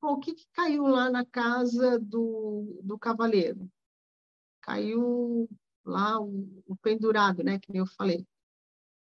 [0.00, 3.70] Bom, o que, que caiu lá na casa do, do cavaleiro?
[4.60, 5.48] Caiu
[5.84, 8.26] lá o, o pendurado, né, que eu falei.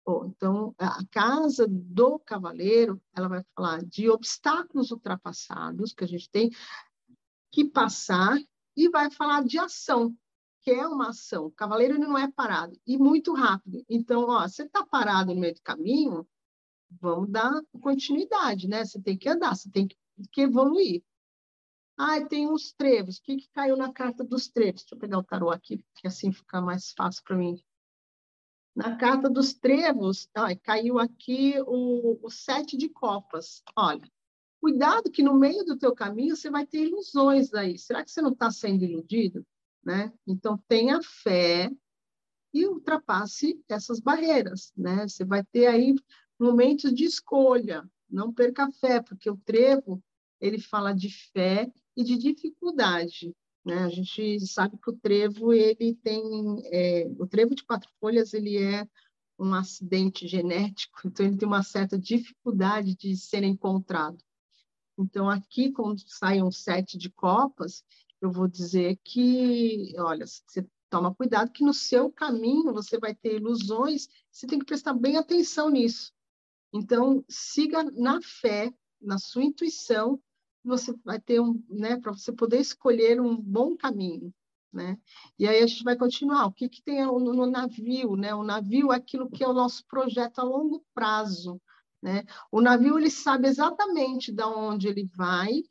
[0.04, 6.28] Bom, então, a casa do cavaleiro, ela vai falar de obstáculos ultrapassados que a gente
[6.30, 6.50] tem
[7.50, 8.38] que passar
[8.76, 10.16] e vai falar de ação,
[10.62, 11.46] que é uma ação.
[11.46, 13.84] O cavaleiro ele não é parado e muito rápido.
[13.88, 16.26] Então, ó, você está parado no meio do caminho,
[16.90, 18.84] vamos dar continuidade, né?
[18.84, 19.96] Você tem que andar, você tem que,
[20.40, 21.02] evoluir.
[21.96, 23.18] Ah, tem uns trevos.
[23.18, 24.82] O que, que caiu na carta dos trevos?
[24.82, 27.62] Deixa eu pegar o tarô aqui, que assim fica mais fácil para mim.
[28.74, 33.62] Na carta dos trevos, ó, caiu aqui o, o sete de copas.
[33.76, 34.08] Olha,
[34.60, 37.78] cuidado que no meio do teu caminho você vai ter ilusões aí.
[37.78, 39.44] Será que você não está sendo iludido?
[39.84, 40.12] né?
[40.26, 41.70] Então, tenha fé
[42.52, 45.06] e ultrapasse essas barreiras, né?
[45.06, 45.94] Você vai ter aí
[46.38, 50.02] momentos de escolha, não perca fé, porque o trevo,
[50.40, 53.34] ele fala de fé e de dificuldade,
[53.64, 53.84] né?
[53.84, 56.22] A gente sabe que o trevo, ele tem...
[56.66, 58.86] É, o trevo de quatro folhas, ele é
[59.38, 64.18] um acidente genético, então ele tem uma certa dificuldade de ser encontrado.
[65.00, 67.82] Então, aqui, quando sai um sete de copas,
[68.20, 73.36] eu vou dizer que, olha, você toma cuidado que no seu caminho você vai ter
[73.36, 76.12] ilusões, você tem que prestar bem atenção nisso.
[76.70, 78.70] Então, siga na fé,
[79.00, 80.20] na sua intuição,
[80.62, 84.34] você vai ter um, né, para você poder escolher um bom caminho,
[84.70, 84.98] né?
[85.38, 86.46] E aí a gente vai continuar.
[86.46, 88.34] O que que tem no, no navio, né?
[88.34, 91.58] O navio é aquilo que é o nosso projeto a longo prazo,
[92.02, 92.24] né?
[92.50, 95.62] O navio ele sabe exatamente de onde ele vai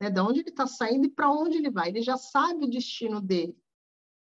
[0.00, 0.10] né?
[0.10, 1.90] De onde ele está saindo e para onde ele vai.
[1.90, 3.56] Ele já sabe o destino dele.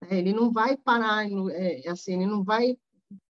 [0.03, 0.19] Né?
[0.19, 2.79] Ele não vai parar, é, assim, ele não vai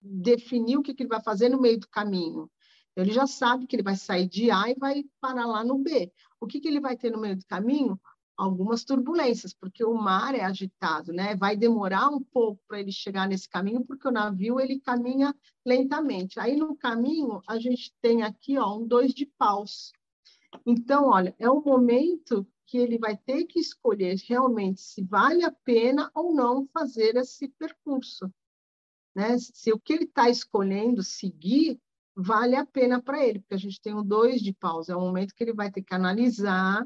[0.02, 2.50] definir o que, que ele vai fazer no meio do caminho.
[2.96, 6.12] Ele já sabe que ele vai sair de A e vai parar lá no B.
[6.40, 8.00] O que, que ele vai ter no meio do caminho?
[8.40, 11.36] Algumas turbulências, porque o mar é agitado, né?
[11.36, 15.36] Vai demorar um pouco para ele chegar nesse caminho, porque o navio ele caminha
[15.66, 16.40] lentamente.
[16.40, 19.92] Aí no caminho a gente tem aqui, ó, um dois de paus.
[20.66, 25.52] Então, olha, é um momento que ele vai ter que escolher realmente se vale a
[25.52, 28.32] pena ou não fazer esse percurso.
[29.14, 29.38] Né?
[29.38, 31.78] Se o que ele está escolhendo seguir
[32.16, 35.02] vale a pena para ele, porque a gente tem o dois de pausa, é um
[35.02, 36.86] momento que ele vai ter que analisar,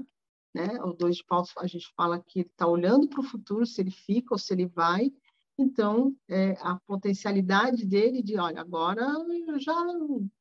[0.54, 0.80] né?
[0.84, 3.82] O dois de pausa, a gente fala que ele está olhando para o futuro, se
[3.82, 5.12] ele fica ou se ele vai,
[5.58, 9.04] então, é, a potencialidade dele de, olha, agora
[9.48, 9.74] eu já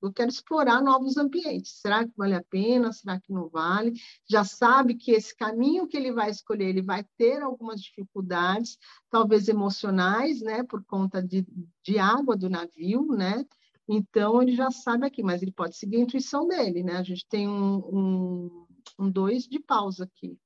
[0.00, 1.80] eu quero explorar novos ambientes.
[1.80, 2.92] Será que vale a pena?
[2.92, 3.92] Será que não vale?
[4.28, 8.78] Já sabe que esse caminho que ele vai escolher, ele vai ter algumas dificuldades,
[9.10, 11.46] talvez emocionais, né, por conta de,
[11.84, 13.44] de água do navio, né?
[13.86, 16.96] Então, ele já sabe aqui, mas ele pode seguir a intuição dele, né?
[16.96, 18.61] A gente tem um, um,
[18.98, 20.38] um dois de pausa aqui.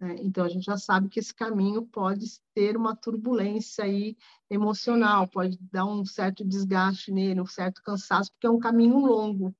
[0.00, 0.16] Né?
[0.20, 4.16] Então, a gente já sabe que esse caminho pode ter uma turbulência aí
[4.48, 9.54] emocional, pode dar um certo desgaste nele, um certo cansaço, porque é um caminho longo,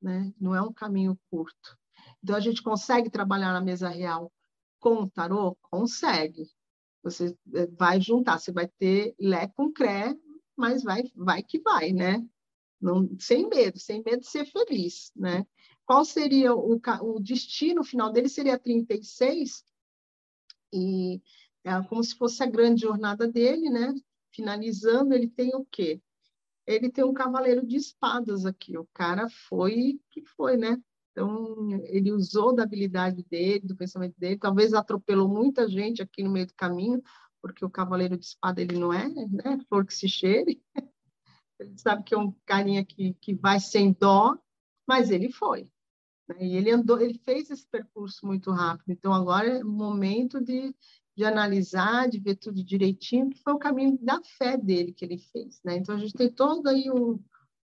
[0.00, 0.32] né?
[0.40, 1.78] não é um caminho curto.
[2.22, 4.30] Então, a gente consegue trabalhar na mesa real
[4.78, 5.56] com o tarô?
[5.62, 6.48] Consegue.
[7.02, 10.14] Você eh, vai juntar, você vai ter lé com cré,
[10.56, 12.26] mas vai, vai que vai, né?
[12.80, 15.46] Não, sem medo, sem medo de ser feliz, né?
[15.90, 18.28] Qual seria o, o destino final dele?
[18.28, 19.64] Seria 36,
[20.72, 21.20] e
[21.64, 23.92] é como se fosse a grande jornada dele, né?
[24.32, 26.00] Finalizando, ele tem o quê?
[26.64, 28.78] Ele tem um cavaleiro de espadas aqui.
[28.78, 30.80] O cara foi que foi, né?
[31.10, 36.30] Então, ele usou da habilidade dele, do pensamento dele, talvez atropelou muita gente aqui no
[36.30, 37.02] meio do caminho,
[37.42, 39.58] porque o cavaleiro de espada ele não é, né?
[39.68, 40.62] Flor que se cheire.
[41.58, 44.38] Ele sabe que é um carinha que, que vai sem dó,
[44.88, 45.70] mas ele foi.
[46.30, 46.46] Né?
[46.46, 48.90] E ele andou, ele fez esse percurso muito rápido.
[48.90, 50.74] Então agora é o momento de,
[51.16, 55.18] de analisar, de ver tudo direitinho, que foi o caminho da fé dele que ele
[55.18, 55.60] fez.
[55.64, 55.76] Né?
[55.76, 57.22] Então a gente tem todo aí um,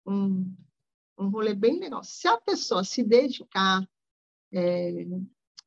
[0.06, 0.56] um,
[1.18, 2.02] um rolê bem legal.
[2.02, 3.86] Se a pessoa se dedicar
[4.52, 4.90] é,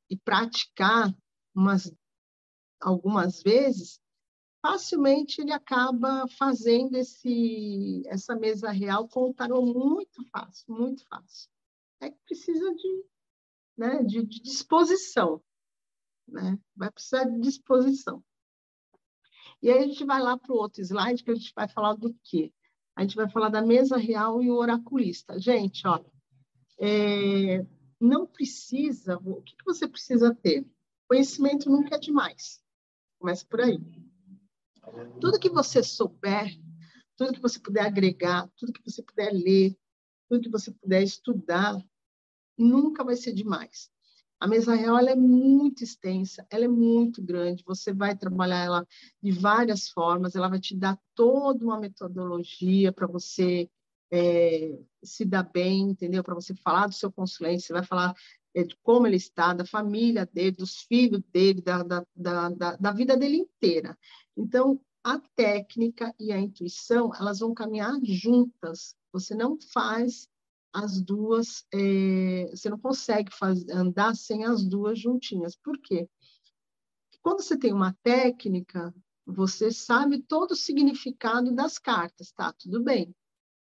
[0.09, 1.15] e praticar
[1.53, 1.93] umas,
[2.81, 3.99] algumas vezes,
[4.61, 11.49] facilmente ele acaba fazendo esse, essa mesa real com o tarô muito fácil, muito fácil.
[12.01, 13.05] É que precisa de,
[13.77, 15.41] né, de, de disposição.
[16.27, 16.57] Né?
[16.75, 18.23] Vai precisar de disposição.
[19.61, 21.95] E aí a gente vai lá para o outro slide, que a gente vai falar
[21.95, 22.53] do quê?
[22.95, 25.39] A gente vai falar da mesa real e o oraculista.
[25.39, 26.03] Gente, ó,
[26.79, 27.65] é,
[27.99, 30.65] não precisa, o que, que você precisa ter?
[31.07, 32.61] Conhecimento nunca é demais.
[33.17, 33.79] Começa por aí.
[35.19, 36.57] Tudo que você souber,
[37.17, 39.77] tudo que você puder agregar, tudo que você puder ler,
[40.29, 41.83] tudo que você puder estudar,
[42.57, 43.89] nunca vai ser demais.
[44.39, 47.63] A mesa real é muito extensa, ela é muito grande.
[47.65, 48.87] Você vai trabalhar ela
[49.21, 53.69] de várias formas, ela vai te dar toda uma metodologia para você
[54.11, 56.23] é, se dar bem, entendeu?
[56.23, 58.13] Para você falar do seu consulente, você vai falar
[58.53, 62.91] é, de como ele está, da família dele, dos filhos dele, da, da, da, da
[62.91, 63.97] vida dele inteira.
[64.37, 68.95] Então, a técnica e a intuição, elas vão caminhar juntas.
[69.11, 70.29] Você não faz
[70.73, 73.31] as duas, é, você não consegue
[73.71, 75.55] andar sem as duas juntinhas.
[75.55, 76.07] Por quê?
[77.21, 78.93] Quando você tem uma técnica,
[79.25, 82.53] você sabe todo o significado das cartas, tá?
[82.53, 83.15] Tudo bem.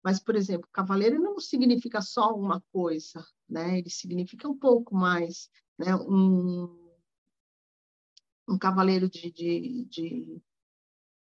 [0.04, 3.80] Mas, por exemplo, cavaleiro não significa só uma coisa, né?
[3.80, 5.96] Ele significa um pouco mais, né?
[5.96, 6.94] Um,
[8.48, 10.42] um cavaleiro de, de, de,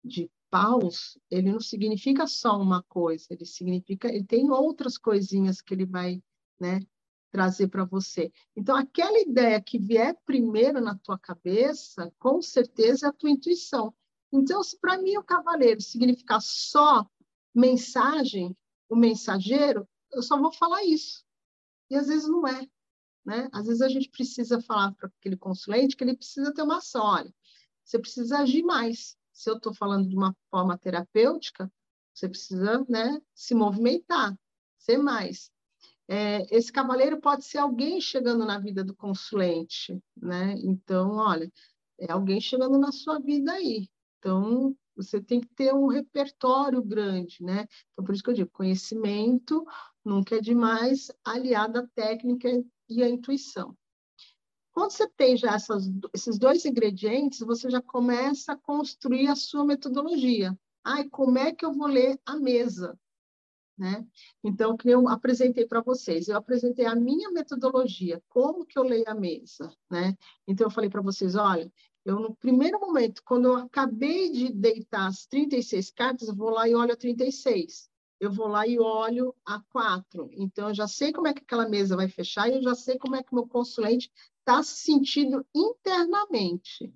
[0.04, 5.74] de paus, ele não significa só uma coisa, ele significa, ele tem outras coisinhas que
[5.74, 6.22] ele vai,
[6.60, 6.80] né,
[7.32, 8.32] trazer para você.
[8.56, 13.94] Então, aquela ideia que vier primeiro na tua cabeça, com certeza é a tua intuição.
[14.32, 17.06] Então, se para mim o cavaleiro significar só
[17.53, 18.56] mensagem,
[18.90, 21.26] o mensageiro, eu só vou falar isso.
[21.90, 22.68] E às vezes não é.
[23.26, 23.49] Né?
[23.52, 27.03] Às vezes a gente precisa falar para aquele consulente que ele precisa ter uma ação.
[27.03, 27.34] Olha,
[27.84, 29.16] você precisa agir mais.
[29.38, 31.72] Se eu estou falando de uma forma terapêutica,
[32.11, 34.35] você precisa né, se movimentar,
[34.80, 35.51] ser mais.
[36.07, 40.55] É, esse cavaleiro pode ser alguém chegando na vida do consulente, né?
[40.64, 41.51] Então, olha,
[41.99, 43.88] é alguém chegando na sua vida aí.
[44.18, 47.68] Então, você tem que ter um repertório grande, né?
[47.91, 49.64] Então, por isso que eu digo, conhecimento
[50.03, 52.49] nunca é demais, aliado à técnica
[52.89, 53.77] e à intuição.
[54.78, 59.66] Quando você tem já essas, esses dois ingredientes, você já começa a construir a sua
[59.66, 60.56] metodologia.
[60.84, 62.95] Ai, como é que eu vou ler a mesa?
[63.76, 64.06] Né?
[64.44, 69.06] Então, que eu apresentei para vocês, eu apresentei a minha metodologia, como que eu leio
[69.08, 70.16] a mesa, né?
[70.48, 71.74] Então, eu falei para vocês, olha,
[72.06, 76.70] eu, no primeiro momento, quando eu acabei de deitar as 36 cartas, eu vou lá
[76.70, 77.90] e olho a 36.
[78.20, 80.30] Eu vou lá e olho a 4.
[80.34, 82.99] Então, eu já sei como é que aquela mesa vai fechar e eu já sei
[82.99, 84.12] como é que meu consulente
[84.48, 86.86] está se sentindo internamente.
[86.86, 86.94] O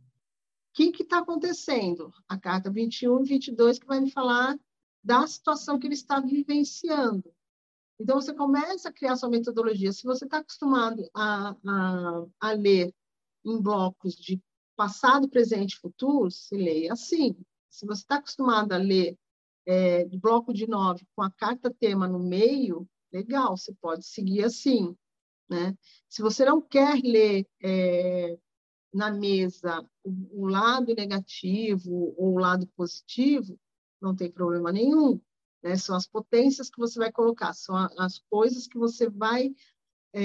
[0.73, 2.13] que está acontecendo?
[2.25, 4.57] A carta 21 e 22 que vai me falar
[5.03, 7.29] da situação que ele está vivenciando.
[7.99, 9.91] Então, você começa a criar sua metodologia.
[9.91, 12.95] Se você está acostumado a, a, a ler
[13.43, 14.41] em blocos de
[14.77, 17.35] passado, presente e futuro, se leia assim.
[17.69, 19.19] Se você está acostumado a ler
[19.65, 24.95] é, bloco de nove com a carta tema no meio, legal, você pode seguir assim.
[25.51, 25.77] Né?
[26.07, 28.37] Se você não quer ler é,
[28.93, 33.59] na mesa o, o, lado negativo ou o lado positivo,
[34.01, 35.19] não tem problema nenhum.
[35.61, 35.75] Né?
[35.75, 39.53] São as potências que você vai colocar, são a, as coisas que você vai
[40.13, 40.21] é,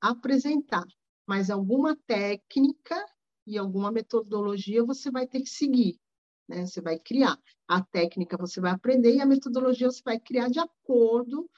[0.00, 0.86] apresentar.
[1.26, 3.04] Mas alguma técnica
[3.44, 5.98] e alguma metodologia você vai ter que seguir,
[6.48, 6.64] né?
[6.64, 7.36] Você vai criar.
[7.66, 11.50] A técnica você vai aprender e a metodologia você vai criar de acordo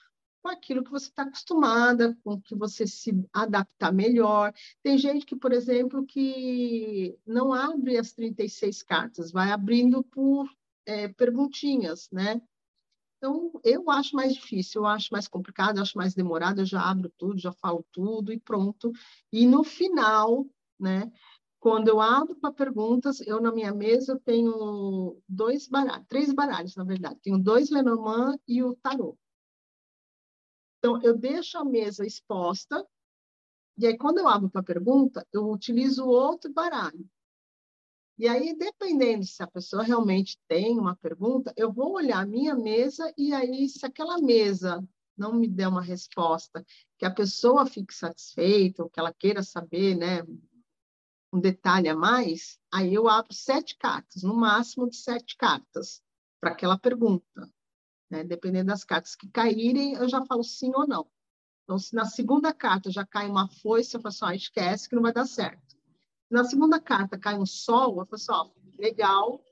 [0.46, 4.54] com aquilo que você está acostumada, com que você se adaptar melhor.
[4.80, 10.48] Tem gente que, por exemplo, que não abre as 36 cartas, vai abrindo por
[10.86, 12.40] é, perguntinhas, né?
[13.18, 16.80] Então, eu acho mais difícil, eu acho mais complicado, eu acho mais demorado, eu já
[16.80, 18.92] abro tudo, já falo tudo e pronto.
[19.32, 20.46] E no final,
[20.78, 21.10] né,
[21.58, 26.84] quando eu abro para perguntas, eu na minha mesa tenho dois baralhos, três baralhos, na
[26.84, 27.18] verdade.
[27.20, 29.18] Tenho dois Lenormand e o tarô.
[30.86, 32.86] Então, eu deixo a mesa exposta,
[33.76, 37.04] e aí quando eu abro para pergunta, eu utilizo outro baralho.
[38.16, 42.54] E aí, dependendo se a pessoa realmente tem uma pergunta, eu vou olhar a minha
[42.54, 44.80] mesa e aí, se aquela mesa
[45.16, 46.64] não me der uma resposta
[46.96, 50.22] que a pessoa fique satisfeita, ou que ela queira saber, né,
[51.32, 56.00] um detalhe a mais, aí eu abro sete cartas, no máximo de sete cartas,
[56.40, 57.52] para aquela pergunta.
[58.10, 58.24] Né?
[58.24, 61.06] Dependendo das cartas que caírem, eu já falo sim ou não.
[61.64, 64.94] Então, se na segunda carta já cai uma foice, eu falo assim, ah, esquece que
[64.94, 65.76] não vai dar certo.
[66.30, 69.44] Na segunda carta cai um sol, eu falo assim, ó, legal,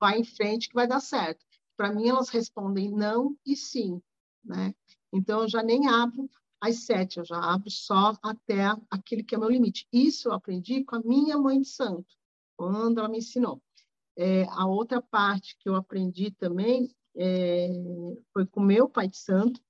[0.00, 1.44] vai em frente que vai dar certo.
[1.76, 4.00] Para mim, elas respondem não e sim,
[4.42, 4.74] né?
[5.12, 6.30] Então, eu já nem abro
[6.60, 9.86] às sete, eu já abro só até aquele que é meu limite.
[9.92, 12.06] Isso eu aprendi com a minha mãe de santo,
[12.56, 13.62] quando ela me ensinou.
[14.16, 17.68] É, a outra parte que eu aprendi também é,
[18.32, 19.60] foi com meu pai de santo,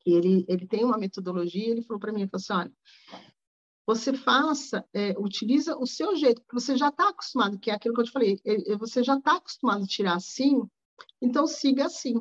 [0.00, 2.72] que ele, ele tem uma metodologia, ele falou para mim, ele falou assim, olha,
[3.86, 7.94] você faça, é, utiliza o seu jeito, porque você já está acostumado, que é aquilo
[7.94, 8.40] que eu te falei,
[8.78, 10.62] você já está acostumado a tirar assim,
[11.22, 12.14] então siga assim,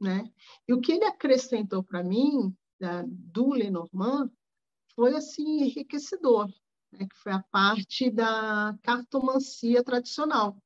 [0.00, 0.30] né?
[0.66, 4.30] E o que ele acrescentou para mim da, do Lenormand
[4.94, 6.48] foi assim enriquecedor,
[6.92, 7.06] né?
[7.06, 10.56] que foi a parte da cartomancia tradicional,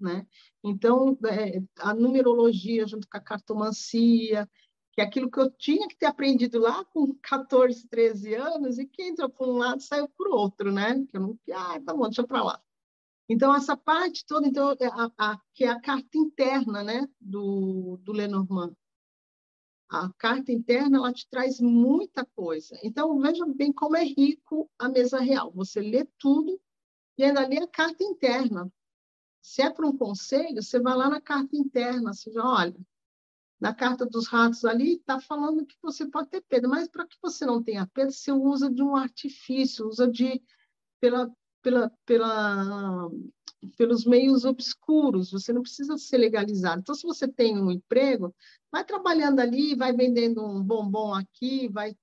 [0.00, 0.26] né?
[0.64, 4.48] Então é, a numerologia junto com a cartomancia,
[4.92, 8.86] que é aquilo que eu tinha que ter aprendido lá com 14, 13 anos e
[8.86, 11.04] que entrou por um lado saiu por outro, né?
[11.08, 12.62] Que eu não, ah, tá bom, deixa para lá.
[13.28, 17.98] Então essa parte toda, então é a, a, que é a carta interna, né, do,
[18.02, 18.74] do Lenormand,
[19.88, 22.78] a carta interna ela te traz muita coisa.
[22.82, 25.50] Então, veja bem como é rico a mesa real.
[25.52, 26.60] Você lê tudo
[27.16, 28.70] e ainda lê a carta interna.
[29.48, 32.76] Se é para um conselho, você vai lá na carta interna, você já olha.
[33.58, 37.16] Na carta dos ratos ali está falando que você pode ter perda, mas para que
[37.22, 40.42] você não tenha perda, você usa de um artifício, usa de
[41.00, 43.10] pela, pela, pela
[43.76, 46.82] pelos meios obscuros, você não precisa ser legalizado.
[46.82, 48.34] Então, se você tem um emprego,
[48.70, 51.96] vai trabalhando ali, vai vendendo um bombom aqui, vai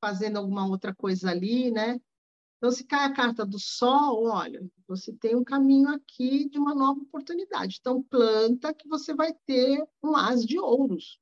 [0.00, 2.00] fazendo alguma outra coisa ali, né?
[2.58, 6.74] Então, se cai a carta do sol, olha, você tem um caminho aqui de uma
[6.74, 7.78] nova oportunidade.
[7.80, 11.20] Então, planta que você vai ter um as de ouros.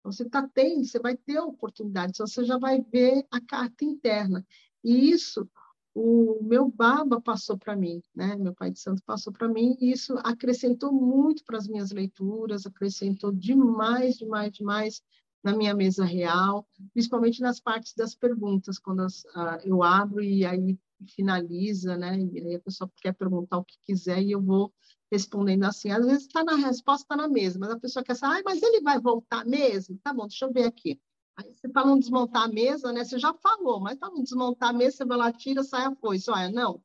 [0.00, 4.44] Então, você está tendo, você vai ter oportunidade, você já vai ver a carta interna.
[4.82, 5.48] E isso
[5.94, 8.36] o meu baba passou para mim, né?
[8.36, 12.66] Meu pai de santo passou para mim e isso acrescentou muito para as minhas leituras,
[12.66, 15.02] acrescentou demais, demais, demais
[15.46, 20.44] na minha mesa real, principalmente nas partes das perguntas, quando as, uh, eu abro e
[20.44, 20.76] aí
[21.14, 22.18] finaliza, né?
[22.18, 24.74] E aí a pessoa quer perguntar o que quiser e eu vou
[25.08, 25.92] respondendo assim.
[25.92, 28.80] Às vezes está na resposta, está na mesa, mas a pessoa quer saber, mas ele
[28.80, 29.96] vai voltar mesmo?
[30.02, 31.00] Tá bom, deixa eu ver aqui.
[31.36, 33.04] Aí você para não desmontar a mesa, né?
[33.04, 35.94] Você já falou, mas para não desmontar a mesa, você vai lá, tira, sai a
[35.94, 36.28] foice.
[36.28, 36.82] Olha, não,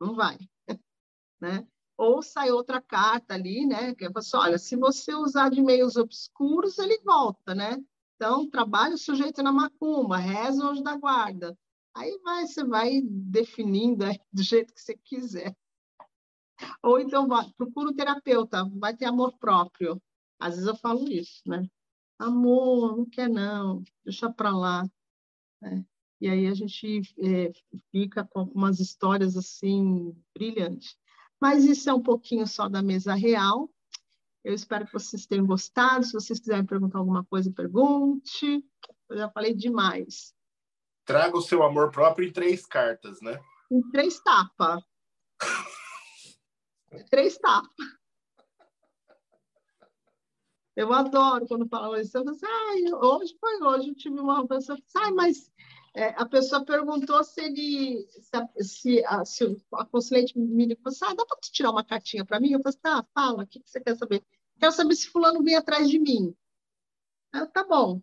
[0.00, 0.38] não vai.
[1.40, 1.64] né?
[1.96, 3.94] Ou sai outra carta ali, né?
[3.94, 7.80] Que é assim, olha, se você usar de meios obscuros, ele volta, né?
[8.22, 11.58] Então, trabalha o sujeito na macumba, reza hoje da guarda.
[11.92, 15.52] Aí vai, você vai definindo aí, do jeito que você quiser.
[16.84, 20.00] Ou então, vai, procura o terapeuta, vai ter amor próprio.
[20.38, 21.66] Às vezes eu falo isso, né?
[22.16, 24.88] amor, não quer não, deixa para lá.
[25.60, 25.84] Né?
[26.20, 27.50] E aí a gente é,
[27.90, 30.96] fica com algumas histórias assim brilhantes.
[31.40, 33.68] Mas isso é um pouquinho só da mesa real.
[34.44, 36.04] Eu espero que vocês tenham gostado.
[36.04, 38.64] Se vocês quiserem perguntar alguma coisa, pergunte.
[39.08, 40.34] Eu já falei demais.
[41.04, 43.40] Traga o seu amor próprio em três cartas, né?
[43.70, 44.82] Em três tapas.
[47.10, 47.86] três tapas.
[50.74, 52.16] Eu adoro quando falam isso.
[52.16, 55.52] Eu falo assim, ah, hoje foi hoje, eu tive uma pessoa que disse, ah, mas
[55.94, 60.88] é, a pessoa perguntou se ele, se a, se a, se a consulente me ligou,
[60.88, 62.52] assim, ah, dá para tirar uma cartinha para mim?
[62.52, 64.24] Eu falei, tá, fala, o que, que você quer saber?
[64.58, 66.34] Quero saber se fulano vem atrás de mim.
[67.32, 68.00] Aí, tá bom.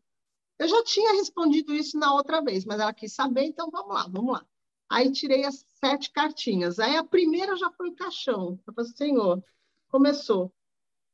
[0.60, 4.08] Eu já tinha respondido isso na outra vez, mas ela quis saber, então vamos lá,
[4.08, 4.46] vamos lá.
[4.90, 6.80] Aí tirei as sete cartinhas.
[6.80, 8.60] Aí a primeira já foi o caixão.
[8.68, 9.44] Eu falei, senhor,
[9.88, 10.54] começou.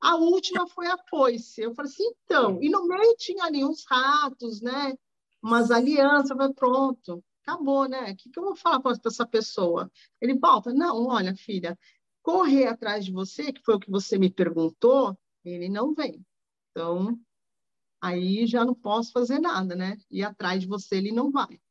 [0.02, 1.62] A última foi a foice.
[1.62, 4.94] Eu falei assim, então, e no meio tinha ali uns ratos, né?
[5.46, 8.14] Umas alianças, falei, pronto, acabou, né?
[8.14, 9.92] O que, que eu vou falar para essa pessoa?
[10.20, 11.78] Ele volta, não, olha, filha,
[12.24, 16.26] correr atrás de você, que foi o que você me perguntou, ele não vem.
[16.72, 17.20] Então,
[18.02, 20.00] aí já não posso fazer nada, né?
[20.10, 21.62] E atrás de você ele não vai.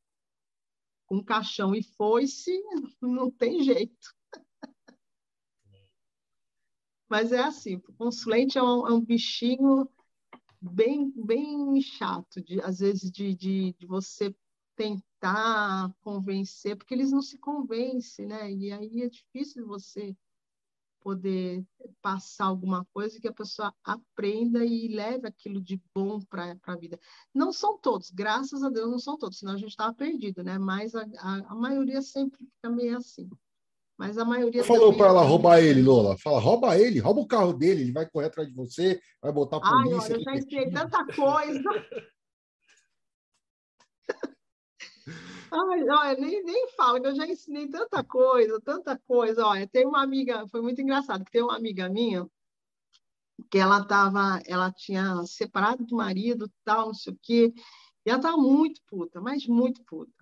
[1.07, 2.57] Com caixão e foice,
[3.03, 4.15] não tem jeito.
[7.11, 9.91] Mas é assim, o consulente é um, é um bichinho
[10.71, 14.35] bem, bem chato, de, às vezes, de, de, de você
[14.77, 18.51] tentar convencer, porque eles não se convencem, né?
[18.51, 20.17] E aí é difícil você
[21.01, 21.63] poder
[22.01, 26.99] passar alguma coisa que a pessoa aprenda e leve aquilo de bom para a vida.
[27.33, 30.59] Não são todos, graças a Deus não são todos, senão a gente estava perdido, né?
[30.59, 33.29] Mas a, a, a, maioria sempre fica meio assim.
[33.97, 34.65] Mas a maioria.
[34.65, 36.17] Falou para ela roubar ele, Lola.
[36.19, 39.59] Fala, rouba ele, rouba o carro dele, ele vai correr atrás de você, vai botar
[39.59, 39.79] a polícia.
[39.79, 41.71] Ai, olha, eu já ensinei tanta coisa.
[45.53, 49.47] Ai, olha, nem, nem falo, que eu já ensinei tanta coisa, tanta coisa.
[49.47, 52.29] Olha, tem uma amiga, foi muito engraçado, que tem uma amiga minha
[53.51, 57.53] que ela tava, ela tinha separado do marido, tal, não sei o quê,
[58.05, 60.13] e ela estava muito puta, mas muito puta.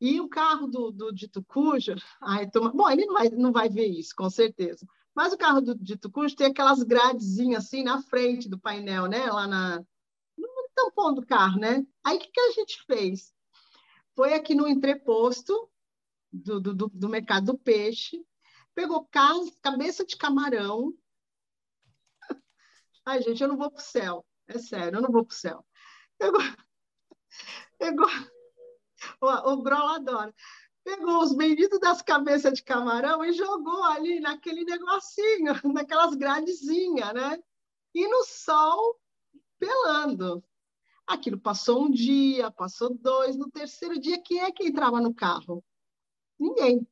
[0.00, 3.68] E o carro do, do Dito Cujo, ai, toma, bom, ele não vai, não vai
[3.68, 4.86] ver isso, com certeza.
[5.14, 9.26] Mas o carro do Dito Cujo tem aquelas gradezinhas assim na frente do painel, né?
[9.26, 9.78] Lá na,
[10.36, 11.84] no tampão do carro, né?
[12.04, 13.32] Aí o que, que a gente fez?
[14.18, 15.70] foi aqui no entreposto
[16.32, 18.20] do, do, do mercado do peixe,
[18.74, 19.08] pegou
[19.62, 20.92] cabeça de camarão.
[23.06, 24.26] Ai, gente, eu não vou para o céu.
[24.48, 25.64] É sério, eu não vou para o céu.
[26.18, 26.40] Pegou,
[27.78, 28.08] pegou,
[29.20, 30.34] o, o Grola adora.
[30.84, 37.38] Pegou os benditos das cabeças de camarão e jogou ali naquele negocinho, naquelas gradezinhas, né?
[37.94, 38.98] E no sol,
[39.58, 40.42] pelando.
[41.06, 45.64] Aquilo passou um dia, passou dois, no terceiro dia, quem é que entrava no carro?
[46.38, 46.86] Ninguém.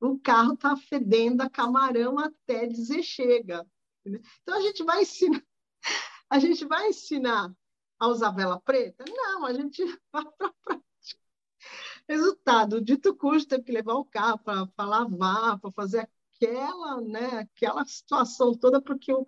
[0.00, 3.66] O carro está fedendo a camarão até dizer chega.
[4.04, 5.42] Então a gente vai ensinar,
[6.30, 7.52] a gente vai ensinar
[7.98, 9.04] a usar vela preta?
[9.08, 10.54] Não, a gente vai para.
[12.08, 17.84] Resultado, dito custo, teve que levar o carro para lavar, para fazer aquela, né, aquela
[17.86, 19.26] situação toda, porque eu,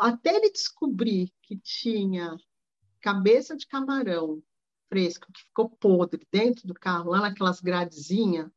[0.00, 2.36] até ele descobrir que tinha
[3.00, 4.42] cabeça de camarão
[4.88, 8.50] fresco que ficou podre dentro do carro, lá naquelas gradezinhas,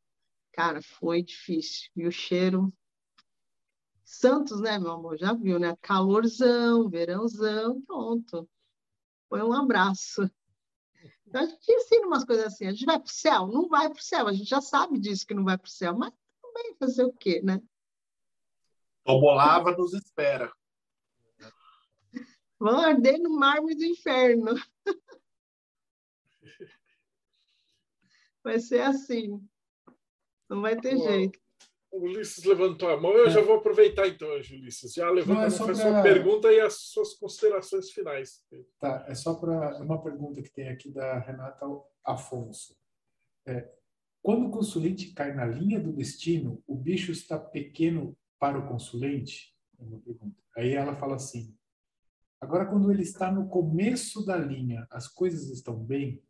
[0.54, 1.90] cara, foi difícil.
[1.96, 2.74] E o cheiro.
[4.04, 5.18] Santos, né, meu amor?
[5.18, 5.76] Já viu, né?
[5.82, 8.50] Calorzão, verãozão, pronto.
[9.30, 10.30] Foi um abraço.
[11.28, 12.66] Então a gente ensina umas coisas assim.
[12.66, 13.48] A gente vai para o céu?
[13.48, 14.28] Não vai para o céu.
[14.28, 17.14] A gente já sabe disso que não vai para o céu, mas também fazer o
[17.14, 17.62] quê, né?
[19.04, 20.52] Tobolava nos espera.
[22.60, 24.56] Vão arder no mármore do inferno.
[28.44, 29.40] Vai ser assim.
[30.50, 31.40] Não vai ter jeito.
[31.92, 33.30] O Ulisses levantou a mão, eu é.
[33.30, 34.94] já vou aproveitar então, Ulisses.
[34.94, 35.76] Já levanta é a pra...
[35.76, 38.44] sua pergunta e as suas considerações finais.
[38.80, 41.66] Tá, é só para uma pergunta que tem aqui da Renata
[42.06, 42.76] Afonso.
[43.48, 43.68] É,
[44.22, 49.56] quando o consulente cai na linha do destino, o bicho está pequeno para o consulente?
[49.80, 50.36] É uma pergunta.
[50.56, 51.56] Aí ela fala assim:
[52.42, 56.24] Agora, quando ele está no começo da linha, as coisas estão bem?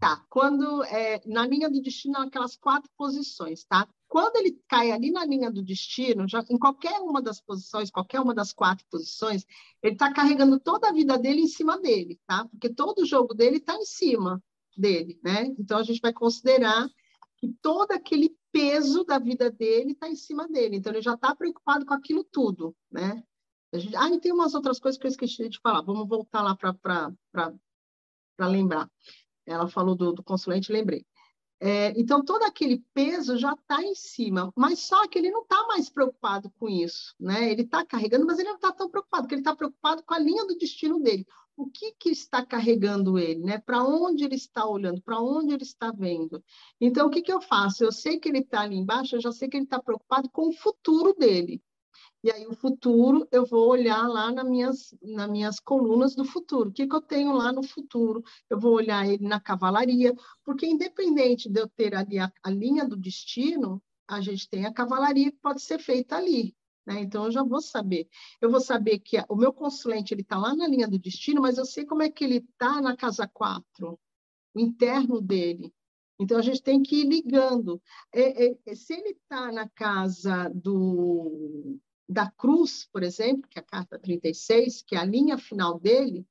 [0.00, 3.88] Tá, quando é, na linha do destino, aquelas quatro posições, tá?
[4.06, 8.20] Quando ele cai ali na linha do destino, já em qualquer uma das posições, qualquer
[8.20, 9.44] uma das quatro posições,
[9.82, 12.46] ele está carregando toda a vida dele em cima dele, tá?
[12.46, 14.40] Porque todo o jogo dele está em cima
[14.76, 15.52] dele, né?
[15.58, 16.88] Então a gente vai considerar
[17.36, 20.76] que todo aquele peso da vida dele está em cima dele.
[20.76, 23.22] Então ele já está preocupado com aquilo tudo, né?
[23.74, 25.82] Gente, ah, e tem umas outras coisas que eu esqueci de falar.
[25.82, 28.88] Vamos voltar lá para lembrar.
[29.48, 31.04] Ela falou do, do consulente, lembrei.
[31.60, 35.66] É, então, todo aquele peso já está em cima, mas só que ele não está
[35.66, 37.50] mais preocupado com isso, né?
[37.50, 40.20] Ele está carregando, mas ele não está tão preocupado, porque ele está preocupado com a
[40.20, 41.26] linha do destino dele.
[41.56, 43.58] O que, que está carregando ele, né?
[43.58, 46.42] Para onde ele está olhando, para onde ele está vendo.
[46.80, 47.82] Então, o que, que eu faço?
[47.82, 50.48] Eu sei que ele está ali embaixo, eu já sei que ele está preocupado com
[50.48, 51.60] o futuro dele.
[52.22, 56.70] E aí, o futuro, eu vou olhar lá nas minhas, nas minhas colunas do futuro.
[56.70, 58.24] O que, que eu tenho lá no futuro?
[58.50, 60.12] Eu vou olhar ele na cavalaria,
[60.44, 64.72] porque independente de eu ter ali a, a linha do destino, a gente tem a
[64.72, 66.56] cavalaria que pode ser feita ali.
[66.84, 67.00] Né?
[67.02, 68.08] Então, eu já vou saber.
[68.40, 71.66] Eu vou saber que o meu consulente está lá na linha do destino, mas eu
[71.66, 73.98] sei como é que ele está na casa 4,
[74.54, 75.72] o interno dele.
[76.18, 77.80] Então, a gente tem que ir ligando.
[78.12, 81.78] É, é, se ele está na casa do,
[82.08, 86.26] da cruz, por exemplo, que é a carta 36, que é a linha final dele,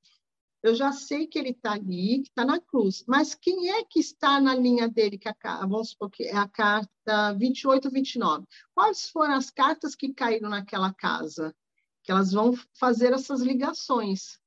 [0.63, 3.03] eu já sei que ele está ali, que está na cruz.
[3.07, 6.35] Mas quem é que está na linha dele, que é a, vamos supor que é
[6.35, 8.45] a carta 28 29?
[8.73, 11.55] Quais foram as cartas que caíram naquela casa?
[12.03, 14.39] Que elas vão fazer essas ligações.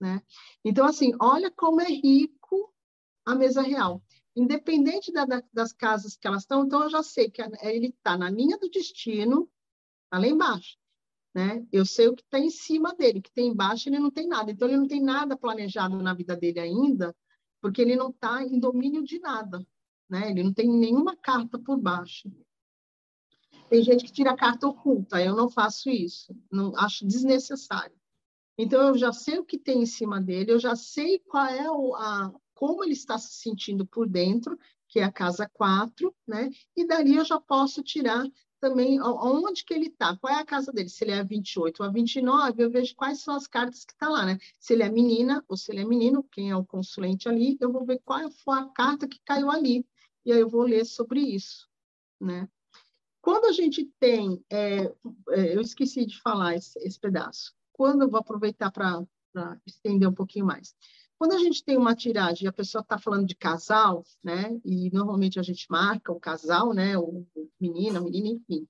[0.00, 0.22] Né?
[0.64, 2.72] Então, assim, olha como é rico
[3.26, 4.02] a mesa real.
[4.34, 8.16] Independente da, da, das casas que elas estão, então eu já sei que ele está
[8.16, 9.50] na linha do destino,
[10.12, 10.76] Está lá embaixo.
[11.34, 11.66] Né?
[11.72, 14.28] Eu sei o que está em cima dele, o que tem embaixo ele não tem
[14.28, 14.50] nada.
[14.50, 17.16] Então, ele não tem nada planejado na vida dele ainda,
[17.62, 19.66] porque ele não está em domínio de nada.
[20.10, 20.30] Né?
[20.30, 22.30] Ele não tem nenhuma carta por baixo.
[23.70, 27.96] Tem gente que tira carta oculta, eu não faço isso, não acho desnecessário.
[28.58, 31.70] Então eu já sei o que tem em cima dele, eu já sei qual é
[31.70, 34.58] o, a, como ele está se sentindo por dentro,
[34.88, 36.50] que é a casa 4, né?
[36.76, 38.26] E dali eu já posso tirar
[38.62, 41.88] também onde que ele está, qual é a casa dele, se ele é 28 ou
[41.88, 44.38] a 29, eu vejo quais são as cartas que está lá, né?
[44.60, 47.72] Se ele é menina ou se ele é menino, quem é o consulente ali, eu
[47.72, 49.84] vou ver qual foi a carta que caiu ali,
[50.24, 51.68] e aí eu vou ler sobre isso,
[52.20, 52.48] né?
[53.20, 54.84] Quando a gente tem, é,
[55.30, 59.04] é, eu esqueci de falar esse, esse pedaço, quando eu vou aproveitar para
[59.66, 60.72] estender um pouquinho mais.
[61.22, 64.60] Quando a gente tem uma tiragem e a pessoa está falando de casal, né?
[64.64, 66.98] E normalmente a gente marca o casal, né?
[66.98, 67.24] O
[67.60, 68.66] menino, a menina, enfim.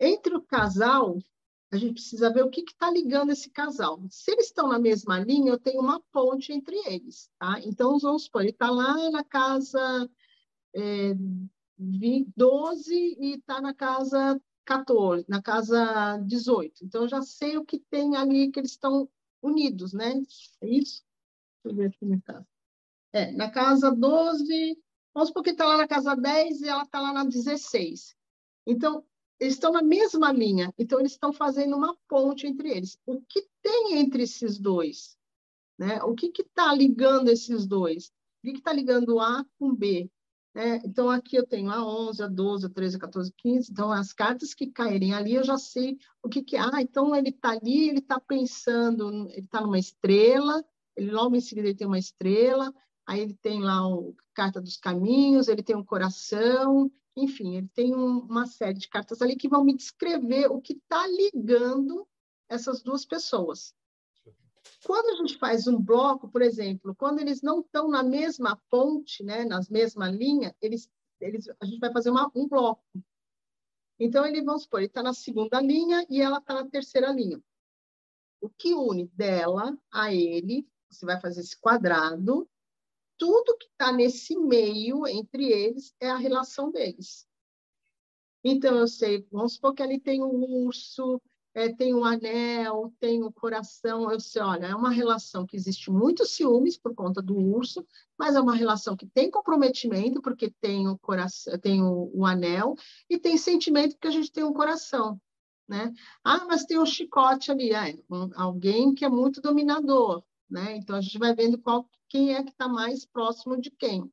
[0.00, 1.18] Entre o casal,
[1.70, 4.00] a gente precisa ver o que está ligando esse casal.
[4.08, 7.60] Se eles estão na mesma linha, eu tenho uma ponte entre eles, tá?
[7.62, 10.10] Então, vamos supor, ele está lá na casa
[10.74, 11.12] é,
[11.76, 16.86] 12 e está na casa 14, na casa 18.
[16.86, 19.06] Então, eu já sei o que tem ali que eles estão
[19.42, 20.22] unidos, né?
[20.62, 21.04] É isso?
[21.64, 22.46] Deixa eu ver aqui na casa.
[23.12, 24.78] É, na casa 12,
[25.14, 28.14] vamos supor que está lá na casa 10 e ela está lá na 16.
[28.66, 29.04] Então,
[29.40, 32.98] eles estão na mesma linha, então eles estão fazendo uma ponte entre eles.
[33.06, 35.16] O que tem entre esses dois?
[35.78, 36.02] Né?
[36.02, 38.08] O que está ligando esses dois?
[38.42, 40.10] O que está ligando A com B?
[40.56, 43.72] É, então, aqui eu tenho a 11, a 12, a 13, a 14, a 15.
[43.72, 46.60] Então, as cartas que caírem ali, eu já sei o que que é.
[46.60, 50.64] Ah, então ele está ali, ele está pensando, ele está numa estrela,
[50.96, 52.72] ele logo em seguida ele tem uma estrela,
[53.06, 53.98] aí ele tem lá a
[54.34, 59.22] carta dos caminhos, ele tem um coração, enfim, ele tem um, uma série de cartas
[59.22, 62.06] ali que vão me descrever o que está ligando
[62.48, 63.74] essas duas pessoas.
[64.84, 69.22] Quando a gente faz um bloco, por exemplo, quando eles não estão na mesma ponte,
[69.22, 70.90] né, nas mesma linha, eles,
[71.20, 72.84] eles, a gente vai fazer uma, um bloco.
[73.98, 77.40] Então, ele, vamos supor, ele está na segunda linha e ela está na terceira linha.
[78.40, 82.48] O que une dela a ele, você vai fazer esse quadrado,
[83.18, 87.26] tudo que está nesse meio entre eles é a relação deles.
[88.42, 91.20] Então, eu sei, vamos supor que ali tem um urso,
[91.54, 94.10] é, tem um anel, tem um coração.
[94.10, 97.86] Eu sei, olha, é uma relação que existe muitos ciúmes por conta do urso,
[98.18, 102.74] mas é uma relação que tem comprometimento, porque tem o coração, tem o, o anel,
[103.08, 105.18] e tem sentimento porque a gente tem um coração.
[105.66, 105.94] Né?
[106.22, 110.76] Ah, mas tem um chicote ali, é, um, alguém que é muito dominador, né?
[110.76, 114.10] Então a gente vai vendo qual, quem é que está mais próximo de quem.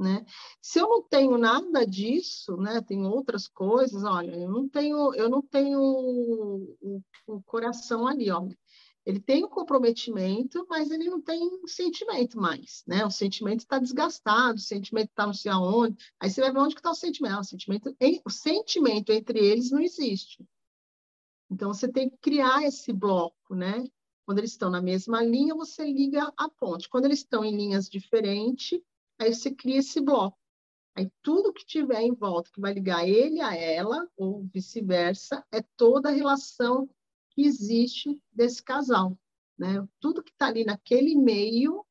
[0.00, 0.24] Né?
[0.62, 5.28] Se eu não tenho nada disso, né, tem outras coisas, olha, eu não tenho, eu
[5.28, 8.48] não tenho o, o, coração ali, ó.
[9.04, 13.04] Ele tem o um comprometimento, mas ele não tem sentimento mais, né?
[13.04, 15.96] O sentimento está desgastado, o sentimento está não sei aonde.
[16.18, 17.34] Aí você vai ver onde está o sentimento.
[17.34, 20.46] Ah, o sentimento, o sentimento entre eles não existe.
[21.50, 23.84] Então você tem que criar esse bloco, né?
[24.30, 26.88] Quando eles estão na mesma linha, você liga a ponte.
[26.88, 28.80] Quando eles estão em linhas diferentes,
[29.20, 30.38] Aí você cria esse bloco.
[30.96, 35.62] Aí tudo que tiver em volta que vai ligar ele a ela, ou vice-versa, é
[35.76, 36.88] toda a relação
[37.30, 39.16] que existe desse casal.
[39.58, 39.86] Né?
[40.00, 41.84] Tudo que está ali naquele meio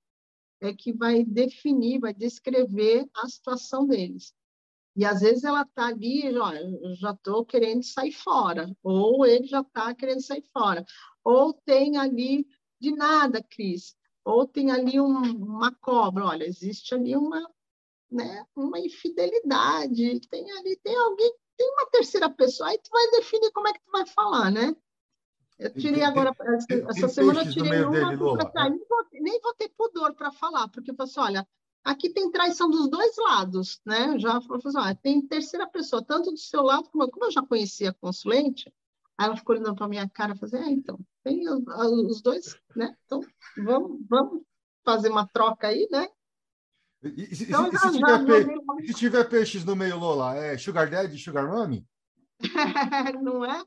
[0.60, 4.34] é que vai definir, vai descrever a situação deles.
[4.96, 6.52] E às vezes ela está ali, ó,
[6.96, 10.84] já estou querendo sair fora, ou ele já está querendo sair fora,
[11.24, 12.48] ou tem ali
[12.80, 13.96] de nada, Cris.
[14.24, 17.42] Ou tem ali um, uma cobra, olha, existe ali uma,
[18.12, 23.52] né, uma infidelidade, tem ali, tem alguém, tem uma terceira pessoa, aí tu vai definir
[23.52, 24.76] como é que tu vai falar, né?
[25.58, 26.34] Eu tirei agora,
[26.88, 28.06] essa semana eu tirei uma, dele,
[28.70, 31.48] nem, vou, nem vou ter pudor para falar, porque eu falei assim, olha,
[31.84, 34.18] aqui tem traição dos dois lados, né?
[34.18, 37.90] Já falou assim, tem terceira pessoa, tanto do seu lado, como, como eu já conhecia
[37.90, 38.72] a consulente,
[39.20, 41.62] Aí ela ficou olhando para minha cara e falou assim, é, então, tem os,
[42.10, 42.96] os, dois, né?
[43.06, 43.20] Então,
[43.58, 44.44] vamos, vamos
[44.86, 46.08] fazer uma troca aí, né?
[47.04, 48.88] E, e, então, e, se, já, tiver pe...
[48.88, 51.86] se, tiver peixes no meio, Lola, é Sugar Daddy Sugar Mommy?
[53.22, 53.62] Não é?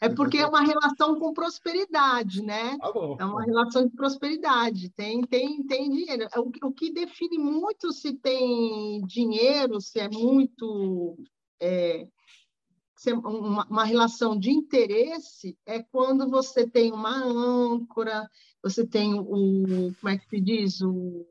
[0.00, 2.76] É porque é uma relação com prosperidade, né?
[2.82, 4.90] Ah, é uma relação de prosperidade.
[4.90, 6.26] Tem, tem, tem dinheiro.
[6.34, 11.16] É o, o que define muito se tem dinheiro, se é muito
[11.60, 12.08] é,
[13.06, 18.28] uma, uma relação de interesse é quando você tem uma âncora,
[18.62, 21.26] você tem o, como é que se diz, o,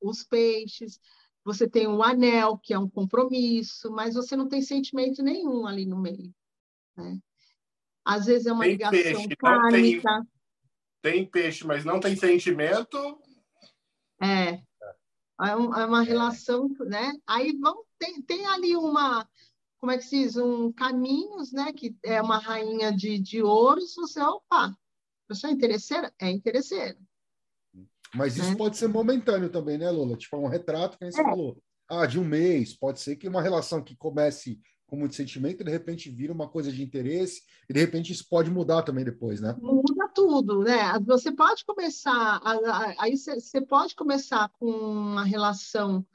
[0.00, 0.98] os peixes,
[1.44, 5.84] você tem o anel, que é um compromisso, mas você não tem sentimento nenhum ali
[5.84, 6.34] no meio.
[6.96, 7.18] Né?
[8.04, 9.28] Às vezes é uma tem ligação peixe.
[9.70, 10.02] Tem,
[11.02, 12.96] tem, peixe, mas não tem sentimento.
[14.22, 14.62] É.
[15.40, 17.12] É, um, é uma relação, né?
[17.26, 19.28] Aí vão, tem, tem ali uma
[19.84, 21.70] como é que se diz, um caminhos, né?
[21.70, 24.74] Que é uma rainha de, de ouros, você, opa, a
[25.28, 26.10] pessoa é interesseira?
[26.18, 26.96] É interesseira.
[28.14, 28.56] Mas isso né?
[28.56, 30.16] pode ser momentâneo também, né, Lola?
[30.16, 31.24] Tipo, é um retrato que nem você É.
[31.24, 31.58] falou.
[31.86, 32.74] Ah, de um mês.
[32.74, 36.72] Pode ser que uma relação que comece com muito sentimento, de repente vira uma coisa
[36.72, 39.54] de interesse, e de repente isso pode mudar também depois, né?
[39.60, 40.98] muda tudo, né?
[41.04, 46.06] Você pode começar, a- a- aí você pode começar com uma relação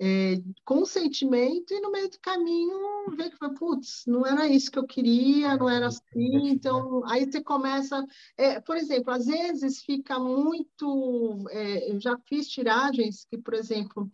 [0.00, 4.70] é, com sentimento e no meio do caminho ver que, foi, putz, não era isso
[4.70, 8.02] que eu queria, não era assim, então aí você começa,
[8.36, 14.10] é, por exemplo, às vezes fica muito, é, eu já fiz tiragens que, por exemplo,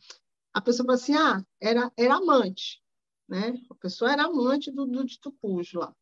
[0.53, 2.83] a pessoa fala assim, ah, era, era amante,
[3.29, 3.55] né?
[3.71, 5.95] A pessoa era amante do, do dito cujo lá.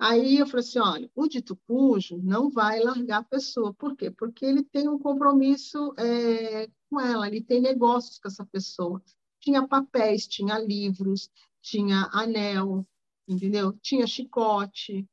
[0.00, 3.74] Aí eu falei assim, olha, o dito cujo não vai largar a pessoa.
[3.74, 4.10] Por quê?
[4.10, 9.02] Porque ele tem um compromisso é, com ela, ele tem negócios com essa pessoa.
[9.40, 11.28] Tinha papéis, tinha livros,
[11.60, 12.86] tinha anel,
[13.28, 13.74] entendeu?
[13.82, 15.06] Tinha chicote,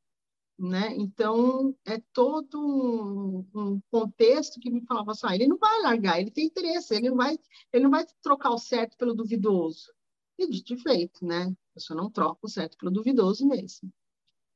[0.58, 0.96] né?
[0.96, 6.22] Então, é todo um, um contexto que me falava assim, ah, ele não vai largar,
[6.22, 7.38] ele tem interesse, ele não vai,
[7.74, 9.92] ele não vai trocar o certo pelo duvidoso.
[10.40, 11.54] E dito e feito, né?
[11.72, 13.92] A pessoa não troca o certo pelo duvidoso mesmo.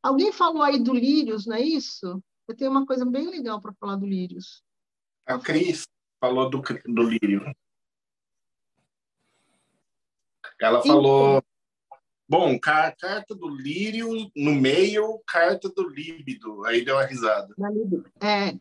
[0.01, 2.23] Alguém falou aí do Lírios, não é isso?
[2.47, 4.63] Eu tenho uma coisa bem legal para falar do Lírios.
[5.25, 5.83] A Cris
[6.19, 7.43] falou do, do lírio.
[10.59, 11.43] Ela falou.
[12.27, 16.63] Bom, ca- carta do lírio, no meio, carta do líbido.
[16.65, 17.53] Aí deu uma risada.
[18.21, 18.57] É.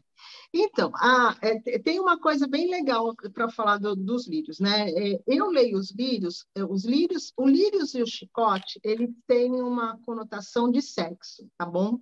[0.52, 4.90] Então, ah, é, te- tem uma coisa bem legal para falar do- dos lírios, né?
[4.90, 9.50] É, eu leio os lírios, é, os lírios, o lírios e o chicote, ele tem
[9.52, 12.00] uma conotação de sexo, tá bom?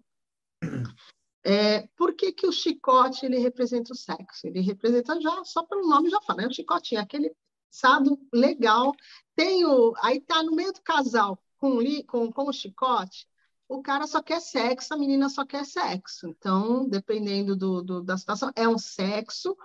[1.44, 4.46] É, por que, que o chicote ele representa o sexo?
[4.46, 6.48] Ele representa já, só pelo nome já fala, né?
[6.48, 7.34] O chicotinho, aquele
[7.70, 8.92] sado legal.
[9.34, 13.26] Tem o, aí tá no meio do casal com, li- com, com o chicote,
[13.68, 16.26] o cara só quer sexo, a menina só quer sexo.
[16.26, 19.56] Então, dependendo do, do- da situação, é um sexo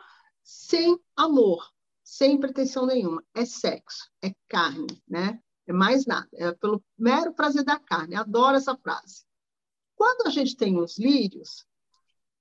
[0.44, 1.66] sem amor,
[2.04, 3.24] sem pretensão nenhuma.
[3.34, 5.40] É sexo, é carne, né?
[5.66, 8.16] É mais nada, é pelo mero prazer da carne.
[8.16, 9.24] Adoro essa frase.
[9.96, 11.66] Quando a gente tem os lírios,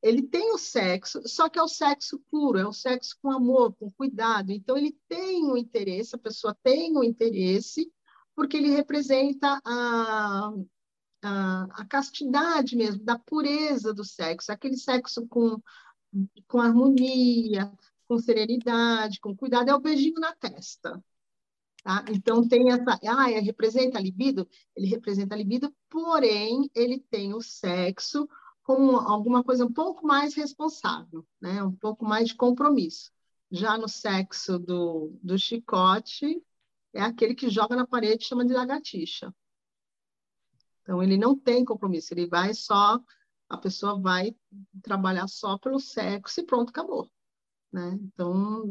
[0.02, 3.72] ele tem o sexo, só que é o sexo puro, é o sexo com amor,
[3.76, 4.50] com cuidado.
[4.50, 7.88] Então, ele tem o interesse, a pessoa tem o interesse,
[8.34, 10.50] porque ele representa a,
[11.22, 15.60] a, castidade mesmo, da pureza do sexo, aquele sexo com,
[16.48, 17.72] com harmonia,
[18.08, 21.02] com serenidade, com cuidado, é o beijinho na testa.
[21.82, 22.04] Tá?
[22.10, 22.98] Então, tem essa.
[23.08, 24.48] Ah, ele representa a libido?
[24.76, 28.28] Ele representa a libido, porém, ele tem o sexo
[28.62, 31.62] como alguma coisa um pouco mais responsável, né?
[31.62, 33.10] um pouco mais de compromisso.
[33.50, 36.42] Já no sexo do, do chicote,
[36.94, 39.34] é aquele que joga na parede chama de lagartixa.
[40.82, 43.00] Então, ele não tem compromisso, ele vai só,
[43.48, 44.34] a pessoa vai
[44.82, 47.10] trabalhar só pelo sexo e pronto, acabou.
[47.72, 47.98] Né?
[48.02, 48.64] Então,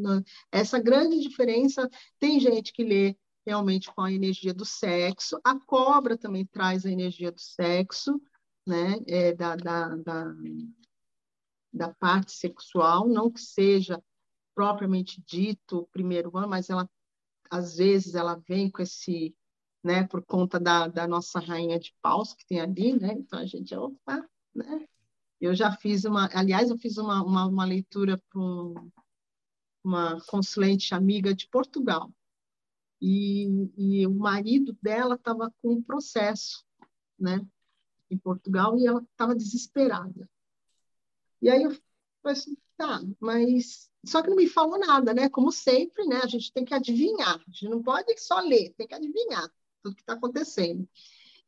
[0.51, 1.89] essa grande diferença,
[2.19, 6.91] tem gente que lê realmente com a energia do sexo, a cobra também traz a
[6.91, 8.21] energia do sexo,
[8.65, 8.99] né?
[9.07, 10.35] É, da, da, da,
[11.73, 14.01] da parte sexual, não que seja
[14.53, 16.87] propriamente dito o primeiro ano, mas ela,
[17.49, 19.35] às vezes, ela vem com esse,
[19.83, 23.13] né, por conta da, da nossa rainha de paus que tem ali, né?
[23.13, 24.87] Então, a gente, opa, né?
[25.39, 28.39] Eu já fiz uma, aliás, eu fiz uma, uma, uma leitura para
[29.83, 32.13] uma consulente amiga de Portugal.
[33.01, 36.63] E, e o marido dela estava com um processo,
[37.17, 37.43] né,
[38.11, 40.29] em Portugal, e ela estava desesperada.
[41.41, 41.71] E aí eu
[42.21, 45.27] falei assim, tá, mas só que não me falou nada, né?
[45.29, 46.17] Como sempre, né?
[46.23, 49.51] A gente tem que adivinhar, a gente não pode só ler, tem que adivinhar
[49.81, 50.87] tudo que está acontecendo.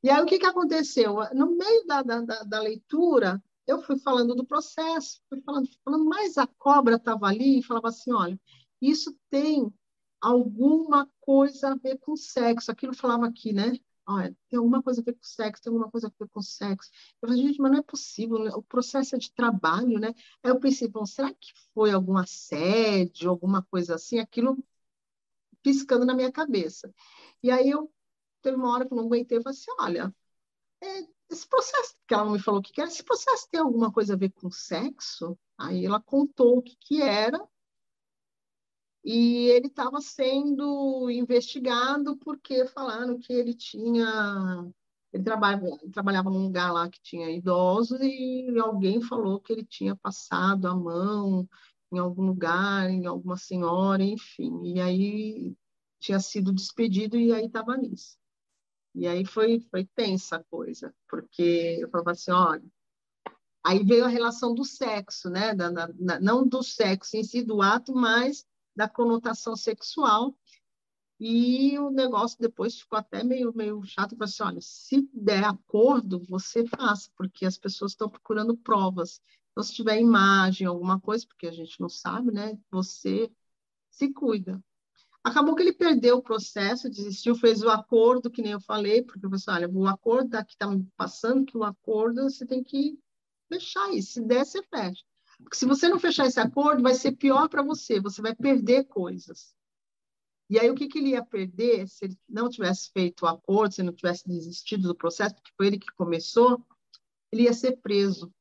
[0.03, 1.15] E aí o que, que aconteceu?
[1.33, 6.37] No meio da, da, da leitura, eu fui falando do processo, fui falando, falando, mas
[6.37, 8.39] a cobra estava ali e falava assim: olha,
[8.81, 9.73] isso tem
[10.21, 12.71] alguma coisa a ver com sexo.
[12.71, 13.73] Aquilo falava aqui, né?
[14.05, 16.89] Olha, tem alguma coisa a ver com sexo, tem alguma coisa a ver com sexo.
[17.21, 20.13] Eu falei, gente, mas não é possível, o processo é de trabalho, né?
[20.43, 24.19] Aí eu pensei, bom, será que foi algum assédio, alguma coisa assim?
[24.19, 24.57] Aquilo
[25.61, 26.93] piscando na minha cabeça.
[27.41, 27.91] E aí eu,
[28.43, 30.15] teve uma hora que eu não aguentei, eu falei assim, olha,
[30.83, 34.13] é, esse processo, que ela me falou o que era, esse processo tem alguma coisa
[34.13, 35.37] a ver com sexo?
[35.57, 37.39] Aí ela contou o que, que era,
[39.03, 44.71] e ele estava sendo investigado porque falaram que ele tinha.
[45.11, 49.65] Ele trabalhava, ele trabalhava num lugar lá que tinha idosos e alguém falou que ele
[49.65, 51.47] tinha passado a mão
[51.91, 54.61] em algum lugar, em alguma senhora, enfim.
[54.65, 55.55] E aí
[55.99, 58.17] tinha sido despedido e aí estava nisso.
[58.95, 62.63] E aí foi, foi tensa a coisa, porque eu falava assim, olha,
[63.63, 65.53] aí veio a relação do sexo, né?
[65.55, 65.89] Da,
[66.21, 68.45] não do sexo em si, do ato, mas
[68.75, 70.37] da conotação sexual.
[71.19, 74.11] E o negócio depois ficou até meio, meio chato.
[74.11, 79.21] Eu falei assim, olha, se der acordo, você faça, porque as pessoas estão procurando provas.
[79.51, 82.57] Então, se tiver imagem, alguma coisa, porque a gente não sabe, né?
[82.71, 83.31] Você
[83.89, 84.61] se cuida.
[85.23, 89.25] Acabou que ele perdeu o processo, desistiu, fez o acordo, que nem eu falei, porque
[89.25, 90.67] eu falei assim, olha, o acordo aqui está
[90.97, 92.99] passando, que o acordo você tem que
[93.47, 94.13] fechar isso.
[94.13, 95.01] Se der, você fecha.
[95.37, 98.83] Porque se você não fechar esse acordo, vai ser pior para você, você vai perder
[98.85, 99.55] coisas.
[100.49, 103.73] E aí, o que, que ele ia perder se ele não tivesse feito o acordo,
[103.73, 106.61] se ele não tivesse desistido do processo, porque foi ele que começou,
[107.31, 108.31] ele ia ser preso.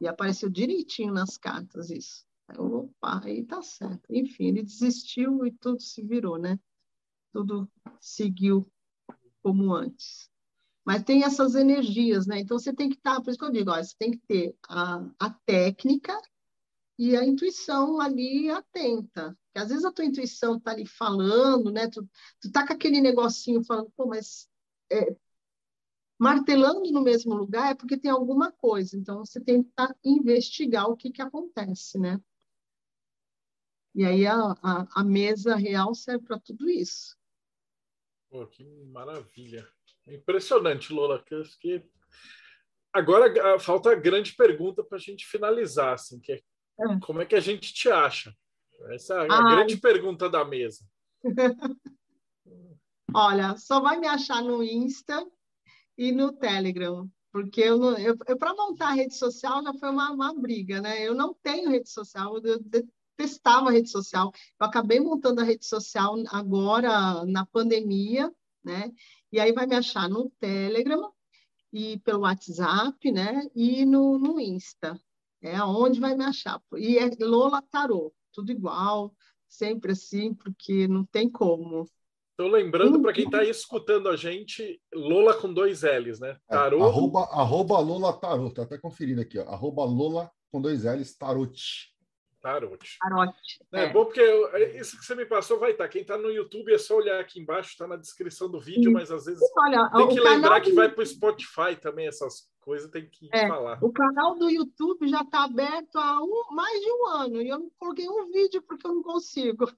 [0.00, 2.27] E apareceu direitinho nas cartas isso.
[2.48, 4.04] Aí, opa, aí tá certo.
[4.10, 6.58] Enfim, ele desistiu e tudo se virou, né?
[7.32, 7.70] Tudo
[8.00, 8.70] seguiu
[9.42, 10.30] como antes.
[10.84, 12.40] Mas tem essas energias, né?
[12.40, 14.18] Então você tem que estar, tá, por isso que eu digo, ó, você tem que
[14.26, 16.18] ter a, a técnica
[16.98, 19.36] e a intuição ali atenta.
[19.46, 21.88] Porque às vezes a tua intuição está ali falando, né?
[21.88, 22.08] Tu,
[22.40, 24.48] tu tá com aquele negocinho falando, pô, mas
[24.90, 25.14] é,
[26.18, 28.96] martelando no mesmo lugar é porque tem alguma coisa.
[28.96, 29.70] Então, você tem que
[30.04, 32.20] investigar o que, que acontece, né?
[33.94, 37.16] E aí a, a, a mesa real serve para tudo isso.
[38.30, 39.66] Pô, que maravilha.
[40.06, 41.24] Impressionante, Lola.
[41.60, 41.82] Que...
[42.92, 46.36] Agora falta a grande pergunta para a gente finalizar, assim, que é,
[46.80, 48.34] é, como é que a gente te acha?
[48.90, 49.56] Essa é a Ai.
[49.56, 50.84] grande pergunta da mesa.
[53.14, 55.26] Olha, só vai me achar no Insta
[55.96, 60.10] e no Telegram, porque eu, eu, eu para montar a rede social já foi uma,
[60.12, 61.02] uma briga, né?
[61.02, 62.60] Eu não tenho rede social, eu
[63.18, 64.32] detestava a rede social.
[64.60, 68.32] Eu acabei montando a rede social agora na pandemia,
[68.64, 68.92] né?
[69.32, 71.12] E aí vai me achar no Telegram
[71.72, 73.42] e pelo WhatsApp, né?
[73.54, 74.98] E no, no Insta.
[75.42, 76.60] É onde vai me achar.
[76.76, 79.14] E é Lola Tarô, tudo igual,
[79.48, 81.88] sempre assim, porque não tem como.
[82.34, 86.36] Então, lembrando para quem está escutando a gente, Lola com dois L's, né?
[86.48, 86.78] É, tarô.
[86.78, 89.48] É, arroba, arroba Lola Tarot, tá até conferindo aqui, ó.
[89.48, 91.52] Arroba Lola com dois L's, Tarot.
[92.40, 92.78] Tarot.
[93.00, 93.34] Tarot.
[93.72, 95.84] É, é, bom porque é, isso que você me passou vai estar.
[95.84, 95.90] Tá.
[95.90, 99.10] Quem está no YouTube é só olhar aqui embaixo, está na descrição do vídeo, mas
[99.10, 103.08] às vezes Olha, tem que lembrar que vai para o Spotify também, essas coisas tem
[103.08, 103.82] que é, falar.
[103.82, 107.58] O canal do YouTube já está aberto há um, mais de um ano e eu
[107.58, 109.70] não coloquei um vídeo porque eu não consigo.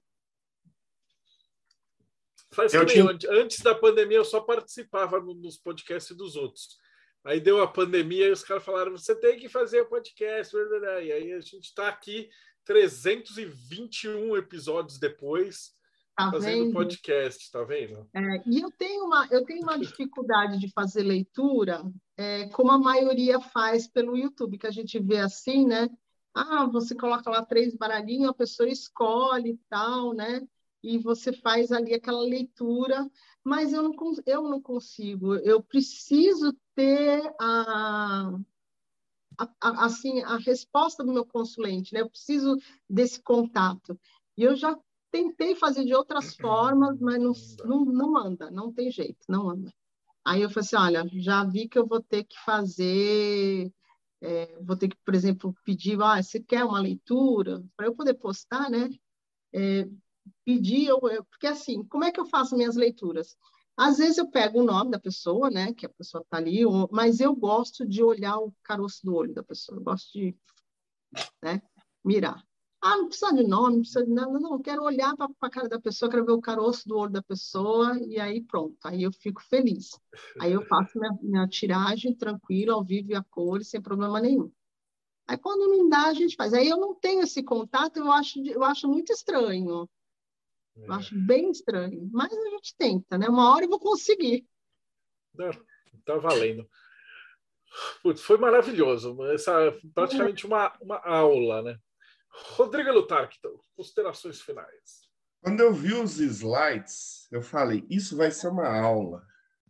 [2.53, 3.05] Faz eu tinha...
[3.29, 6.79] antes da pandemia eu só participava nos podcasts dos outros.
[7.23, 10.55] Aí deu a pandemia e os caras falaram: você tem que fazer o podcast.
[10.55, 12.29] E aí a gente está aqui
[12.71, 15.71] 321 episódios depois
[16.15, 16.73] tá fazendo vendo?
[16.73, 18.07] podcast, tá vendo?
[18.13, 21.83] É, e eu tenho uma, eu tenho uma dificuldade de fazer leitura,
[22.15, 25.89] é, como a maioria faz pelo YouTube, que a gente vê assim, né?
[26.33, 30.41] Ah, você coloca lá três baralhinhos, a pessoa escolhe e tal, né?
[30.83, 33.09] e você faz ali aquela leitura,
[33.43, 33.93] mas eu não,
[34.25, 38.33] eu não consigo, eu preciso ter a,
[39.41, 42.01] a, a, assim, a resposta do meu consulente, né?
[42.01, 42.57] eu preciso
[42.89, 43.99] desse contato.
[44.37, 44.77] E eu já
[45.11, 47.33] tentei fazer de outras formas, mas não,
[47.65, 49.73] não, não anda, não tem jeito, não anda.
[50.23, 53.71] Aí eu falei assim, olha, já vi que eu vou ter que fazer,
[54.21, 57.63] é, vou ter que, por exemplo, pedir, ah, você quer uma leitura?
[57.75, 58.89] Para eu poder postar, né?
[59.53, 59.87] É,
[60.45, 63.35] pedir, eu, eu, porque assim, como é que eu faço minhas leituras?
[63.81, 67.19] Às vezes eu pego o nome da pessoa, né, que a pessoa está ali, mas
[67.19, 70.37] eu gosto de olhar o caroço do olho da pessoa, eu gosto de
[71.41, 71.59] né,
[72.05, 72.45] mirar.
[72.79, 75.49] Ah, não precisa de nome, não precisa de nada, não, eu quero olhar para a
[75.49, 79.01] cara da pessoa, quero ver o caroço do olho da pessoa, e aí pronto, aí
[79.01, 79.99] eu fico feliz.
[80.39, 84.51] Aí eu faço minha, minha tiragem tranquilo, ao vivo e a cores, sem problema nenhum.
[85.27, 86.53] Aí quando não dá, a gente faz.
[86.53, 89.89] Aí eu não tenho esse contato, eu acho, eu acho muito estranho.
[90.75, 93.27] Eu acho bem estranho, mas a gente tenta, né?
[93.27, 94.47] Uma hora eu vou conseguir.
[96.05, 96.67] Tá valendo.
[98.01, 99.23] Putz, foi maravilhoso.
[99.27, 101.79] Essa praticamente uma, uma aula, né?
[102.29, 105.09] Rodrigo Lutarque, então, considerações finais.
[105.41, 109.25] Quando eu vi os slides, eu falei, isso vai ser uma aula.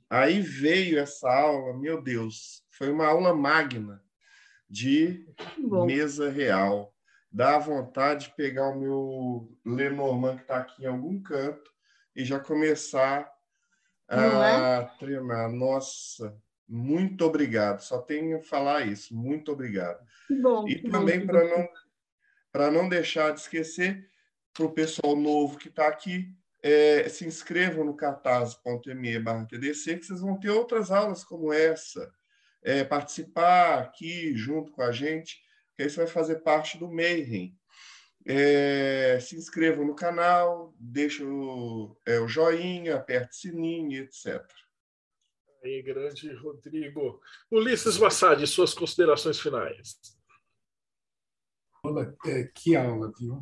[0.10, 4.04] Aí veio essa aula, meu Deus, foi uma aula magna
[4.70, 5.26] de
[5.58, 6.91] mesa real
[7.32, 11.72] dá vontade de pegar o meu Lenormand que está aqui em algum canto
[12.16, 13.32] e já começar
[14.08, 14.98] a é?
[15.00, 15.50] treinar.
[15.50, 16.36] Nossa,
[16.68, 17.82] muito obrigado.
[17.82, 19.16] Só tenho a falar isso.
[19.16, 20.00] Muito obrigado.
[20.42, 21.70] Bom, e também para não
[22.52, 24.06] para não deixar de esquecer
[24.54, 30.06] para o pessoal novo que está aqui, é, se inscrevam no catarse.me barra TDC, que
[30.06, 32.12] vocês vão ter outras aulas como essa.
[32.62, 35.42] É, participar aqui junto com a gente,
[35.82, 37.58] que aí você vai fazer parte do Mayhem.
[38.24, 44.46] É, se inscrevam no canal, deixe o, é, o joinha, aperte o sininho, etc.
[45.64, 47.20] Aí, grande Rodrigo.
[47.50, 50.00] Ulisses Massad, suas considerações finais.
[51.84, 53.42] Olha, é, que aula, viu?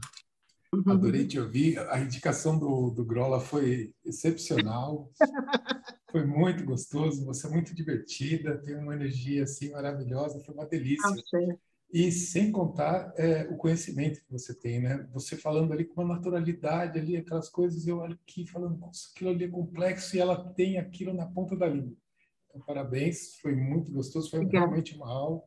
[0.73, 0.93] Uhum.
[0.93, 1.77] Adorei te ouvir.
[1.77, 5.11] A indicação do, do Grola foi excepcional.
[6.11, 7.23] Foi muito gostoso.
[7.25, 10.43] Você é muito divertida, tem uma energia assim maravilhosa.
[10.43, 11.07] Foi uma delícia.
[11.07, 11.55] Ah, sim.
[11.91, 15.07] E sem contar é, o conhecimento que você tem, né?
[15.11, 19.31] Você falando ali com uma naturalidade ali, aquelas coisas, eu olho aqui falando, nossa, aquilo
[19.31, 21.95] ali é complexo e ela tem aquilo na ponta da língua.
[22.47, 24.67] Então, parabéns, foi muito gostoso, foi Obrigada.
[24.67, 25.41] realmente uma aula.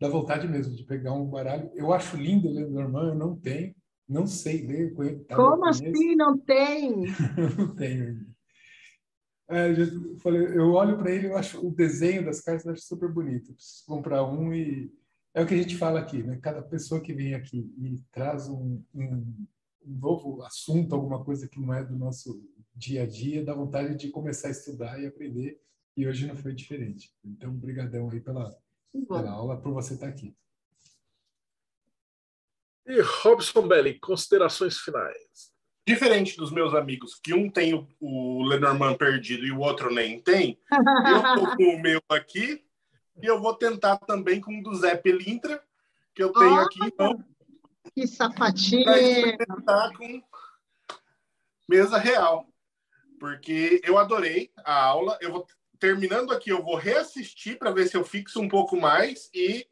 [0.00, 1.70] Dá vontade mesmo de pegar um baralho.
[1.74, 3.74] Eu acho lindo ler Lenormand, eu não tenho,
[4.08, 4.90] não sei ler.
[4.90, 5.84] eu conhe- eu Como conheço.
[5.84, 7.02] assim não tem?
[7.58, 8.26] não tenho ainda.
[9.50, 12.82] É, eu falei, eu olho para ele, eu acho o desenho das cartas eu acho
[12.82, 13.50] super bonito.
[13.50, 14.90] Eu preciso comprar um e
[15.34, 16.38] é o que a gente fala aqui, né?
[16.40, 19.46] Cada pessoa que vem aqui e traz um, um-
[19.86, 22.42] um novo assunto, alguma coisa que não é do nosso
[22.74, 25.60] dia a dia, dá vontade de começar a estudar e aprender.
[25.96, 27.12] E hoje não foi diferente.
[27.24, 28.56] Então, brigadão aí pela,
[29.06, 30.34] pela aula, por você estar aqui.
[32.86, 35.52] E Robson Belli, considerações finais.
[35.86, 40.20] Diferente dos meus amigos, que um tem o, o Lenormand perdido e o outro nem
[40.20, 42.64] tem, eu tô com o meu aqui
[43.22, 45.62] e eu vou tentar também com o do Zé Pelintra,
[46.14, 47.24] que eu tenho aqui, então,
[47.94, 48.90] Que sapatinho.
[48.90, 50.22] experimentar com
[51.68, 52.46] mesa real.
[53.18, 55.16] Porque eu adorei a aula.
[55.20, 55.46] Eu vou
[55.78, 59.66] terminando aqui, eu vou reassistir para ver se eu fixo um pouco mais e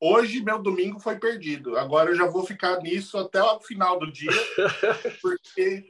[0.00, 1.76] hoje meu domingo foi perdido.
[1.78, 4.30] Agora eu já vou ficar nisso até o final do dia,
[5.22, 5.84] porque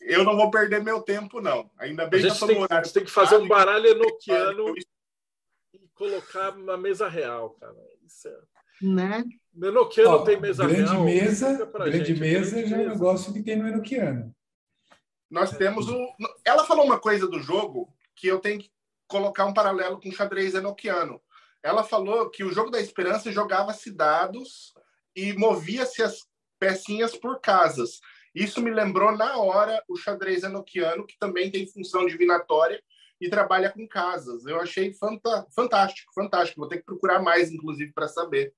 [0.00, 1.70] eu não vou perder meu tempo não.
[1.78, 2.84] Ainda A bem que eu tem, no horário.
[2.84, 4.74] gente tem que fazer um baralho enoquiano
[6.02, 7.76] colocar na mesa real, cara.
[8.04, 8.36] Isso é...
[8.82, 9.24] Né?
[9.54, 11.04] No Enoquiano Ó, tem mesa grande real.
[11.04, 12.92] mesa, grande gente, mesa grande já é um mesa.
[12.94, 14.34] negócio que tem no Enoquiano.
[15.30, 16.08] Nós temos o.
[16.44, 18.70] Ela falou uma coisa do jogo que eu tenho que
[19.06, 21.20] colocar um paralelo com o xadrez enoquiano.
[21.62, 24.74] Ela falou que o jogo da esperança jogava-se dados
[25.14, 26.26] e movia-se as
[26.58, 28.00] pecinhas por casas.
[28.34, 32.82] Isso me lembrou na hora o xadrez enoquiano, que também tem função divinatória
[33.22, 34.44] e trabalha com casas.
[34.44, 36.60] Eu achei fanta fantástico, fantástico.
[36.60, 38.52] Vou ter que procurar mais, inclusive, para saber.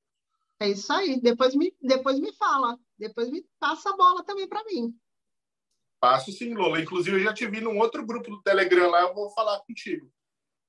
[0.58, 1.20] É isso aí.
[1.20, 2.78] Depois me, depois me fala.
[2.98, 4.94] Depois me passa a bola também para mim.
[6.00, 6.80] Passo sim, Lola.
[6.80, 10.10] Inclusive, eu já te vi num outro grupo do Telegram lá, eu vou falar contigo.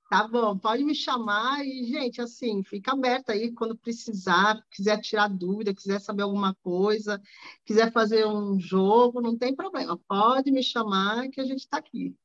[0.09, 5.27] Tá bom, pode me chamar e, gente, assim, fica aberta aí quando precisar, quiser tirar
[5.27, 7.19] dúvida, quiser saber alguma coisa,
[7.65, 9.99] quiser fazer um jogo, não tem problema.
[10.07, 12.15] Pode me chamar que a gente está aqui.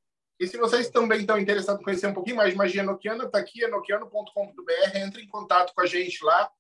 [0.41, 3.39] E se vocês também estão interessados em conhecer um pouquinho mais de magia enoquiana, está
[3.39, 6.51] aqui, enoquiano.com.br, entre em contato com a gente lá,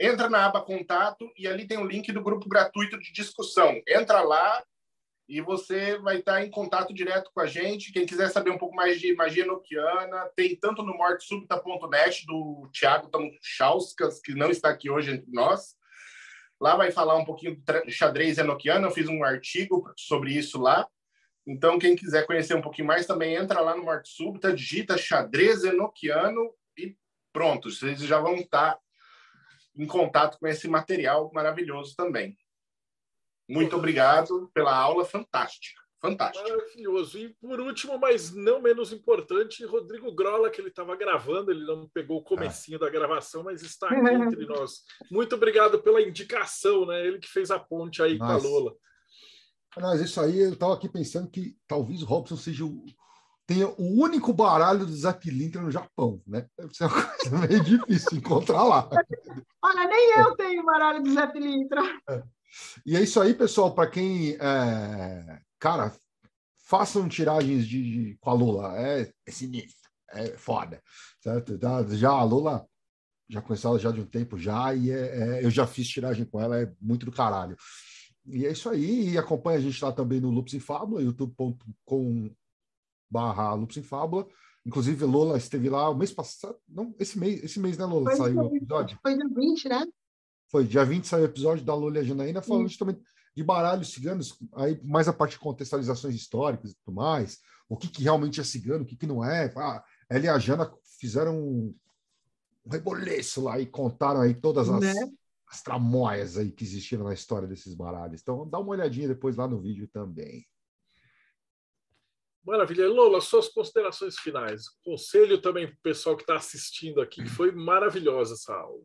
[0.00, 3.78] entra na aba contato e ali tem um link do grupo gratuito de discussão.
[3.86, 4.64] Entra lá
[5.28, 7.92] e você vai estar em contato direto com a gente.
[7.92, 13.10] Quem quiser saber um pouco mais de magia enoquiana, tem tanto no mortesubita.net do Thiago
[13.10, 15.76] Tamuchauskas, que não está aqui hoje entre nós.
[16.58, 20.88] Lá vai falar um pouquinho do xadrez enoquiano, eu fiz um artigo sobre isso lá.
[21.46, 25.62] Então, quem quiser conhecer um pouquinho mais, também entra lá no Morte Súbita, digita xadrez
[25.62, 26.96] enoquiano e
[27.32, 28.78] pronto, vocês já vão estar
[29.76, 32.36] em contato com esse material maravilhoso também.
[33.48, 35.80] Muito obrigado pela aula fantástica.
[36.00, 36.48] Fantástica.
[36.48, 37.18] Maravilhoso.
[37.18, 41.88] E por último, mas não menos importante, Rodrigo Grola, que ele estava gravando, ele não
[41.88, 44.82] pegou o comecinho da gravação, mas está aqui entre nós.
[45.10, 47.06] Muito obrigado pela indicação, né?
[47.06, 48.48] Ele que fez a ponte aí com a Nossa.
[48.48, 48.74] Lola.
[49.78, 52.84] Mas isso aí, eu estava aqui pensando que talvez o Robson seja o,
[53.46, 56.46] tenha o único baralho do Zé Pilintra no Japão, né?
[56.58, 58.88] Deve ser uma coisa meio difícil encontrar lá.
[59.62, 61.82] Olha, nem eu tenho baralho do Zé Pilintra.
[62.86, 63.74] E é isso aí, pessoal.
[63.74, 64.36] Para quem.
[64.40, 65.92] é, Cara,
[66.64, 68.78] façam tiragens de, de- com a Lula.
[68.78, 69.90] É, é sinistro.
[70.10, 70.80] É foda.
[71.22, 71.58] Certo?
[71.60, 72.66] Já, já a Lula.
[73.28, 76.24] Já conheço ela já de um tempo já, e é- é, eu já fiz tiragem
[76.24, 77.56] com ela, é muito do caralho.
[78.28, 79.10] E é isso aí.
[79.10, 82.30] E acompanha a gente lá também no Lupus em Fábula, youtube.com
[83.10, 84.26] barra Lupus em Fábula.
[84.64, 86.56] Inclusive, Lola esteve lá o mês passado.
[86.68, 88.06] Não, esse mês, esse mês, né, Lola?
[88.06, 88.98] Foi Saiu o episódio?
[89.00, 89.86] Foi dia 20, né?
[90.48, 93.00] Foi dia 20 saiu o episódio da Lula e a Janaína falando justamente
[93.36, 97.38] de baralhos ciganos, aí mais a parte de contextualizações históricas e tudo mais,
[97.68, 99.52] o que, que realmente é cigano, o que, que não é.
[99.56, 101.74] Ah, ela e a Jana fizeram um,
[102.64, 105.12] um reboliço lá e contaram aí todas as, Né?
[105.56, 108.20] As tramóias aí que existiram na história desses baralhos.
[108.20, 110.46] Então dá uma olhadinha depois lá no vídeo também.
[112.44, 112.88] Maravilha.
[112.88, 114.68] Lola, suas considerações finais.
[114.84, 118.84] Conselho também para o pessoal que está assistindo aqui, que foi maravilhosa essa aula.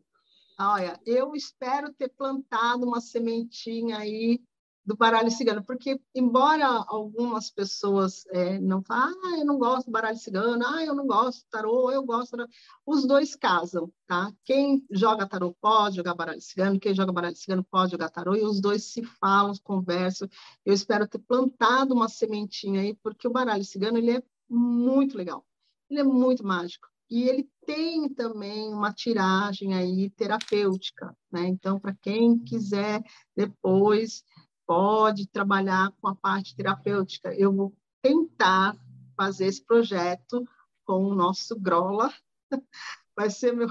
[0.58, 4.40] Olha, eu espero ter plantado uma sementinha aí
[4.84, 9.92] do baralho cigano, porque embora algumas pessoas é, não falem, ah, eu não gosto do
[9.92, 12.36] baralho cigano, ah, eu não gosto do tarô, eu gosto,
[12.84, 14.32] os dois casam, tá?
[14.44, 18.42] Quem joga tarô pode jogar baralho cigano, quem joga baralho cigano pode jogar tarô, e
[18.42, 20.28] os dois se falam, conversam.
[20.64, 25.46] Eu espero ter plantado uma sementinha aí, porque o baralho cigano, ele é muito legal,
[25.88, 26.88] ele é muito mágico.
[27.08, 31.46] E ele tem também uma tiragem aí terapêutica, né?
[31.46, 33.02] Então, para quem quiser
[33.36, 34.24] depois
[34.72, 37.34] pode trabalhar com a parte terapêutica.
[37.34, 38.74] Eu vou tentar
[39.14, 40.48] fazer esse projeto
[40.82, 42.10] com o nosso Grola,
[43.14, 43.68] vai ser meu,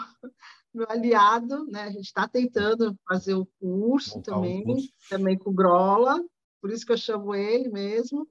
[0.72, 1.86] meu aliado, né?
[1.86, 4.90] A gente está tentando fazer o curso também, curso.
[5.10, 6.24] também com o Grola,
[6.62, 8.28] por isso que eu chamo ele mesmo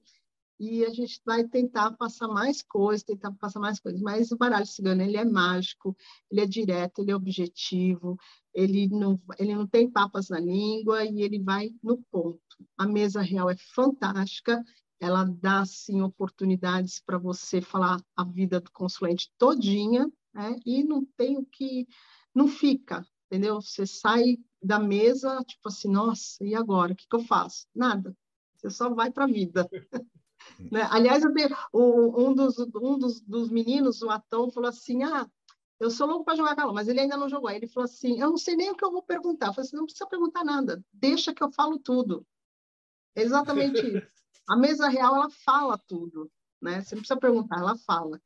[0.61, 3.99] e a gente vai tentar passar mais coisas, tentar passar mais coisas.
[3.99, 5.97] Mas o baralho cigano ele é mágico,
[6.29, 8.15] ele é direto, ele é objetivo,
[8.53, 12.39] ele não, ele não tem papas na língua e ele vai no ponto.
[12.77, 14.63] A mesa real é fantástica,
[14.99, 20.59] ela dá assim oportunidades para você falar a vida do consulente todinha, né?
[20.63, 21.87] E não tem o que
[22.35, 23.59] não fica, entendeu?
[23.59, 26.93] Você sai da mesa tipo assim, nossa, e agora?
[26.93, 27.65] O que, que eu faço?
[27.73, 28.15] Nada.
[28.57, 29.67] Você só vai para a vida.
[30.71, 30.87] Né?
[30.91, 31.23] Aliás,
[31.73, 35.27] o, um, dos, um dos, dos, meninos, o Atão, falou assim: Ah,
[35.79, 37.49] eu sou louco para jogar calor, mas ele ainda não jogou.
[37.49, 39.47] Aí ele falou assim: Eu não sei nem o que eu vou perguntar.
[39.47, 42.25] Eu falei assim: Não precisa perguntar nada, deixa que eu falo tudo.
[43.15, 44.21] Exatamente isso.
[44.47, 46.31] A mesa real, ela fala tudo.
[46.61, 46.81] Né?
[46.81, 48.21] Você não precisa perguntar, ela fala.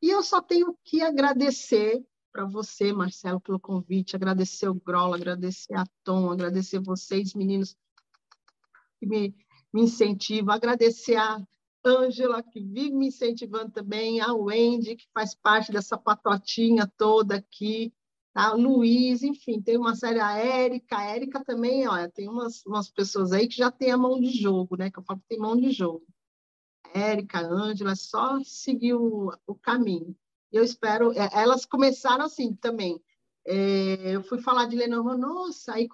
[0.00, 5.74] E eu só tenho que agradecer para você, Marcelo, pelo convite, agradecer o Grola, agradecer
[5.74, 7.74] a Tom, agradecer vocês, meninos,
[8.98, 9.34] que me
[9.76, 11.38] me incentiva, agradecer a
[11.84, 17.92] Ângela, que vive me incentivando também, a Wendy, que faz parte dessa patotinha toda aqui,
[18.34, 22.90] a Luiz, enfim, tem uma série, a Érica, a Érica também, olha, tem umas, umas
[22.90, 25.38] pessoas aí que já tem a mão de jogo, né, que eu falo que tem
[25.38, 26.06] mão de jogo.
[26.94, 30.16] Érica, Ângela, é só seguir o, o caminho.
[30.50, 32.98] Eu espero, é, elas começaram assim também,
[33.46, 35.86] é, eu fui falar de Lenormand, nossa, aí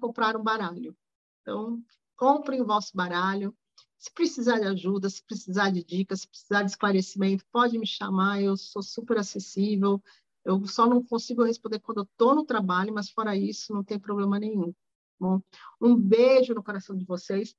[0.00, 0.96] compraram um baralho.
[1.40, 1.80] Então,
[2.18, 3.56] comprem o vosso baralho.
[3.96, 8.42] Se precisar de ajuda, se precisar de dicas, se precisar de esclarecimento, pode me chamar,
[8.42, 10.02] eu sou super acessível.
[10.44, 13.98] Eu só não consigo responder quando eu estou no trabalho, mas fora isso, não tem
[13.98, 14.74] problema nenhum.
[15.18, 15.40] Bom,
[15.80, 17.54] um beijo no coração de vocês.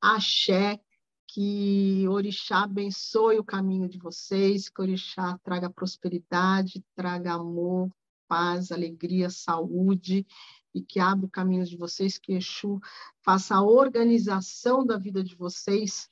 [0.00, 0.80] Axé,
[1.26, 7.90] que Orixá abençoe o caminho de vocês, que Orixá traga prosperidade, traga amor,
[8.26, 10.26] paz, alegria, saúde
[10.74, 12.80] e que abra o caminho de vocês, que Exu
[13.22, 16.08] faça a organização da vida de vocês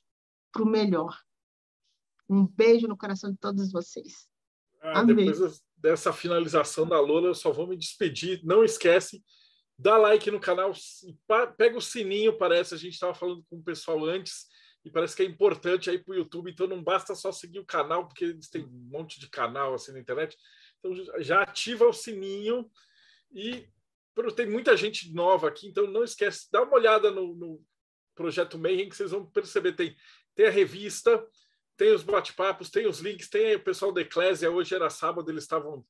[0.52, 1.18] para o melhor.
[2.28, 4.28] Um beijo no coração de todos vocês.
[4.80, 8.40] Ah, depois dessa finalização da Lola, eu só vou me despedir.
[8.44, 9.22] Não esquece,
[9.78, 10.72] dá like no canal,
[11.56, 14.46] pega o sininho, parece, a gente estava falando com o pessoal antes,
[14.84, 17.66] e parece que é importante aí para o YouTube, então não basta só seguir o
[17.66, 20.36] canal, porque eles têm um monte de canal assim na internet.
[20.78, 22.70] Então já ativa o sininho
[23.32, 23.68] e
[24.34, 27.62] tem muita gente nova aqui, então não esquece, dá uma olhada no, no
[28.14, 29.72] projeto Mayhem, que vocês vão perceber.
[29.72, 29.94] Tem,
[30.34, 31.24] tem a revista,
[31.76, 34.50] tem os bate-papos, tem os links, tem o pessoal da Eclésia.
[34.50, 35.84] Hoje era sábado, eles estavam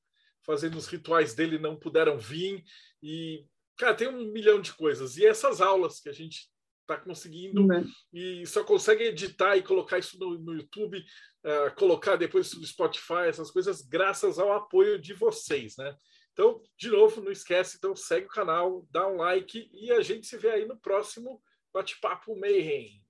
[0.44, 2.64] fazendo os rituais dele, não puderam vir.
[3.02, 3.44] E,
[3.76, 5.16] cara, tem um milhão de coisas.
[5.16, 6.48] E essas aulas que a gente
[6.82, 7.84] está conseguindo uhum.
[8.12, 13.26] e só consegue editar e colocar isso no, no YouTube, uh, colocar depois no Spotify,
[13.26, 15.96] essas coisas, graças ao apoio de vocês, né?
[16.36, 20.26] Então, de novo, não esquece, então segue o canal, dá um like e a gente
[20.26, 21.42] se vê aí no próximo
[21.72, 23.02] Bate-Papo Mayhem.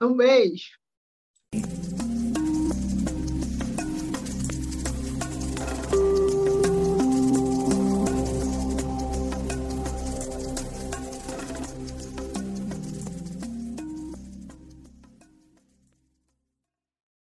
[0.00, 0.78] Um beijo.